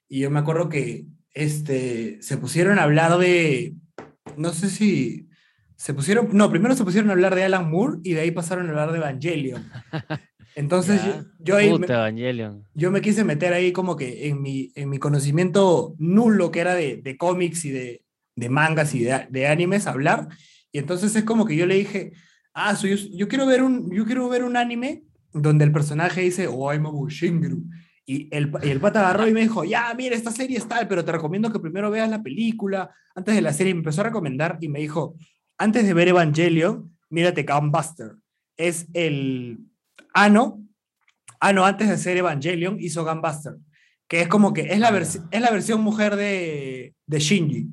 [0.08, 3.74] y yo me acuerdo que este, se pusieron a hablar de,
[4.38, 5.28] no sé si,
[5.78, 8.66] se pusieron, no, primero se pusieron a hablar de Alan Moore y de ahí pasaron
[8.68, 9.70] a hablar de Evangelion.
[10.56, 12.64] Entonces yo, yo ahí me, Puta, Evangelion.
[12.74, 16.74] yo me quise meter ahí como que en mi, en mi conocimiento nulo que era
[16.74, 18.04] de, de cómics y de,
[18.36, 20.30] de mangas y de, de animes hablar.
[20.72, 22.14] Y entonces es como que yo le dije,
[22.56, 26.22] ah, so yo, yo quiero ver un, yo quiero ver un anime donde el personaje
[26.22, 27.64] dice, oh, I'm a Shingru.
[28.08, 30.88] Y el, y el pata agarró y me dijo, ya, mira, esta serie es tal,
[30.88, 33.76] pero te recomiendo que primero veas la película antes de la serie.
[33.76, 35.16] Me empezó a recomendar y me dijo,
[35.58, 38.14] antes de ver Evangelion, mírate Gunbuster.
[38.58, 39.60] Es el
[40.14, 40.64] ano,
[41.40, 43.56] ano antes de ser Evangelion hizo Gunbuster,
[44.08, 47.68] que es como que es la, Ah, es la versión mujer de, de Shinji.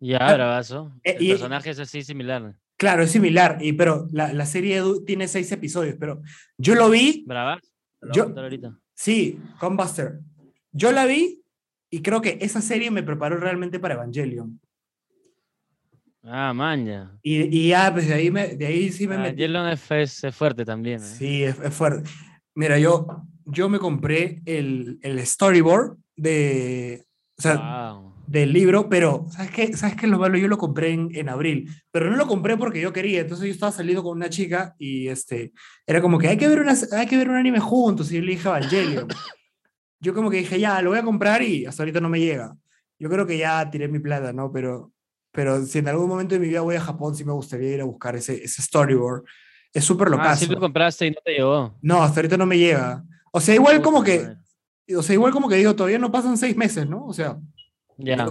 [0.00, 0.94] Ya, Ah, bravazo.
[1.04, 2.54] eh, El y- personaje es así similar.
[2.78, 6.22] Claro, es similar, y, pero la, la serie tiene seis episodios, pero
[6.56, 7.68] yo lo vi, Bravazo.
[8.00, 8.78] Lo Yo- ahorita.
[8.94, 10.20] sí, Gunbuster.
[10.72, 11.42] Yo la vi
[11.90, 14.58] y creo que esa serie me preparó realmente para Evangelion.
[16.22, 17.18] Ah, maña.
[17.22, 19.44] Y, y ya, pues de ahí, me, de ahí sí me Ah, metí.
[19.44, 21.00] Es, es- fuerte también.
[21.00, 21.04] ¿eh?
[21.04, 22.08] Sí, es, es fuerte.
[22.54, 23.06] Mira, yo,
[23.46, 27.04] yo me compré el, el storyboard de,
[27.38, 27.56] o sea,
[27.94, 28.14] Wow.
[28.26, 29.76] del libro, pero ¿sabes qué?
[29.76, 30.36] ¿Sabes qué es lo malo?
[30.36, 33.20] Yo lo compré en, en abril, pero no lo compré porque yo quería.
[33.22, 35.52] Entonces yo estaba saliendo con una chica y este,
[35.86, 38.12] era como que hay que ver, una, hay que ver un anime juntos.
[38.12, 39.08] Y yo le dije Evangelion.
[40.02, 42.54] Yo como que dije, ya, lo voy a comprar y hasta ahorita no me llega.
[42.98, 44.50] Yo creo que ya tiré mi plata, ¿no?
[44.52, 44.92] Pero,
[45.32, 47.80] pero si en algún momento de mi vida voy a Japón, sí me gustaría ir
[47.80, 49.24] a buscar ese, ese storyboard.
[49.72, 50.44] Es súper Ah, locazo.
[50.46, 51.78] sí lo compraste y no te llegó.
[51.82, 53.04] No, hasta ahorita no me llega.
[53.32, 54.26] O sea, igual como que,
[54.96, 57.06] o sea, igual como que digo, todavía no pasan seis meses, ¿no?
[57.06, 57.38] O sea,
[57.96, 58.26] Ya.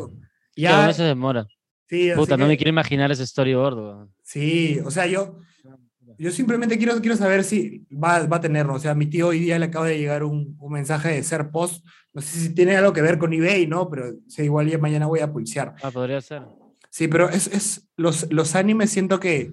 [0.56, 0.88] Ya.
[0.88, 1.48] no se demora.
[1.88, 3.78] sí, Puta, no que- me quiero imaginar ese storyboard.
[3.78, 4.14] weón.
[4.24, 5.40] sí, o sea, yo,
[6.18, 8.74] yo simplemente quiero, quiero saber si va, va a tenerlo.
[8.74, 11.24] O sea, a mi tío hoy día le acaba de llegar un, un mensaje de
[11.24, 11.86] ser post.
[12.14, 13.90] No sé si tiene algo que ver con eBay, ¿no?
[13.90, 15.76] Pero sí, igual ya mañana voy a pulsear.
[15.82, 16.42] Ah, podría ser.
[16.90, 19.52] Sí, pero es, es los, los animes siento que,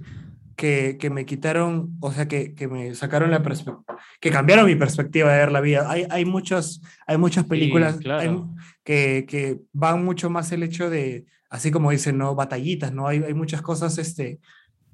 [0.56, 3.84] que, que me quitaron, o sea, que, que me sacaron la perspectiva,
[4.20, 5.90] que cambiaron mi perspectiva de ver la vida.
[5.90, 8.20] Hay, hay, muchos, hay muchas películas claro.
[8.20, 12.34] hay- que, que van mucho más el hecho de, así como dicen, ¿no?
[12.34, 13.06] Batallitas, ¿no?
[13.06, 14.38] Hay, hay muchas cosas este,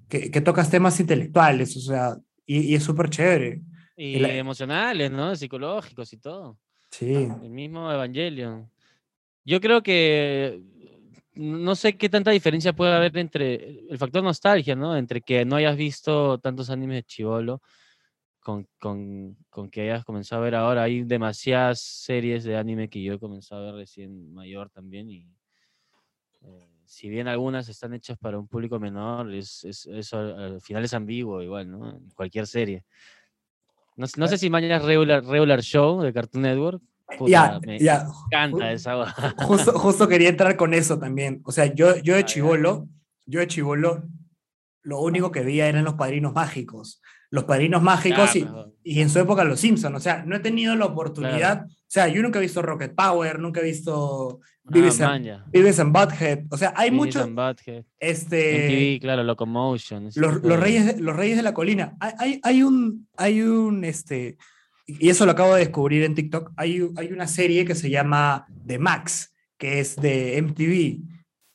[0.09, 2.17] que, que tocas temas intelectuales, o sea,
[2.47, 3.61] y, y es súper chévere.
[3.97, 5.37] Y la- emocionales, ¿no?
[5.37, 6.59] Psicológicos y todo.
[6.91, 8.69] Sí, El mismo Evangelion.
[9.45, 10.61] Yo creo que
[11.35, 14.97] no sé qué tanta diferencia puede haber entre el factor nostalgia, ¿no?
[14.97, 17.63] Entre que no hayas visto tantos animes de chivolo
[18.41, 20.83] con, con, con que hayas comenzado a ver ahora.
[20.85, 25.27] Hay demasiadas series de anime que yo he comenzado a ver recién mayor también y
[26.43, 30.61] eh, si bien algunas están hechas para un público menor, es, es- eso al, al
[30.61, 31.91] final es ambiguo igual, ¿no?
[31.91, 32.85] En cualquier serie.
[33.97, 36.83] No, sé- no sé si mañana es regular, regular Show de Cartoon Network.
[37.27, 38.07] Ya, Puta, me ya.
[38.31, 39.07] encanta esa.
[39.45, 41.41] Justo, justo quería entrar con eso también.
[41.45, 42.27] O sea, yo, yo de ya.
[42.27, 42.89] chivolo,
[43.27, 44.05] yo de chivolo,
[44.83, 47.01] lo único que veía eran los padrinos mágicos.
[47.31, 49.97] Los padrinos mágicos Ah, y, y en su época los Simpsons.
[49.97, 51.65] O sea, no he tenido la oportunidad.
[51.67, 55.45] O sea, yo nunca he visto Rocket Power, nunca he visto Beavis, ah, ya.
[55.51, 56.45] Beavis and Butthead.
[56.51, 57.23] O sea, hay Beavis mucho.
[57.23, 57.85] and Butthead.
[57.99, 60.11] Este, MTV, claro, Locomotion.
[60.15, 61.97] los, los reyes de, los reyes de la colina.
[62.01, 64.37] Hay, hay, hay un, hay un, este,
[64.99, 68.47] y eso lo acabo de descubrir en TikTok, hay, hay una serie que se llama
[68.67, 71.01] The Max, que es de MTV,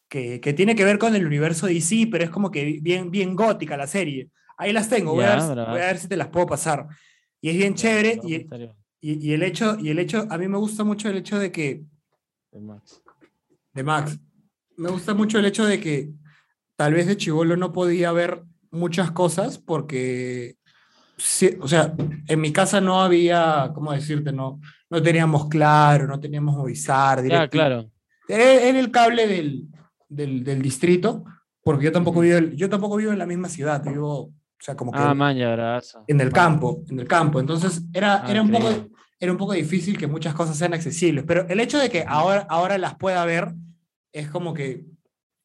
[0.10, 3.36] que, que tiene que ver con el universo DC, pero es como que bien, bien
[3.36, 4.30] gótica la serie.
[4.58, 6.88] Ahí las tengo, voy, a ver, voy a ver si te las puedo pasar.
[7.42, 8.48] Y es bien chévere, y,
[9.02, 11.84] y el hecho, y el hecho, a mí me gusta mucho el hecho de que
[12.52, 13.02] de Max.
[13.74, 14.20] de Max.
[14.76, 16.12] Me gusta mucho el hecho de que
[16.76, 20.57] tal vez de chivolo no podía ver muchas cosas porque,
[21.18, 21.94] sí, o sea,
[22.28, 24.32] en mi casa no había, ¿cómo decirte?
[24.32, 27.50] No, no teníamos Claro, no teníamos Movistar, DirecTV.
[27.52, 27.92] claro.
[28.28, 29.68] Era, era el cable del,
[30.10, 31.24] del, del distrito,
[31.64, 34.92] porque yo tampoco, vivo, yo tampoco vivo en la misma ciudad, vivo, o sea, como
[34.92, 36.04] que Ah, bravazo.
[36.08, 37.40] en el campo, en el campo.
[37.40, 38.70] Entonces era, Ah, era, un poco,
[39.20, 42.46] era un poco difícil que muchas cosas sean accesibles, pero el hecho de que ahora,
[42.50, 43.54] ahora las pueda ver
[44.12, 44.86] es como que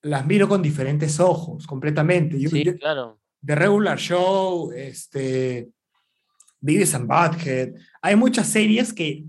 [0.02, 2.38] las miro con diferentes ojos, completamente.
[2.40, 3.20] Yo, Sí, yo- claro.
[3.44, 5.68] The Regular Show, este,
[6.60, 9.24] Beavis and Butthead, hay muchas series que,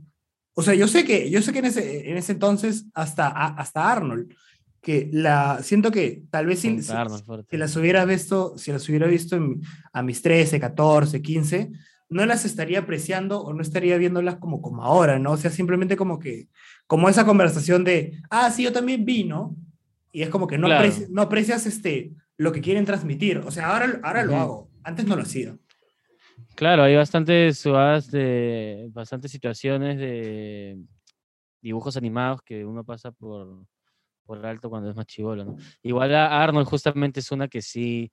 [0.53, 3.55] o sea, yo sé que, yo sé que en ese, en ese entonces hasta, a-
[3.55, 4.33] hasta Arnold,
[4.81, 6.91] que la, siento que tal vez si, si-
[7.49, 9.61] si las hubiera visto, si las hubiera visto en-
[9.93, 11.71] a mis 13, 14, 15,
[12.09, 15.31] no las estaría apreciando o no estaría viéndolas como, como ahora, ¿no?
[15.31, 16.49] O sea, simplemente como que,
[16.85, 19.55] como esa conversación de, ah, sí, yo también vi, ¿no?
[20.11, 20.85] Y es como que no, Claro.
[20.85, 23.39] apreci- no aprecias este, lo que quieren transmitir.
[23.39, 25.57] O sea, ahora, ahora lo hago, antes no lo hacía.
[26.55, 30.79] Claro, hay bastantes subadas de bastantes situaciones de
[31.61, 33.65] dibujos animados que uno pasa por,
[34.25, 35.55] por alto cuando es más chivolo, ¿no?
[35.81, 38.11] Igual a Arnold justamente es una que sí,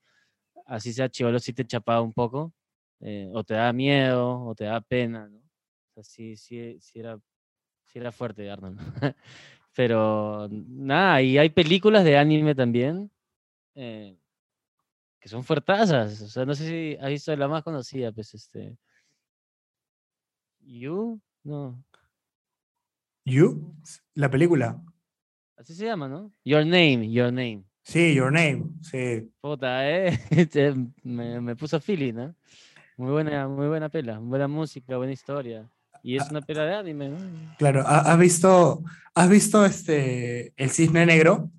[0.65, 2.53] así sea chivolo, sí te chapaba un poco,
[2.99, 5.37] eh, o te da miedo, o te da pena, ¿no?
[5.37, 7.19] O sea, sí, sí, sí era,
[7.83, 8.79] sí era fuerte Arnold.
[9.75, 13.11] Pero nada, y hay películas de anime también
[13.75, 14.17] eh,
[15.19, 16.21] que son fuertazas.
[16.21, 18.77] O sea, no sé si has visto la más conocida, pues este.
[20.63, 21.83] You, no,
[23.25, 23.75] You,
[24.15, 24.81] la película.
[25.57, 26.31] así se llama, ¿no?
[26.43, 27.63] Your Name, Your Name.
[27.83, 28.63] Sí, Your Name.
[28.81, 29.31] Sí.
[29.41, 30.17] Puta, eh.
[31.03, 32.35] me, me puso feeling, ¿no?
[32.97, 35.69] Muy buena, muy buena pela, buena música, buena historia.
[36.03, 37.17] Y es Ah, una pela de anime, ¿no?
[37.57, 38.83] Claro, ¿ha- ¿has visto,
[39.13, 41.51] has visto este, El Cisne Negro?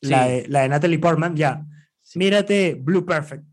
[0.00, 0.30] La, Sí.
[0.32, 1.64] de, la de Natalie Portman, ya.
[2.00, 2.18] Sí.
[2.18, 3.44] Mírate Blue Perfect.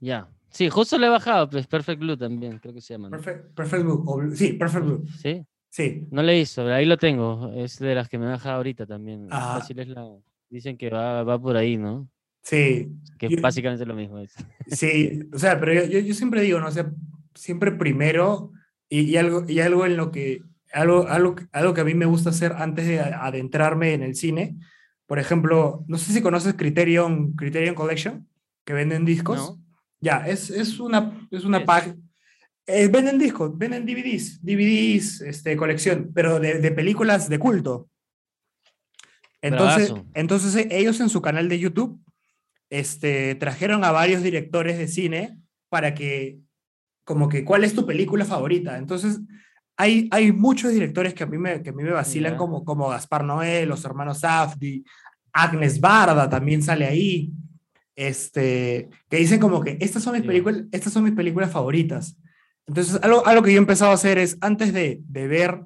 [0.00, 0.28] Ya.
[0.50, 3.08] Sí, justo le he bajado, pues Perfect Blue también, creo que se llama.
[3.08, 3.16] ¿no?
[3.16, 4.04] Perfect, Perfect Blue.
[4.06, 5.04] o Blue- sí, Perfect Blue.
[5.20, 6.06] Sí, Sí.
[6.10, 7.50] no le hizo, ahí lo tengo.
[7.56, 9.26] Es de las que me baja ahorita también.
[9.30, 9.56] Ah.
[9.58, 10.06] Fácil es la.
[10.48, 12.08] Dicen que va, va por ahí, ¿no?
[12.42, 12.88] Sí,
[13.18, 14.34] Que Yo- básicamente lo mismo es.
[14.68, 16.68] sí, o sea, pero yo, yo, yo siempre digo, ¿no?
[16.68, 16.92] O sea,
[17.34, 18.52] siempre primero
[18.88, 20.42] y, y algo, y algo en lo que,
[20.72, 24.56] algo, algo, algo que a mí me gusta hacer antes de adentrarme en el cine,
[25.06, 28.28] por ejemplo, no sé si conoces Criterion, Criterion Collection,
[28.64, 29.38] que venden discos.
[29.38, 29.64] ¿No?
[30.00, 31.96] Ya, es, es una, es una página.
[32.66, 37.88] venden discos, venden DVDs, DVDs, este, colección, pero de, de películas de culto.
[39.44, 40.10] Entonces, Bravazo.
[40.14, 42.00] entonces eh, ellos en su canal de YouTube
[42.70, 46.38] este, trajeron a varios directores de cine para que,
[47.04, 48.78] como que, ¿cuál es tu película favorita?
[48.78, 49.20] Entonces,
[49.76, 52.38] hay, hay muchos directores que a mí me, que a mí me vacilan, Ya.
[52.38, 54.84] como, como Gaspar Noé, los hermanos Safdie,
[55.32, 57.32] Agnes Barda también sale ahí,
[57.96, 60.28] este, que dicen como que estas son mis, Ya.
[60.28, 62.16] películas, estas son mis películas favoritas.
[62.66, 65.60] Entonces, algo, algo que yo he empezado a hacer es, antes de, de ver,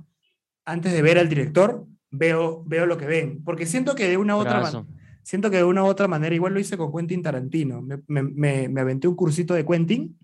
[0.65, 4.37] antes de ver al director, veo, veo lo que ven, porque siento que de una
[4.37, 4.85] u otra manera
[5.23, 7.83] siento que de una u otra manera, igual lo hice con Quentin Tarantino.
[7.83, 10.19] Me, me, me, me aventé un cursito de Quentin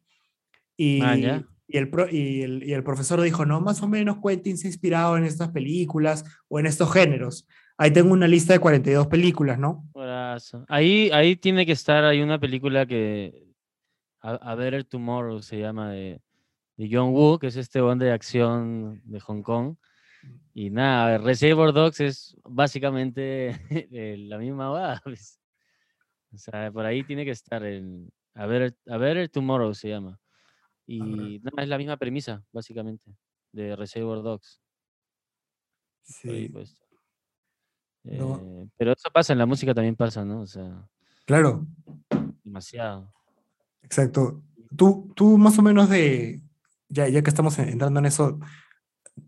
[0.78, 1.44] y, Ah.
[1.66, 4.66] Y, el pro- y, el, y el profesor dijo, no, más o menos Quentin se
[4.66, 7.46] ha inspirado en estas películas o en estos géneros.
[7.76, 9.88] Ahí tengo una lista de 42 películas, ¿no?
[10.68, 13.48] Ahí, ahí tiene que estar, hay una película que
[14.20, 16.20] A, A Better Tomorrow se llama de,
[16.76, 19.76] de John Woo, que es este bond de acción de Hong Kong.
[20.54, 23.60] Y nada, Reservoir Dogs es básicamente
[23.90, 25.02] la misma va.
[26.32, 30.18] O sea, por ahí tiene que estar el A Better, A Better Tomorrow se llama.
[30.86, 33.16] Y nada, es la misma premisa, básicamente,
[33.52, 34.60] de Reservoir Dogs.
[36.02, 36.52] Sí.
[38.02, 38.40] No.
[38.44, 40.42] Eh, pero eso pasa, en la música también pasa, ¿no?
[40.42, 40.86] O sea,
[41.24, 41.66] claro,
[42.42, 43.10] demasiado.
[43.82, 44.42] exacto.
[44.76, 46.42] Tú, tú más o menos de,
[46.88, 48.38] ya, ya que estamos en- entrando en eso,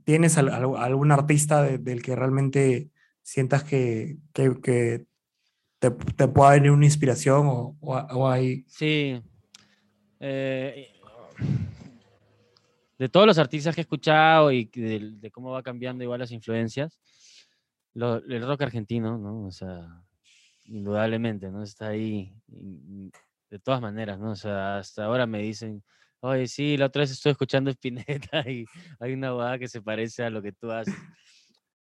[0.05, 2.91] ¿tienes al- al- algún artista de- del que realmente
[3.23, 5.07] sientas que, que, que
[5.79, 8.65] te, te pueda venir una inspiración o, o, o hay...
[8.69, 9.23] Sí.
[10.21, 10.93] Eh,
[12.99, 16.99] de todos los artistas que he escuchado y de, cómo va cambiando igual las influencias,
[17.95, 19.47] el rock argentino, ¿no?
[19.47, 20.03] O sea,
[20.65, 21.63] indudablemente, ¿no?
[21.63, 24.33] Está ahí de todas maneras, ¿no?
[24.33, 25.83] O sea, hasta ahora me dicen,
[26.21, 28.65] oye, sí, la otra vez estoy escuchando Spinetta y
[29.01, 30.95] hay una boda que se parece a lo que tú haces.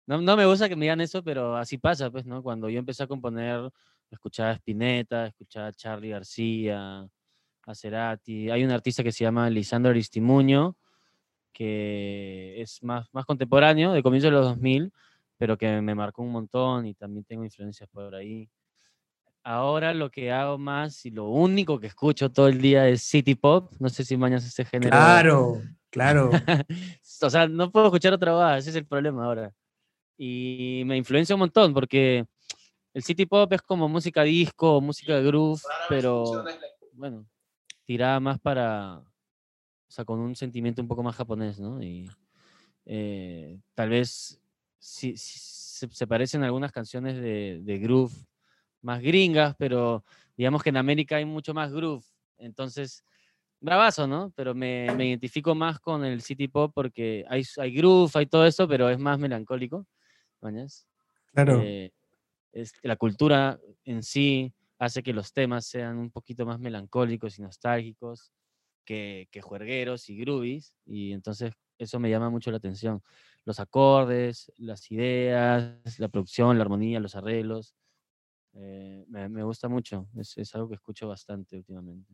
[0.06, 2.44] No, no me gusta que me digan eso, pero así pasa, pues, ¿no?
[2.44, 3.70] Cuando yo empecé a componer,
[4.12, 7.08] escuchaba Spinetta, escuchaba Charlie García,
[7.66, 8.50] a Cerati.
[8.50, 10.76] Hay un artista que se llama Lisandro Aristimuño,
[11.54, 14.92] que es más, más contemporáneo, de comienzo de los 2000,
[15.38, 18.50] pero que me marcó un montón y también tengo influencias por ahí.
[19.44, 23.36] Ahora lo que hago más y lo único que escucho todo el día es City
[23.36, 23.74] Pop.
[23.80, 24.92] No sé si mañas este género.
[24.92, 26.32] Claro, claro.
[27.22, 29.54] o sea, no puedo escuchar otra voz, ese es el problema ahora.
[30.18, 32.26] Y me influencia un montón porque
[32.94, 36.46] el City Pop es como música disco, música groove, pero
[36.94, 37.26] bueno,
[37.86, 39.04] tirada más para,
[39.94, 41.82] sea, con un sentimiento un poco más japonés, ¿no?
[41.82, 42.10] Y
[42.86, 44.42] eh, tal vez
[44.80, 48.14] sí, sí se, se parecen algunas canciones de, de groove
[48.82, 50.04] más gringas, pero
[50.36, 52.04] digamos que en América hay mucho más groove,
[52.40, 53.04] entonces
[53.60, 54.34] bravazo, ¿no?
[54.36, 58.48] Pero me, me identifico más con el city pop porque hay, hay groove, hay todo
[58.48, 59.86] eso, pero es más melancólico,
[60.42, 60.88] ¿mañas?
[61.34, 61.62] Claro.
[61.64, 61.92] Eh,
[62.52, 67.44] es, la cultura en sí hace que los temas sean un poquito más melancólicos y
[67.44, 68.34] nostálgicos
[68.86, 73.02] que, que juergueros y groovies, y entonces eso me llama mucho la atención.
[73.46, 77.76] Los acordes, las ideas, la producción, la armonía, los arreglos,
[78.54, 82.14] eh, me, me gusta mucho, es, es algo que escucho bastante últimamente.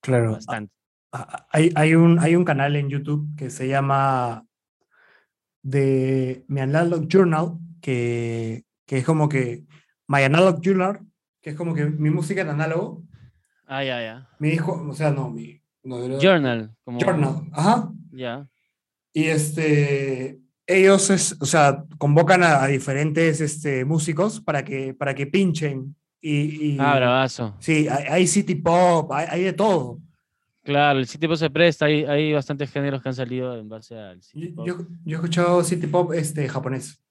[0.00, 0.32] Claro.
[0.32, 0.72] Bastante.
[1.50, 4.46] Hay, hay, un, hay un canal en YouTube que se llama
[5.62, 9.66] de Mi Analog Journal, que, que es como que
[10.06, 11.00] My Analog Journal,
[11.40, 13.02] que es como que mi música en análogo,
[13.66, 14.28] Ah, ya, ya.
[14.40, 16.98] mi disco, o sea, no, mi Journal, como...
[17.00, 17.90] Journal, ajá.
[18.12, 18.46] Ya.
[19.12, 25.14] Y este, ellos, es, o sea, convocan a, a diferentes este, músicos para que, para
[25.14, 25.96] que pinchen.
[26.20, 27.56] Y, y- Ah, bravazo.
[27.60, 29.98] Sí, hay, hay city pop, hay, hay de todo.
[30.62, 33.96] Claro, el City Pop se presta, hay, hay bastantes géneros que han salido en base
[33.98, 34.66] al City Pop.
[34.66, 37.02] yo, yo he escuchado city pop este, japonés.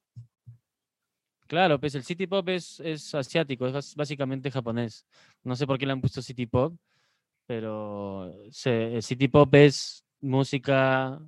[1.48, 5.04] Claro, pues el City Pop es, es asiático, es básicamente japonés.
[5.44, 6.76] No sé por qué le han puesto City Pop,
[7.50, 11.20] pero se- el City Pop es música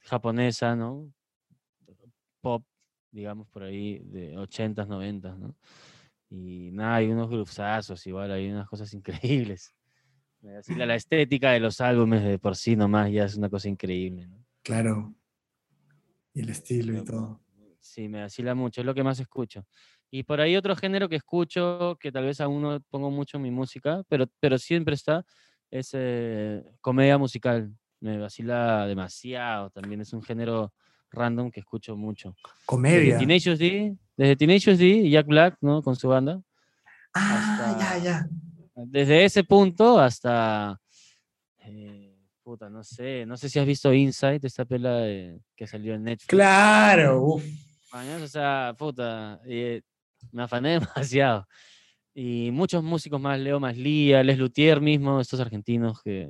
[0.00, 1.10] japonesa, ¿no?
[2.42, 2.62] Pop,
[3.10, 5.56] digamos, por ahí, de 80s, 90s, ¿no?
[6.28, 9.74] Y nada, hay unos groovesazos, igual, hay unas cosas increíbles.
[10.42, 13.48] Eh, Así la, la estética de los álbumes de por sí nomás ya es una
[13.48, 14.36] cosa increíble, ¿no?
[14.62, 15.14] Claro.
[16.34, 17.40] Y el estilo y todo.
[17.80, 19.66] Sí, me vacila mucho, es lo que más escucho.
[20.14, 23.44] Y por ahí otro género que escucho, que tal vez aún no pongo mucho en
[23.44, 25.24] mi música, pero, pero siempre está,
[25.70, 27.72] es eh, comedia musical.
[27.98, 30.70] Me vacila demasiado, también es un género
[31.12, 32.36] random que escucho mucho.
[32.44, 33.16] Desde Comedia.
[33.18, 35.82] Tenacious D, desde Tenacious D y Jack Black, ¿no?
[35.82, 36.42] Con su banda.
[37.14, 38.26] Ah, hasta- ya, ya.
[38.74, 40.78] Desde ese punto hasta,
[41.60, 45.94] eh, puta, no sé, no sé si has visto Inside, esta pela de- que salió
[45.94, 46.28] en Netflix.
[46.28, 47.44] Claro, uf.
[47.92, 49.80] Mañana, o sea, puta, eh,
[50.30, 51.46] me afané demasiado.
[52.14, 56.28] Y muchos músicos más, Leo Maslía, Les Luthier mismo, estos argentinos que...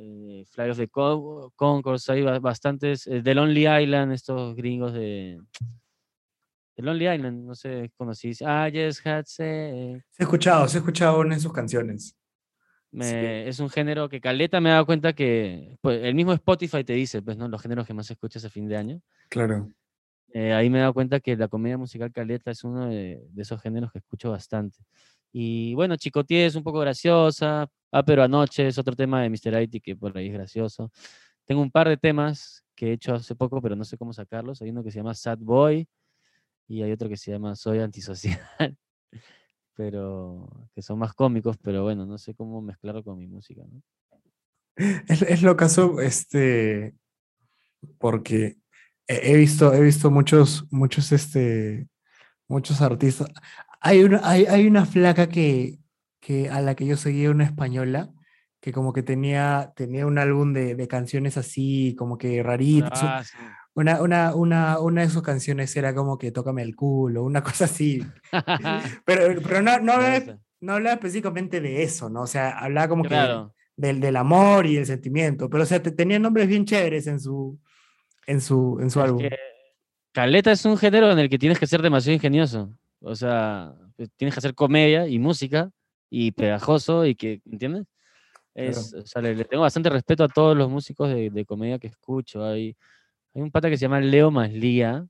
[0.00, 3.06] Eh, Fly of the Con- Concourse, hay ba- bastantes.
[3.06, 5.40] eh, The Lonely Island, estos gringos de...
[6.76, 8.28] The Lonely Island, no sé, conocí.
[8.30, 10.04] I just had sex.
[10.10, 12.16] Se ha escuchado, se ha escuchado una de sus canciones.
[12.92, 16.84] Me- Es un género que Caleta me ha dado cuenta que pues, el mismo Spotify
[16.84, 17.48] te dice, pues, ¿no?
[17.48, 19.00] Los géneros que más escuchas a fin de año.
[19.28, 19.70] Claro.
[20.32, 23.42] Eh, ahí me he dado cuenta que la comedia musical caleta es uno de, de
[23.42, 24.78] esos géneros que escucho bastante.
[25.32, 27.68] Y bueno, Chicotié es un poco graciosa.
[27.90, 29.62] Ah, pero anoche es otro tema de Mr.
[29.62, 30.90] IT que por ahí es gracioso.
[31.44, 34.60] Tengo un par de temas que he hecho hace poco, pero no sé cómo sacarlos.
[34.62, 35.88] Hay uno que se llama Sad Boy
[36.68, 38.38] y hay otro que se llama Soy Antisocial.
[39.74, 43.62] pero que son más cómicos, pero bueno, no sé cómo mezclarlo con mi música.
[43.70, 43.82] ¿no?
[45.08, 46.94] Es, es lo caso, este,
[47.98, 48.58] porque
[49.08, 51.88] he visto, he visto muchos, muchos, este,
[52.46, 53.28] muchos artistas.
[53.80, 55.78] Hay una, hay, hay una flaca que,
[56.20, 58.10] que a la que yo seguía, una española,
[58.60, 63.00] que como que tenía, tenía un álbum de, de canciones así, como que raritas.
[63.00, 63.38] Bravazo.
[63.74, 67.66] Una, una, una, una de sus canciones era como que Tócame el culo, una cosa
[67.66, 68.02] así.
[69.06, 72.22] Pero, pero no, no, hablaba, no hablaba específicamente de eso, ¿no?
[72.22, 73.54] O sea, hablaba como que Claro.
[73.76, 77.20] del, del amor y el sentimiento, pero o sea, te- tenía nombres bien chéveres en
[77.20, 77.58] su,
[78.28, 79.22] en su, en su Es álbum.
[79.22, 79.36] que
[80.12, 82.72] Caleta es un género en el que tienes que ser demasiado ingenioso.
[83.00, 85.70] O sea, pues, tienes que hacer comedia y música
[86.10, 87.86] y pegajoso y que, ¿entiendes?
[88.54, 91.78] Es, o sea, le, le tengo bastante respeto a todos los músicos de, de comedia
[91.78, 92.44] que escucho.
[92.44, 92.76] Hay,
[93.34, 95.06] hay un pata que se llama Leo Maslía,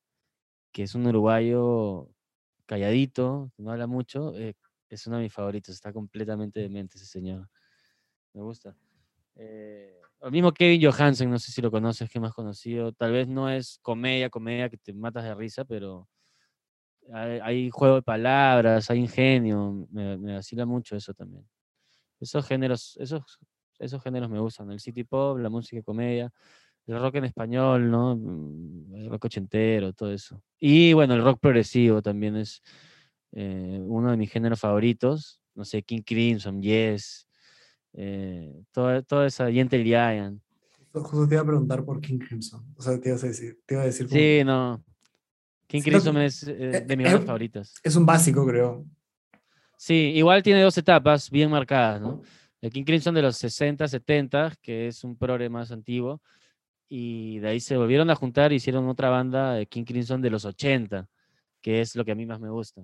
[0.71, 2.09] que es un uruguayo
[2.67, 4.37] calladito, que no habla mucho.
[4.37, 4.55] eh,
[4.91, 7.49] es uno de mis favoritos, está completamente demente ese señor.
[8.35, 8.77] Me gusta.
[9.37, 12.93] Eh, el mismo Kevin Johansen, no sé si lo conoces, que más conocido.
[12.93, 16.09] Tal vez no es comedia, comedia que te matas de risa, pero
[17.13, 19.87] hay, hay juego de palabras, hay ingenio.
[19.91, 21.47] Me, me vacila mucho eso también.
[22.21, 23.39] Esos géneros, esos,
[23.79, 24.71] esos géneros me gustan.
[24.73, 26.31] El city pop, la música comedia,
[26.87, 28.17] el rock en español, ¿no?
[28.17, 30.43] Mm, El rock ochentero, todo eso.
[30.59, 32.63] Y bueno, el rock progresivo también es
[33.33, 35.41] eh, uno de mis géneros favoritos.
[35.55, 37.28] No sé, King Crimson, Yes,
[38.01, 40.41] eh, toda, toda esa Gentle Giant.
[40.93, 42.65] Justo te iba a preguntar por King Crimson.
[42.77, 44.85] O sea, te, ibas a decir, te iba a decir como- Sí, no.
[45.67, 47.75] King Crimson es eh, eh, de mis eh, bandas favoritas.
[47.83, 48.87] Es un básico, creo.
[49.77, 52.23] Sí, igual tiene dos etapas bien marcadas, ¿no?
[52.61, 56.23] El King Crimson de los 60, 70, que es un progre más antiguo,
[56.89, 60.31] y de ahí se volvieron a juntar y hicieron otra banda, de King Crimson de
[60.31, 61.07] los 80,
[61.61, 62.83] que es lo que a mí más me gusta.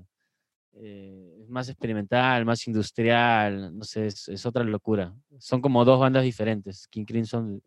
[0.77, 5.15] Eh, es más experimental, más industrial, no sé, es, es otra locura.
[5.39, 7.63] Son como dos bandas diferentes, King Crimson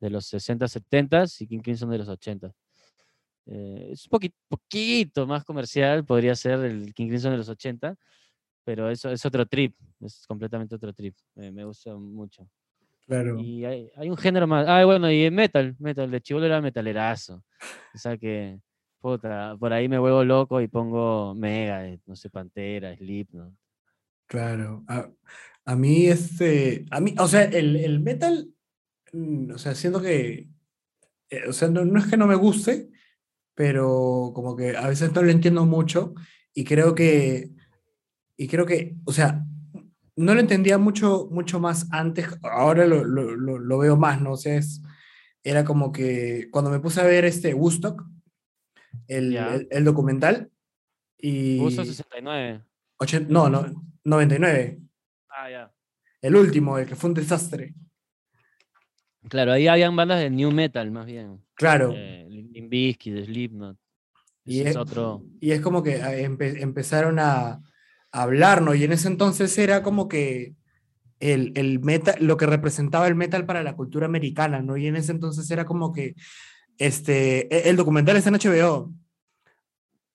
[0.00, 2.52] de los 60, 70 y King Crimson de los 80.
[3.46, 7.96] Eh, es un poquito, poquito más comercial, podría ser el King Crimson de los 80,
[8.64, 11.16] pero eso es otro trip, es completamente otro trip.
[11.36, 12.48] eh, me gusta mucho.
[13.06, 13.38] Claro.
[13.38, 14.66] Y hay, hay un género más.
[14.66, 17.44] Ah, bueno, y el metal, metal, de chivolo era metalerazo.
[17.94, 18.58] O sea que,
[19.04, 23.52] puta, por ahí me vuelvo loco y pongo Mega, no sé, Pantera, Slipknot.
[24.26, 24.82] Claro.
[24.88, 25.10] A,
[25.66, 26.86] a mí, este.
[26.90, 28.48] A mí, o sea, el, el metal.
[29.12, 30.48] mm, O sea, siento que.
[31.28, 32.88] eh, o sea, no, no es que no me guste,
[33.54, 36.14] pero como que a veces no lo entiendo mucho
[36.54, 37.50] y creo que.
[38.38, 39.44] Y creo que, o sea,
[40.16, 44.32] no lo entendía mucho, mucho más antes, ahora lo, lo, lo, lo veo más, ¿no?
[44.32, 44.80] O sea, es,
[45.42, 48.02] era como que cuando me puse a ver este Woodstock,
[49.08, 49.54] el, Ya.
[49.54, 50.50] el, el documental,
[51.18, 51.58] y...
[51.58, 52.62] Puso 69.
[52.98, 53.66] ochen- no, no,
[54.04, 54.80] 99,
[55.30, 55.72] Ah, ya.
[56.22, 57.74] el último, el que fue un desastre.
[59.28, 61.42] Claro, ahí habían bandas de new metal, más bien.
[61.54, 61.92] Claro.
[61.96, 63.78] Eh, Limp Bizkit, Slipknot.
[64.44, 65.24] Y es es- otro.
[65.40, 67.62] Y es como que ah, empe- empezaron a, a
[68.22, 68.74] hablar, ¿no?
[68.74, 70.54] Y en ese entonces era como que
[71.20, 74.76] el, el metal, lo que representaba el metal para la cultura americana, ¿no?
[74.76, 76.14] Y en ese entonces era como que
[76.78, 78.92] este, e- el documental está en HBO.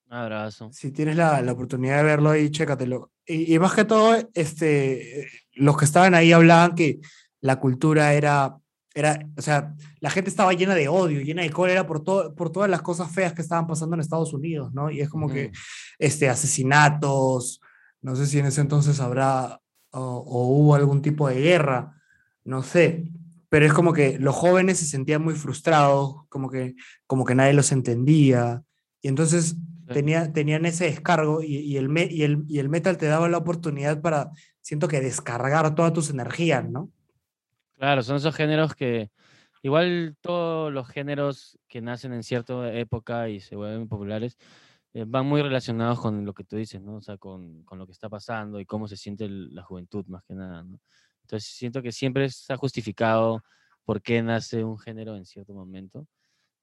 [0.09, 0.69] Abrazo.
[0.73, 3.11] Si tienes la, la oportunidad de verlo ahí, chécatelo.
[3.25, 6.99] Y, y más que todo, este, los que estaban ahí hablaban que
[7.41, 8.57] la cultura era,
[8.95, 12.51] era, o sea, la gente estaba llena de odio, llena de cólera por, todo, por
[12.51, 14.89] todas las cosas feas que estaban pasando en Estados Unidos, ¿no?
[14.89, 15.53] Y es como que Ujú.
[15.99, 17.61] este, asesinatos,
[18.01, 19.61] no sé si en ese entonces habrá
[19.91, 22.01] o, o hubo algún tipo de guerra,
[22.43, 23.11] no sé,
[23.49, 26.75] pero es como que los jóvenes se sentían muy frustrados, como que,
[27.07, 28.63] como que nadie los entendía,
[29.01, 29.55] y entonces
[29.87, 29.93] Sí.
[29.93, 33.27] tenía, tenían ese descargo y, y el, me- y, el, y el metal te daba
[33.27, 34.29] la oportunidad para,
[34.61, 36.91] siento que descargar todas tus energías, ¿no?
[37.75, 39.09] Claro, son esos géneros que,
[39.63, 44.37] igual todos los géneros que nacen en cierta época y se vuelven populares,
[44.93, 46.95] eh, van muy relacionados con lo que tú dices, ¿no?
[46.97, 50.05] O sea, con, con lo que está pasando y cómo se siente el- la juventud,
[50.07, 50.79] más que nada, ¿no?
[51.29, 53.43] Entonces siento que siempre está justificado
[53.85, 56.07] por qué nace un género en cierto momento,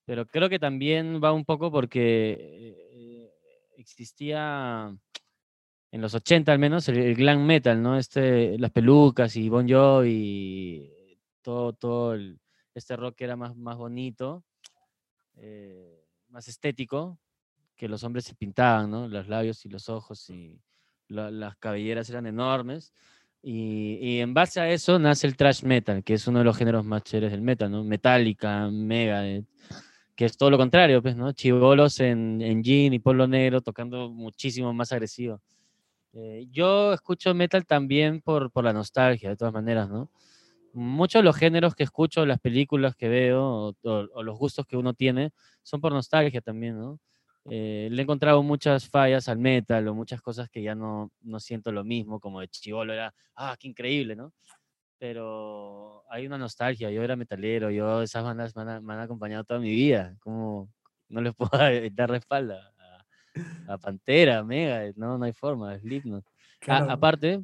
[0.04, 2.36] pero creo que también va un poco porque
[2.92, 3.32] eh,
[3.76, 4.92] existía
[5.92, 7.96] en los 80 al menos, el, el glam metal, ¿no?
[7.96, 10.92] Este, las pelucas y Bon Jovi
[11.42, 12.40] todo, todo el-
[12.74, 14.44] este rock que era más, más bonito,
[15.36, 17.20] eh, más estético,
[17.76, 19.06] que los hombres se pintaban, ¿no?
[19.06, 20.60] Los labios y los ojos y
[21.06, 22.92] la- las cabelleras eran enormes.
[23.48, 26.56] Y, y en base a eso nace el thrash metal, que es uno de los
[26.56, 27.84] géneros más chéveres del metal, ¿no?
[27.84, 29.46] Metallica, Megadeth,
[30.16, 31.32] que es todo lo contrario, pues, ¿no?
[31.32, 35.40] Chivolos en, en jean y polo negro tocando muchísimo más agresivo.
[36.14, 40.10] Eh, yo escucho metal también por, por la nostalgia, de todas maneras, ¿no?
[40.74, 44.66] Muchos de los géneros que escucho, las películas que veo o, o- o los gustos
[44.66, 45.32] que uno tiene
[45.62, 47.00] son por nostalgia también, ¿no?
[47.50, 51.38] Eh, le he encontrado muchas fallas al metal o muchas cosas que ya no, no
[51.40, 54.32] siento lo mismo, como de chivolo era, ah, qué increíble, ¿no?
[54.98, 59.44] Pero hay una nostalgia, yo era metalero, yo esas bandas me han, me han acompañado
[59.44, 60.70] toda mi vida, como
[61.08, 61.50] no les puedo
[61.92, 62.72] dar respalda
[63.66, 66.24] a, a Pantera, Mega, no, no hay forma, Slipknot.
[66.60, 66.90] Claro.
[66.90, 67.42] aparte,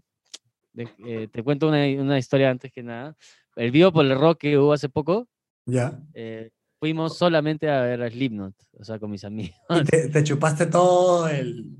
[0.73, 3.15] de- eh, te cuento una, una historia antes que nada.
[3.55, 5.29] El vivo por el rock que hubo hace poco,
[5.67, 5.99] Ya.
[6.15, 6.51] eh,
[6.83, 9.55] fuimos solamente a ver a Slipknot, o sea, con mis amigos.
[9.71, 11.77] Y te, te chupaste todo el...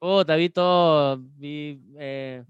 [0.00, 1.18] Puta, vi todo.
[1.36, 2.42] Vi, eh,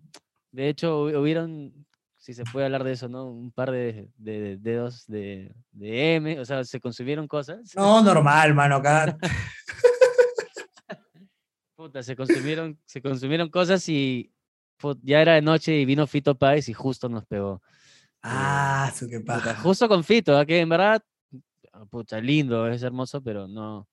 [0.51, 1.75] de hecho, hu- hubieron,
[2.17, 3.27] si se puede hablar de eso, ¿no?
[3.27, 7.71] Un par de, de- de dedos de, de M, o sea, se consumieron cosas.
[7.77, 9.19] No, normal, mano, acá.
[11.77, 14.33] Puta, se consumieron, se consumieron cosas y
[14.81, 17.61] put- ya era de noche y vino Fito Páez y justo nos pegó.
[18.23, 19.55] Ah, su qué Puta, paja.
[19.57, 20.45] justo con Fito, ¿ah?
[20.47, 21.03] que en verdad,
[21.87, 23.89] pucha, lindo, es hermoso, pero no,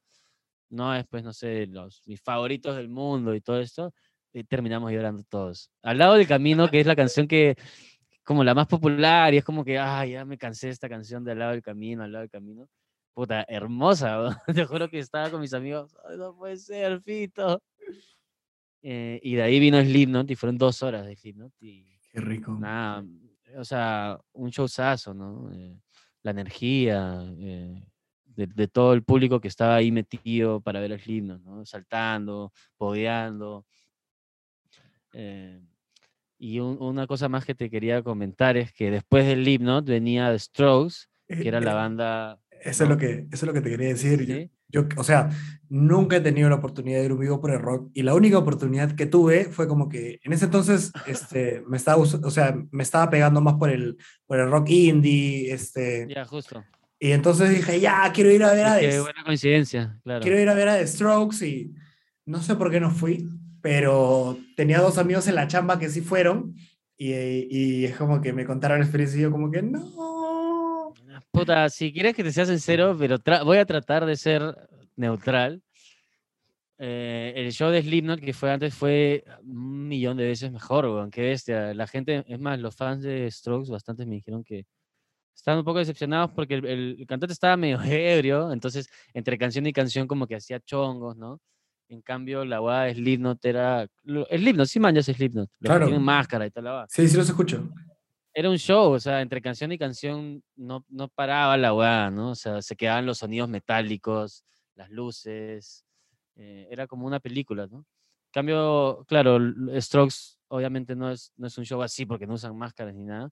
[0.69, 3.93] no es, pues, no sé, los, mis favoritos del mundo y todo esto,
[4.33, 5.71] y terminamos llorando todos.
[5.83, 7.55] Al lado del camino, que es la canción que,
[8.23, 11.23] como la más popular, y es como que, ay, ya me cansé de esta canción
[11.23, 12.67] de Al lado del camino, al lado del camino.
[13.13, 14.35] Puta, hermosa, weón.
[14.63, 17.61] te juro que estaba con mis amigos, "Ay, no puede ser, Fito.
[18.83, 22.51] Eh, y de ahí vino Slipknot y fueron dos horas de Slipknot y Qué rico.
[22.59, 23.03] nada,
[23.57, 25.51] o sea, un showzazo, ¿no?
[25.53, 25.79] Eh,
[26.27, 27.81] la energía eh,
[28.25, 31.65] de, de todo el público que estaba ahí metido para ver a Slipknot, ¿no?
[31.65, 33.65] Saltando, podeando.
[35.13, 35.61] Eh,
[36.37, 40.29] y un- una cosa más que te quería comentar es que después del Slipknot venía
[40.31, 40.95] The Strokes,
[41.27, 42.39] que era la Eh, banda...
[42.61, 44.25] Eso es, lo que, eso es lo que te quería decir.
[44.25, 44.51] Yo, ¿sí?
[44.69, 45.29] Yo, o sea,
[45.69, 48.13] nunca he tenido la oportunidad de ir a un vivo por el rock y la
[48.15, 52.55] única oportunidad que tuve fue como que en ese entonces este, me, estaba, o sea,
[52.71, 55.51] me estaba pegando más por el, por el rock indie.
[55.53, 56.63] Este, Ya, justo.
[56.99, 60.21] y entonces dije, ya, quiero ir a ver a Qué The- buena coincidencia, claro.
[60.21, 61.73] quiero ir a ver a The Strokes y
[62.25, 63.29] no sé por qué no fui,
[63.61, 66.55] pero tenía dos amigos en la chamba que sí fueron
[66.97, 70.16] y, y es como que me contaron la experiencia y yo como que no.
[71.31, 74.41] Puta, si quieres que te sea sincero, pero voy a tratar de ser
[74.95, 75.61] neutral.
[76.79, 81.09] Eh, el show de Slipknot que fue antes fue un millón de veces mejor, weón,
[81.11, 81.73] qué bestia.
[81.73, 84.65] La gente, es más, los fans de Strokes bastantes me dijeron que
[85.35, 89.65] estaban un poco decepcionados porque el, el- el cantante estaba medio ebrio, entonces entre canción
[89.65, 91.39] y canción como que hacía chongos, ¿no?
[91.89, 93.87] En cambio, la guada de Slipknot era...
[94.03, 95.85] Slipknot, sí manjas Slipknot, Claro.
[95.85, 97.69] tienen máscara y tal, la guada Sí, sí los escucho.
[98.37, 102.31] Era un show, o sea, entre canción y canción no, no paraba la weá, ¿no?
[102.31, 104.45] O sea, se quedaban los sonidos metálicos,
[104.75, 105.83] las luces,
[106.35, 107.83] eh, era como una película, ¿no?
[108.31, 109.39] Cambio, claro,
[109.81, 113.31] Strokes obviamente no es, no es un show así porque no usan máscaras ni nada,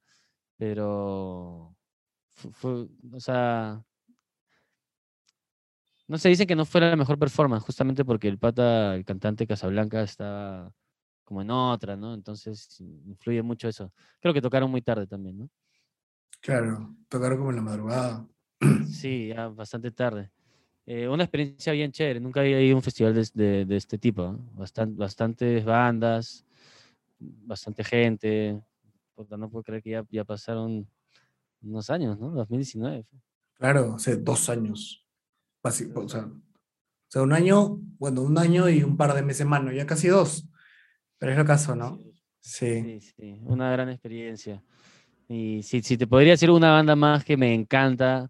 [0.58, 1.76] pero
[2.34, 3.84] fu- fue, o sea,
[6.08, 9.48] no se dice que no fuera la mejor performance, justamente porque el pata, el cantante
[9.48, 10.72] Casablanca estaba
[11.26, 12.14] como en otra, ¿no?
[12.14, 13.92] Entonces influye mucho eso.
[14.22, 15.50] Creo que tocaron muy tarde también, ¿no?
[16.40, 18.26] Claro, tocaron como en la madrugada.
[18.90, 20.32] Sí, ya bastante tarde.
[20.86, 22.20] Eh, una experiencia bien chévere.
[22.20, 24.22] Nunca había ido a un festival de, de- de este tipo.
[24.32, 24.40] ¿no?
[24.56, 26.46] Bastan- bastantes bandas,
[27.20, 28.62] bastante gente.
[29.38, 30.88] No puedo creer que ya, ya pasaron
[31.64, 32.30] unos años, ¿no?
[32.32, 33.04] 2019.
[33.04, 33.20] fue.
[33.58, 35.04] Claro, hace dos años.
[35.64, 36.08] O sea, o
[37.10, 39.72] sea, un año, bueno, un año y un par de meses más, ¿no?
[39.72, 40.48] Ya casi dos.
[41.18, 42.00] Pero es lo caso, ¿no?
[42.40, 43.00] Sí.
[43.00, 44.64] Sí, sí, una gran experiencia.
[45.28, 48.30] Y si, si te podría decir una banda más que me encanta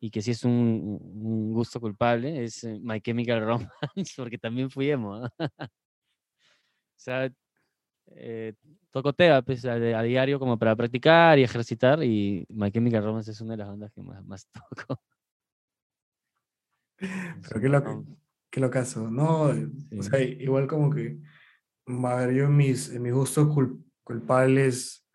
[0.00, 3.70] y que sí es un, un gusto culpable, es eh, My Chemical Romance,
[4.16, 5.22] porque también fui emo.
[5.58, 5.68] o
[6.96, 7.30] sea,
[8.16, 8.54] eh,
[8.90, 13.30] toco TEA pues, a, a diario como para practicar y ejercitar y My Chemical Romance
[13.30, 15.00] es una de las bandas que más, más toco.
[16.98, 18.18] Pero qué bajón.
[18.50, 19.10] Qué lo caso.
[19.10, 19.50] No,
[19.98, 21.18] o sea, igual como que,
[21.86, 25.06] a ver, yo mis, mis gustos cul- culpables,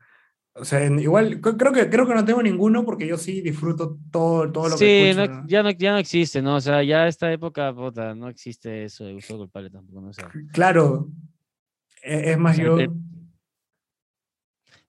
[0.54, 3.98] o sea, en- igual creo que, creo que no tengo ninguno porque yo sí disfruto
[4.12, 5.32] todo, todo lo Sí, que escucho.
[5.42, 5.48] ¿no?
[5.48, 6.56] ya, no, ya no existe, ¿no?
[6.56, 10.10] O sea, ya esta época, puta, no existe eso de gusto culpable tampoco, ¿no?
[10.10, 11.10] O sea, Claro,
[12.04, 12.92] e- es más yo, el-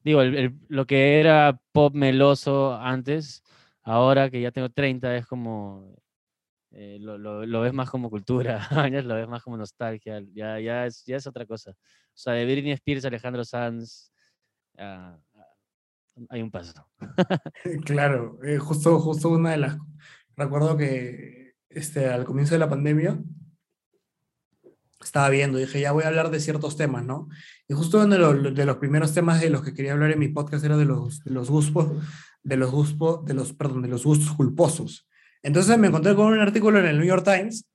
[0.03, 3.43] digo, el- el- lo que era pop meloso antes,
[3.83, 5.97] ahora que ya tengo 30, es como,
[6.73, 10.87] eh, lo, lo- ves más como cultura, ya lo ves más como nostalgia, ya, ya,
[10.87, 11.71] es, ya es otra cosa.
[11.73, 11.75] O
[12.15, 14.13] sea, de Britney Spears, Alejandro Sanz,
[14.79, 15.47] ah, ah,
[16.29, 16.89] hay un paso.
[17.85, 19.79] claro, eh, justo, justo una de las,
[20.37, 23.19] recuerdo que este, al comienzo de la pandemia
[25.01, 27.29] estaba viendo, dije, ya voy a hablar de ciertos temas, ¿no?
[27.69, 30.19] Y justo uno de los, de los primeros temas de los que quería hablar en
[30.19, 31.91] mi podcast era de los, de los gustos,
[32.43, 35.09] de los gustos, de los, perdón, de los gustos culposos.
[35.43, 37.67] Entonces me encontré con un artículo en el New York Times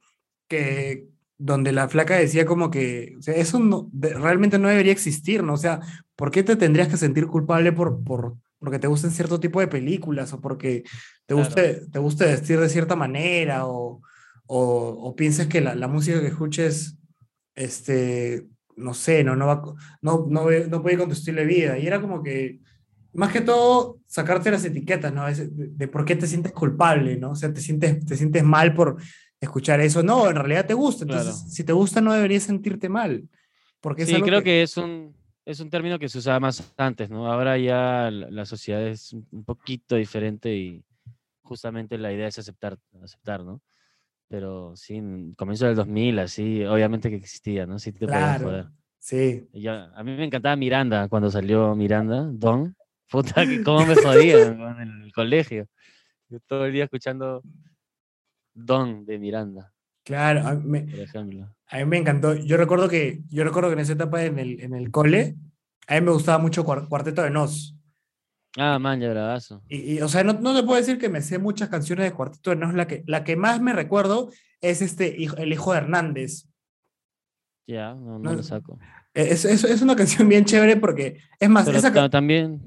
[0.48, 4.92] que, donde la flaca decía como que, o sea, eso no, de- realmente no debería
[4.92, 5.54] existir, ¿no?
[5.54, 5.82] O sea,
[6.16, 9.68] ¿por qué te tendrías que sentir culpable por, por, porque te gusten cierto tipo de
[9.68, 10.84] películas o porque
[11.26, 11.40] te Claro.
[11.46, 14.02] guste, te guste vestir de cierta manera o,
[14.48, 14.60] o,
[14.90, 16.98] o pienses que la, la música que escuches,
[17.56, 19.62] este, no sé, no, no, va,
[20.02, 21.78] no, no, no puede ir con tu estilo de vida.
[21.80, 22.60] Y era como que,
[23.16, 25.26] más que todo, sacarte las etiquetas, ¿no?
[25.26, 27.32] De, de por qué te sientes culpable, ¿no?
[27.32, 28.98] O sea, te sientes, te sientes mal por
[29.40, 30.04] escuchar eso.
[30.04, 31.04] No, en realidad te gusta.
[31.04, 31.50] Entonces, Claro.
[31.50, 33.28] si te gusta, no deberías sentirte mal.
[33.82, 35.16] Porque es Sí, creo que es un,
[35.46, 37.32] es un término que se usaba más antes, ¿no?
[37.32, 40.84] Ahora ya la, la sociedad es un poquito diferente y
[41.44, 43.62] justamente la idea es aceptar, aceptar, ¿no?
[44.28, 47.78] Pero sí, en comienzo del 2000, así, obviamente que existía, ¿no?
[47.78, 48.62] Sí te podían joder.
[48.64, 49.48] Claro, sí.
[49.54, 52.76] Yo- a mí me encantaba Miranda cuando salió Miranda, Don.
[53.10, 55.68] Puta, que cómo me jodían en el colegio.
[56.30, 57.44] Yo todo el día escuchando
[58.53, 59.72] Don de Miranda,
[60.03, 61.56] Claro, a mí, me- por ejemplo.
[61.68, 62.36] a mí me encantó.
[62.36, 65.36] Yo recuerdo que, yo recuerdo que en esa etapa en el, en el cole,
[65.88, 67.76] a mí me gustaba mucho Cuar- Cuarteto de Nos.
[68.57, 69.64] Ah, man, ya bravazo.
[69.68, 72.14] Y, y, o sea, no, no te puedo decir que me sé muchas canciones de
[72.15, 72.73] Cuarteto de Nos.
[72.76, 76.48] La que, la que más me recuerdo es este, El Hijo de Hernández.
[77.68, 78.80] Ya, no, no No, lo saco.
[79.14, 82.61] Es, es, es una canción bien chévere porque, es más, Pero esa también,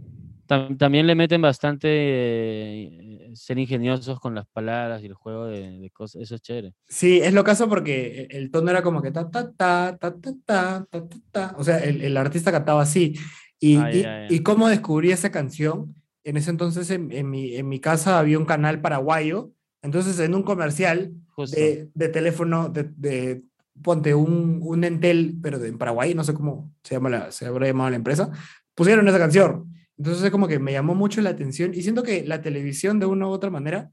[0.49, 5.79] tam- también le meten bastante eh, ser ingeniosos con las palabras y el juego de,
[5.79, 6.23] de cosas.
[6.23, 6.75] Eso es chévere.
[6.89, 10.13] Sí, es lo caso porque el, el tono era como que ta, ta, ta, ta,
[10.13, 11.55] ta, ta, ta, ta, ta.
[11.59, 13.15] O sea, el, el artista cantaba así.
[13.61, 13.91] Y, Ah,
[14.31, 15.95] y, y cómo descubrí esa canción,
[16.25, 19.53] en ese entonces en, en mi, en mi casa había un canal paraguayo,
[19.83, 21.13] entonces en un comercial
[21.57, 23.43] de, de teléfono, de, de-
[23.83, 27.47] ponte un, un Entel, pero de, en Paraguay, no sé cómo se, llama la, se
[27.47, 28.31] habrá llamado la empresa,
[28.75, 29.73] pusieron esa canción.
[29.99, 33.07] Entonces es como que me llamó mucho la atención y siento que la televisión de
[33.07, 33.91] una u otra manera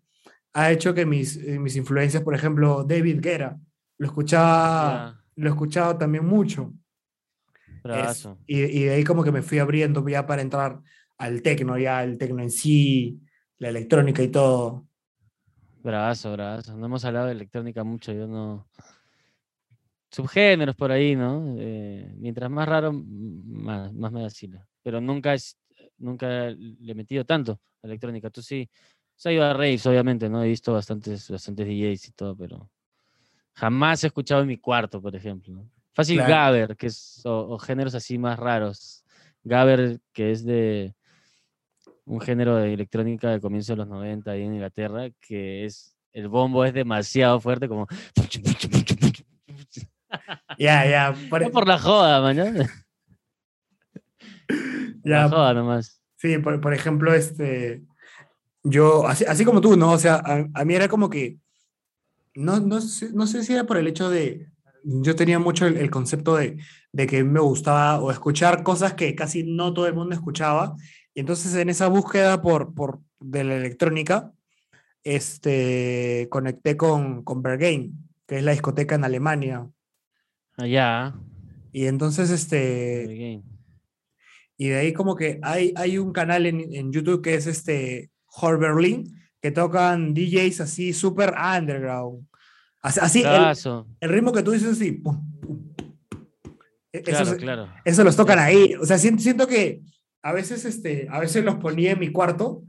[0.53, 3.60] ha hecho que mis, eh, mis influencias, por ejemplo, David Guerra,
[3.98, 6.73] lo escuchaba, lo escuchaba también mucho.
[8.11, 10.80] Es- y, y de ahí como que me fui abriendo ya para entrar
[11.18, 13.19] al tecno, ya el tecno en sí,
[13.57, 14.88] la electrónica y todo.
[15.84, 16.76] Bravazo, bravazo.
[16.77, 18.68] No hemos hablado de electrónica mucho, yo no.
[20.11, 21.56] Subgéneros por ahí, ¿no?
[21.57, 24.65] Eh, mientras más raro, más, más me vacila.
[24.82, 25.57] Pero nunca es,
[25.97, 28.30] nunca le he metido tanto a electrónica.
[28.30, 28.69] Tú sí.
[29.15, 30.43] Se ha ido a raves, obviamente, ¿no?
[30.43, 32.69] He visto bastantes, bastantes DJs y todo, pero
[33.53, 35.53] jamás he escuchado en mi cuarto, por ejemplo.
[35.53, 35.69] ¿no?
[35.93, 36.30] Fácil Claro.
[36.30, 39.05] Gabber, que es, o, o géneros así más raros.
[39.43, 40.93] Gabber, que es de
[42.05, 46.27] un género de electrónica de comienzo de los 90 ahí en Inglaterra, que es, el
[46.27, 47.88] bombo es demasiado fuerte, como...
[50.57, 52.45] Ya, ya, por, No por la joda, man, ¿no?
[55.06, 56.02] ya, joda nomás.
[56.18, 57.84] Sí, por, por ejemplo, este,
[58.64, 59.91] yo, así, así como tú, ¿no?
[59.91, 61.38] O sea, a, a mí era como que,
[62.34, 64.49] no, no, sé, no sé si era por el hecho de,
[64.84, 66.57] yo tenía mucho el, el concepto de,
[66.91, 70.76] de que me gustaba o escuchar cosas que casi no todo el mundo escuchaba,
[71.14, 74.32] y entonces en esa búsqueda por, por, de la electrónica,
[75.03, 79.68] este, conecté con, con Berghain, que es la discoteca en Alemania,
[80.57, 81.14] Allá.
[81.72, 83.55] y entonces, este, Game.
[84.57, 88.10] Y de ahí como que hay, hay un canal en, en YouTube que es este
[88.27, 89.03] Hor Berlin,
[89.41, 92.26] que tocan DJs así súper underground.
[92.82, 93.56] Así, así, el,
[93.99, 94.91] el ritmo que tú dices así.
[94.94, 95.73] pum, pum, pum.
[96.94, 97.69] E- Claro, Eso, claro.
[97.84, 98.73] eso los tocan ahí.
[98.82, 99.82] O sea, siento, siento que
[100.23, 102.64] a veces, este, a veces los ponía en mi cuarto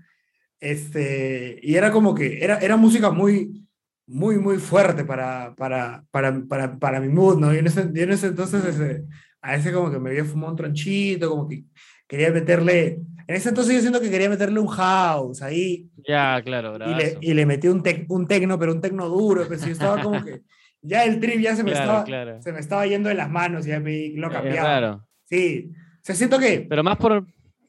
[0.60, 3.66] este, y era como que era, era música muy,
[4.06, 7.54] muy, muy fuerte para, para, para, para, para mi mood, ¿no?
[7.54, 9.04] Y en ese, y en ese entonces, este,
[9.46, 11.64] a veces como que me había fumado un tronchito, como que
[12.08, 16.76] quería meterle, en ese entonces yo siento que quería meterle un house ahí Ya, claro,
[16.76, 19.72] y le, y le metí un, tec, un tecno, pero un tecno duro, pero yo
[19.72, 20.42] estaba como que
[20.82, 22.42] ya el trip ya se me, Claro, estaba, claro.
[22.42, 24.68] se me estaba yendo de las manos y ya me lo cambiaba.
[24.68, 25.08] raro.
[25.24, 27.26] Sí, o sea, siento que, Pero más por,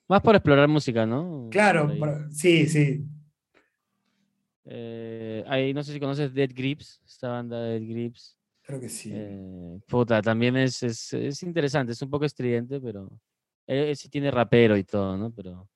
[0.08, 1.48] más por explorar música, ¿no?
[1.52, 3.04] claro, por- sí, sí,
[4.66, 8.37] Eh, ahí, no sé si conoces Dead Grips, esta banda de Dead Grips.
[8.68, 9.12] Creo que sí.
[9.14, 13.10] Eh, puta, también es, es, es interesante, es un poco estridente, pero
[13.66, 15.32] eh, sí tiene rapero y todo, ¿no?
[15.32, 15.70] Pero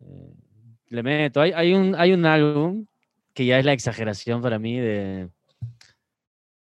[0.00, 0.34] eh,
[0.86, 1.42] le meto.
[1.42, 2.86] Hay, hay, un, hay un álbum
[3.34, 5.28] que ya es la exageración para mí de,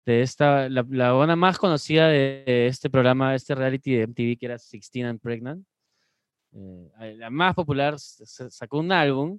[0.04, 4.56] de esta, la, la más conocida de, este programa, este reality de MTV que era
[4.56, 5.64] 16 and Pregnant.
[6.52, 9.38] eh, la más popular sacó un álbum.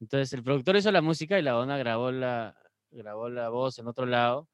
[0.00, 2.54] Entonces el productor hizo la música y la banda grabó la,
[2.90, 4.49] grabó la voz en otro lado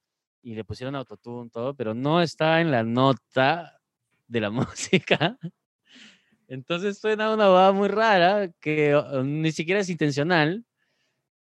[0.47, 3.81] y le pusieron autotune, todo, pero no está en la nota
[4.29, 5.37] de la música.
[6.47, 10.65] Entonces suena una boda muy rara que ni siquiera es intencional,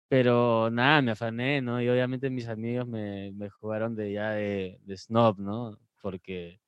[0.08, 1.82] pero nada, me afané, ¿no?
[1.82, 5.78] Y obviamente mis amigos me, me jugaron de ya de, de snob, ¿no?
[6.02, 6.62] Porque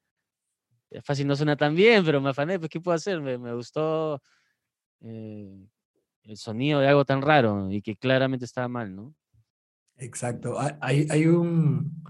[0.90, 3.22] es fácil, no suena tan bien, pero me afané, pues ¿qué puedo hacer?
[3.22, 4.22] Me, me gustó
[5.00, 5.70] eh,
[6.24, 9.16] el sonido de algo tan raro y que claramente estaba mal, ¿no?
[9.98, 10.58] Exacto.
[10.82, 12.04] Hay, hay un.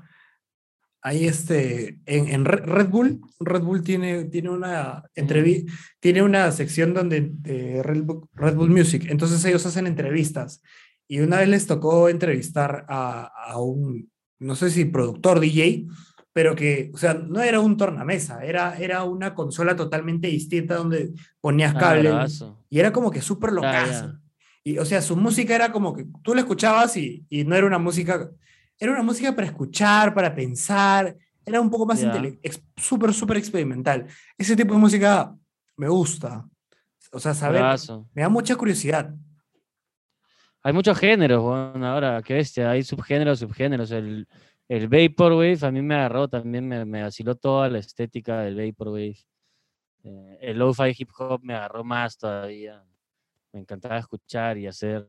[1.08, 2.00] Hay este.
[2.08, 7.30] En, en Re- Red Bull, Red Bull tiene, tiene una entrevi- tiene una sección donde
[7.32, 9.06] de Red Bull, Red Bull Music.
[9.10, 10.64] Entonces ellos hacen entrevistas.
[11.08, 14.10] Y una vez les tocó entrevistar a, a un,
[14.40, 15.86] no sé si productor DJ,
[16.34, 21.14] pero que, o sea, no era un tornamesa, era, era una consola totalmente distinta donde
[21.40, 22.66] ponías Ah, cable bravazo.
[22.72, 23.92] y era como que súper locazo.
[24.08, 24.20] ya.
[24.64, 27.68] Y, o sea, su música era como que tú la escuchabas y, y no era
[27.68, 28.32] una música,
[28.80, 31.16] era una música para escuchar, para pensar,
[31.46, 32.04] era un poco más
[32.42, 34.08] ex- súper, súper experimental.
[34.38, 35.36] Ese tipo de música
[35.78, 36.46] me gusta.
[37.12, 37.64] O sea, saber,
[38.14, 39.14] me da mucha curiosidad.
[40.64, 43.92] Hay muchos géneros, bueno, ahora, qué bestia, hay subgéneros, subgéneros.
[43.92, 44.28] El,
[44.68, 49.18] el Vaporwave a mí me agarró, también me, me vaciló toda la estética del Vaporwave.
[50.04, 52.84] Eh, el Lo-Fi Hip Hop me agarró más todavía.
[53.54, 55.08] Me encantaba escuchar y hacer.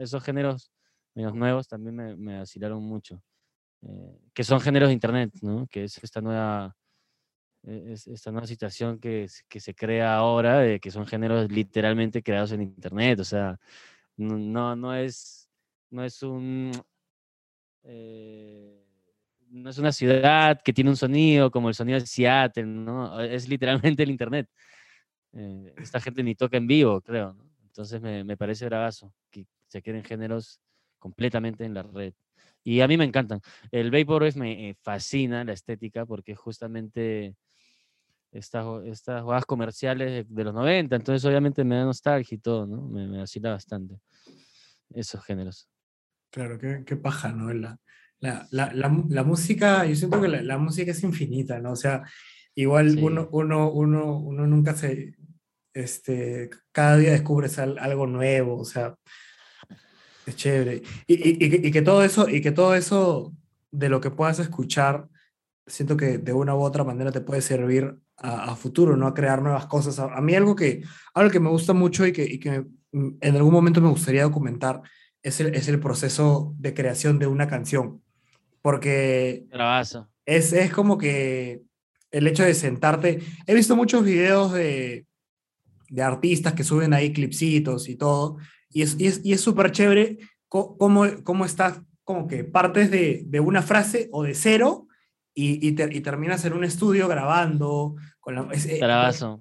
[0.00, 0.72] Esos géneros
[1.16, 3.22] menos nuevos también me, me vacilaron mucho.
[3.82, 5.66] Eh, que son géneros de internet, ¿no?
[5.68, 6.76] Que es esta nueva,
[7.64, 12.22] e- es- esta nueva situación que, que se crea ahora, de que son géneros literalmente
[12.22, 13.20] creados en internet.
[13.20, 13.58] O sea,
[14.16, 15.48] no, no es,
[15.90, 16.72] no es un,
[17.84, 18.84] eh,
[19.50, 23.20] no es una ciudad que tiene un sonido como el sonido de Seattle, ¿no?
[23.20, 24.48] Es literalmente el internet.
[25.32, 27.44] Eh, esta gente ni toca en vivo, creo, ¿no?
[27.64, 30.60] Entonces me, me parece bravazo que se queden géneros
[31.06, 32.12] completamente en la red.
[32.64, 33.40] Y a mí me encantan.
[33.70, 37.36] El Vaporwave me eh, fascina la estética porque justamente
[38.32, 42.82] estas, estas jugadas comerciales de, los 90, entonces obviamente me da nostalgia y todo, ¿no?
[42.88, 44.00] Me, me vacila bastante
[44.90, 45.68] esos géneros.
[46.30, 47.52] Claro, qué, qué paja, ¿no?
[47.54, 47.78] La,
[48.18, 51.70] la, la, la, música, yo siento que la, música es infinita, ¿no?
[51.72, 52.02] O sea,
[52.56, 53.00] igual Sí.
[53.00, 55.14] uno, uno, uno, uno nunca se,
[55.72, 58.96] este, cada día descubres al- algo nuevo, o sea,
[60.26, 60.82] es chévere.
[61.06, 63.32] Y, y, y que, y que todo eso, y que todo eso
[63.70, 65.08] de lo que puedas escuchar,
[65.66, 69.06] siento que de una u otra manera te puede servir a, a futuro, ¿no?
[69.06, 69.98] A crear nuevas cosas.
[69.98, 70.82] A, a mí algo que,
[71.14, 74.82] algo que me gusta mucho y que, y que en algún momento me gustaría documentar
[75.22, 78.02] es el, es el proceso de creación de una canción.
[78.62, 80.08] Porque Bravazo.
[80.24, 81.62] es, es como que
[82.10, 83.20] el hecho de sentarte.
[83.46, 85.06] He visto muchos videos de,
[85.88, 88.38] de artistas que suben ahí clipsitos y todo,
[88.70, 90.18] y es y es y es súper chévere
[90.48, 94.86] cómo, cómo estás, como que partes de, de una frase o de cero
[95.34, 97.96] y, y, ter- y terminas en un estudio grabando.
[98.20, 98.80] Con la, es, eh,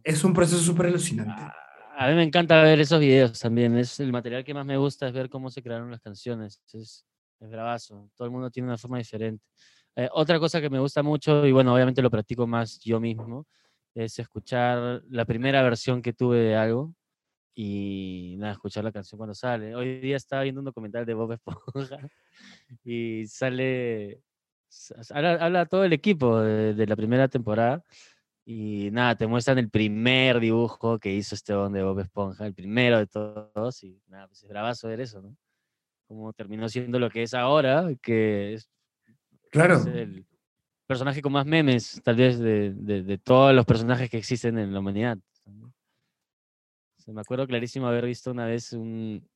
[0.03, 1.31] es un proceso súper alucinante.
[1.41, 1.53] A
[1.97, 3.77] a mí me encanta ver esos videos también.
[3.77, 6.61] Es el material que más me gusta es ver cómo se crearon las canciones.
[6.73, 7.05] Es,
[7.39, 8.09] es bravazo.
[8.17, 9.41] Todo el mundo tiene una forma diferente.
[9.95, 13.47] Eh, otra cosa que me gusta mucho, y bueno, obviamente lo practico más yo mismo,
[13.95, 16.93] es escuchar la primera versión que tuve de algo
[17.55, 19.73] y nada, escuchar la canción cuando sale.
[19.75, 21.97] Hoy día estaba viendo un documental de Bob Esponja
[22.83, 24.21] y sale,
[25.11, 27.81] habla, habla todo el equipo de, de la primera temporada
[28.45, 32.53] y nada, te muestran el primer dibujo que hizo este don de Bob Esponja, el
[32.53, 35.35] primero de todos y nada, pues es bravazo ver eso, ¿no?
[36.07, 38.69] Como terminó siendo lo que es ahora, que es
[39.49, 39.75] Claro.
[39.77, 40.25] es el
[40.85, 44.73] personaje con más memes, tal vez, de, de- de todos los personajes que existen en
[44.73, 45.17] la humanidad.
[47.05, 47.11] ¿No?
[47.11, 49.27] Sea, me acuerdo clarísimo haber visto una vez un,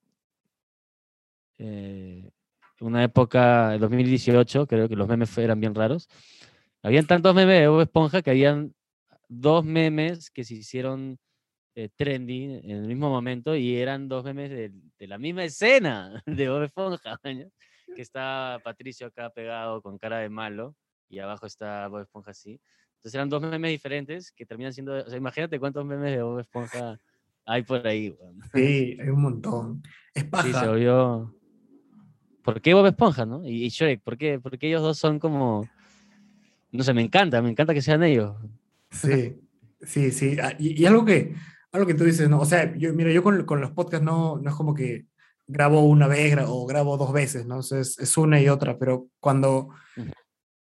[1.57, 2.29] eh,
[2.81, 6.07] una época, el 2018, creo que los memes eran bien raros.
[6.81, 8.73] Habían tantos memes de Bob Esponja que habían
[9.27, 11.19] dos memes que se hicieron
[11.75, 16.23] eh, trendy en el mismo momento y eran dos memes de, de la misma escena
[16.25, 17.47] de Bob Esponja, maña,
[17.95, 20.75] que está Patricio acá pegado con cara de malo
[21.09, 22.59] y abajo está Bob Esponja así.
[22.95, 26.39] Entonces eran dos memes diferentes que terminan siendo, o sea, imagínate cuántos memes de Bob
[26.39, 26.99] Esponja
[27.49, 28.09] hay por ahí.
[28.19, 28.39] weón.
[28.53, 29.83] Sí, hay un montón.
[30.13, 30.67] Es Sí, se paja.
[30.69, 31.35] volvió...
[32.43, 33.45] ¿Por qué Bob Esponja, no?
[33.45, 34.39] Y, y Shrek, ¿por qué?
[34.39, 35.67] Porque ellos dos son como...
[36.71, 38.35] No sé, me encanta, me encanta que sean ellos.
[38.91, 39.35] Sí,
[39.81, 40.37] sí, sí.
[40.41, 41.33] Ah, Y, y algo que,
[41.71, 42.39] algo que tú dices, ¿no?
[42.39, 45.05] O sea, yo, mira, yo con, con los podcasts no, no es como que
[45.47, 47.57] grabo una vez gra- o grabo dos veces, ¿no?
[47.57, 49.69] O sea, es, es una y otra, pero cuando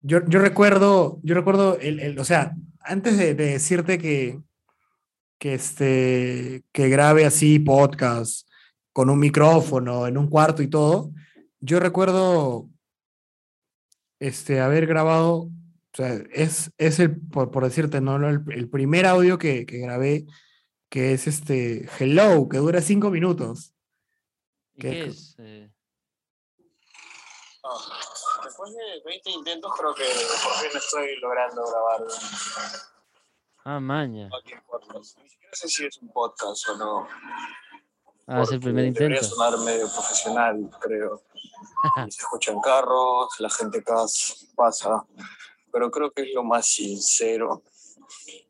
[0.00, 4.40] yo, yo recuerdo, yo recuerdo, el, el- o sea, antes de, de decirte que,
[5.38, 8.48] que, este, que grabe así podcast
[8.92, 11.12] con un micrófono en un cuarto y todo,
[11.60, 12.68] yo recuerdo
[14.18, 15.50] este, haber grabado, o
[15.94, 18.16] sea, es, es el, por, por decirte, ¿no?
[18.28, 20.26] El, el primer audio que, que grabé,
[20.88, 23.74] que es este Hello, que dura cinco minutos.
[24.74, 25.36] ¿Y ¿Qué es?
[25.38, 25.70] Eh,
[28.44, 32.08] Después de 20 intentos creo que por fin estoy logrando grabar un
[33.70, 34.30] Ah, maña.
[34.66, 35.18] podcast.
[35.18, 37.08] Ni siquiera sé si es un podcast o no.
[38.26, 39.36] Ah, es el primer Debería intento.
[39.36, 41.22] sonar medio profesional, creo.
[42.08, 43.84] Se escucha en carros, la gente
[44.56, 45.04] pasa.
[45.70, 47.62] Pero creo que es lo más sincero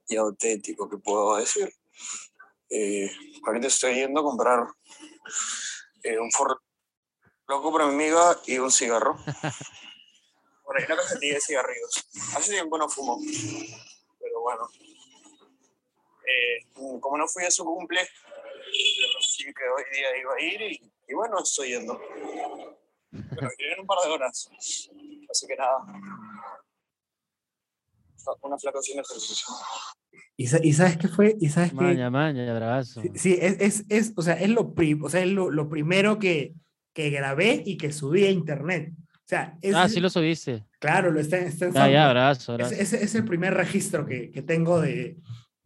[0.06, 1.68] y auténtico que puedo decir.
[2.70, 3.10] Eh,
[3.44, 4.68] ahorita estoy yendo a comprar
[6.04, 6.60] eh, un forro
[7.48, 9.16] loco para mi amiga y un cigarro.
[10.64, 12.08] Bueno, y una cajetilla de cigarrillos.
[12.36, 13.18] Hace tiempo no fumo.
[14.20, 14.68] Pero bueno.
[16.30, 16.66] Eh,
[17.00, 20.92] como no fui a su cumple, le prometí que hoy día iba a ir y,
[21.08, 21.98] y bueno, estoy yendo.
[23.10, 24.50] Pero en un par de horas.
[25.30, 25.78] Así que nada.
[28.42, 29.46] Una flaca sin ejercicio.
[30.36, 31.34] ¿Y, y sabes qué fue?
[31.40, 31.76] ¿Y sabes qué?
[31.76, 33.00] Maña, maña, bravazo.
[33.00, 35.68] Sí, sí, es, es, es, o sea, es lo, pri- o sea, es lo, lo
[35.70, 36.52] primero que,
[36.92, 38.92] que grabé y que subí a internet.
[39.14, 40.64] O sea, es, Ah, sí lo subiste.
[40.78, 42.10] claro, lo está, está en Ya, ya, SoundCloud.
[42.10, 45.16] bravazo, Es, es, es el primer registro que, que tengo de...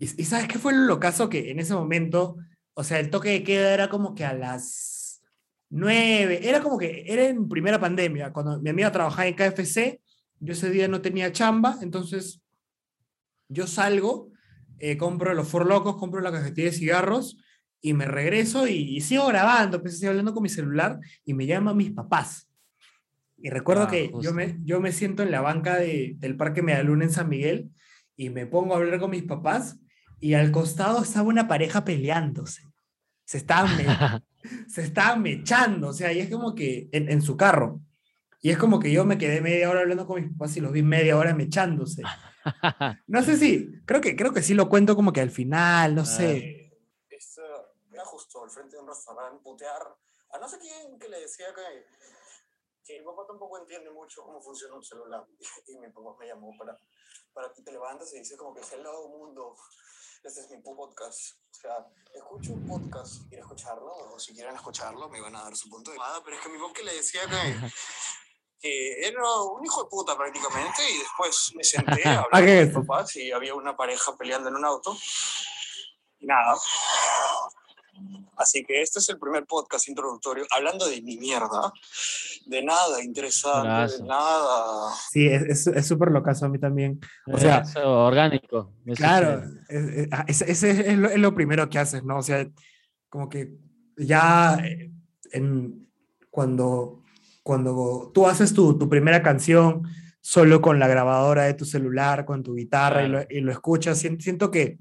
[0.03, 1.29] Y, y ¿sabes qué fue lo caso?
[1.29, 2.37] Que en ese momento,
[2.74, 5.23] o sea, el toque de queda era como que a las
[5.70, 10.01] nueve, era como que era en primera pandemia, cuando mi amiga trabajaba en KFC,
[10.41, 12.43] yo ese día no tenía chamba, entonces
[13.49, 14.33] yo salgo,
[14.81, 17.39] eh, compro los For Locos, compro la cajetilla de cigarros
[17.81, 21.47] y me regreso y, y sigo grabando, pues estoy hablando con mi celular y me
[21.47, 22.49] llaman mis papás.
[23.39, 26.61] Y recuerdo Ah, que yo me, yo me siento en la banca de, del Parque
[26.61, 27.70] Medaluna en San Miguel
[28.16, 29.79] y me pongo a hablar con mis papás
[30.23, 32.62] y al costado estaba una pareja peleándose.
[33.24, 33.85] Se estaban, me-
[34.69, 37.81] se estaban mechando, o sea, y es como que en, en su carro.
[38.40, 40.73] Y es como que yo me quedé media hora hablando con mis papás y los
[40.73, 42.03] vi media hora mechándose.
[43.07, 46.05] No sé si, creo que, creo que sí lo cuento como que al final, no
[46.05, 46.39] sé.
[46.39, 46.78] Eh,
[47.11, 47.43] esto
[47.93, 49.82] era justo al frente de un restaurante, putear
[50.32, 51.85] a no sé quién que le decía que,
[52.85, 55.24] que mi papá tampoco entiende mucho cómo funciona un celular.
[55.69, 56.77] Y mi papá me llamó para,
[57.32, 59.55] para que te levantes y dice como que hello mundo,
[60.24, 61.36] este es mi podcast.
[61.51, 65.57] O sea, escucho un podcast, quiero escucharlo, o si quieren escucharlo, me van a dar
[65.57, 66.23] su punto de vista.
[66.24, 67.73] Pero es que mi papá que le decía que,
[68.61, 72.66] que era un hijo de puta prácticamente, y después me senté a hablar ¿qué con
[72.66, 74.97] mis papás y había una pareja peleando en un auto.
[76.19, 76.57] Y nada.
[78.37, 81.73] Así que este es el primer podcast introductorio hablando de mi mierda,
[82.47, 83.69] de nada interesante,
[83.99, 84.91] de nada.
[85.11, 86.99] Sí, es es- es súper locazo a mí también.
[87.27, 88.73] O sea, Eso, orgánico.
[88.87, 90.51] eso Claro, es- es- ah, ese,
[90.93, 92.19] es, lo, es lo primero que haces, ¿no?
[92.19, 92.47] O sea,
[93.11, 93.53] como que
[93.97, 94.91] ya eh,
[95.33, 95.89] en,
[96.31, 97.03] cuando,
[97.43, 99.83] cuando tú haces tu, tu primera canción
[100.23, 103.99] solo con la grabadora de tu celular, con tu guitarra y, lo, y lo escuchas,
[103.99, 104.79] sien- siento que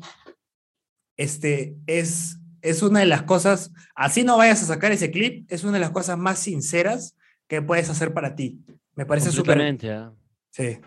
[1.18, 5.64] este es, es una de las cosas, así no vayas a sacar ese clip, es
[5.64, 7.16] una de las cosas más sinceras
[7.48, 8.60] que puedes hacer para ti.
[8.96, 9.60] Me parece súper...
[9.90, 10.14] Ah.
[10.50, 10.80] Sí.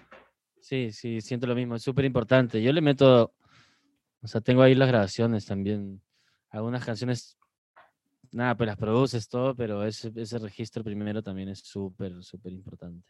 [0.61, 2.63] Sí, sí, siento lo mismo, es súper importante.
[2.63, 3.35] Yo le meto,
[4.23, 6.01] o sea, tengo ahí las grabaciones también,
[6.49, 7.37] algunas canciones,
[8.33, 13.07] nada, pues las produces todo, pero ese, ese registro primero también es súper, súper importante.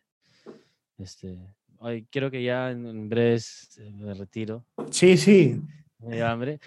[0.99, 1.39] Este,
[1.79, 5.61] hoy quiero que ya en, en breves eh, me retiro, Sí, sí.
[5.99, 6.59] me dio hambre.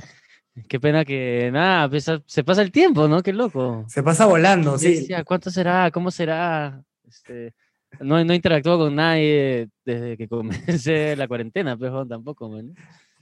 [0.68, 3.22] Qué pena que, nada, pues, a- se pasa el tiempo, ¿no?
[3.22, 3.86] Qué loco.
[3.88, 4.96] Se pasa volando, sí.
[4.96, 5.92] decía, ¿cuánto será?
[5.92, 6.82] ¿Cómo será?
[7.08, 7.54] Este,
[8.00, 10.28] no, no interactúo con nadie desde que
[10.82, 12.74] comencé la cuarentena, pero tampoco, man.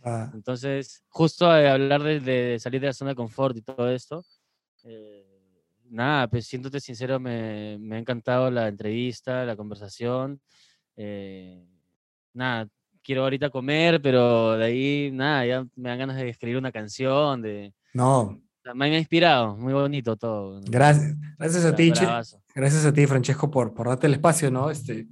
[0.03, 0.31] Ah.
[0.33, 4.23] Entonces, justo hablar de, de salir de la zona de confort y todo esto,
[4.83, 5.25] eh,
[5.89, 10.39] nada, pues siéndote sincero, me, me ha encantado la entrevista, la conversación.
[10.95, 11.65] eh,
[12.33, 12.67] nada,
[13.05, 17.41] quiero ahorita comer, pero de ahí, nada, ya me dan ganas de escribir una canción,
[17.41, 17.73] de...
[17.93, 18.41] No,
[18.73, 20.59] Me ha inspirado, muy bonito todo.
[20.65, 21.15] gracias.
[21.37, 22.41] Gracias a ti, bravazo.
[22.55, 24.69] gracias a ti, Francesco, por, por darte el espacio, ¿no?
[24.71, 25.07] Este,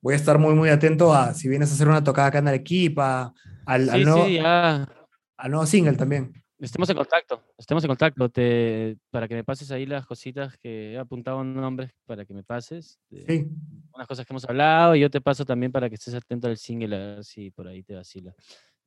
[0.00, 2.48] voy a estar muy, muy atento a si vienes a hacer una tocada acá en
[2.48, 3.32] Arequipa,
[3.64, 6.37] al, al Sí, nuevo, sí, al nuevo single también.
[6.60, 10.94] Estemos en contacto, estemos en contacto, te, para que me pases ahí las cositas que
[10.94, 13.48] he apuntado nombres para que me pases, de Sí,
[13.94, 16.56] unas cosas que hemos hablado, y yo te paso también para que estés atento al
[16.56, 18.34] single, a ver si por ahí te vacila.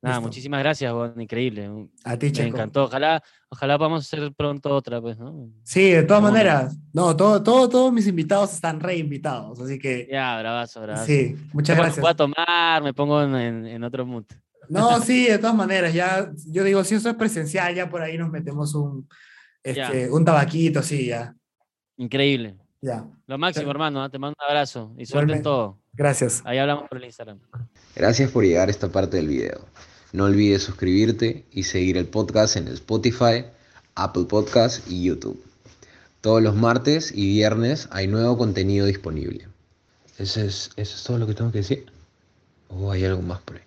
[0.02, 0.28] Nada, Listo.
[0.28, 1.88] muchísimas gracias, Juan, increíble.
[2.04, 2.48] a ti, Me Checo.
[2.48, 2.84] encantó.
[2.84, 5.48] Ojalá, ojalá podamos hacer pronto otra, pues, ¿no?
[5.62, 6.76] Sí, de todas maneras.
[6.92, 11.06] No, todo, todo, todos mis invitados están reinvitados, así que Ya, bravazo, bravazo.
[11.06, 12.00] sí, muchas cuando gracias.
[12.00, 14.24] pueda tomar, me pongo en- en otro mood.
[14.72, 18.16] No, sí, de todas maneras, ya, yo digo, si eso es presencial, ya por ahí
[18.16, 19.06] nos metemos un,
[19.62, 21.34] este, un tabaquito, sí, ya,
[21.98, 22.56] Increíble.
[22.80, 23.06] ya.
[23.26, 24.10] Lo máximo, hermano.
[24.10, 25.78] Te mando un abrazo y suerte en todo.
[25.92, 26.42] Gracias.
[26.44, 27.38] Ahí hablamos por el Instagram.
[27.94, 29.60] Gracias por llegar a esta parte del video.
[30.12, 33.44] No olvides suscribirte y seguir el podcast en Spotify,
[33.94, 35.42] Apple Podcast y YouTube.
[36.22, 39.48] Todos los martes y viernes hay nuevo contenido disponible.
[40.18, 41.86] ¿Eso es, eso es todo lo que tengo que decir?
[42.68, 43.62] ¿O hay algo más por ahí?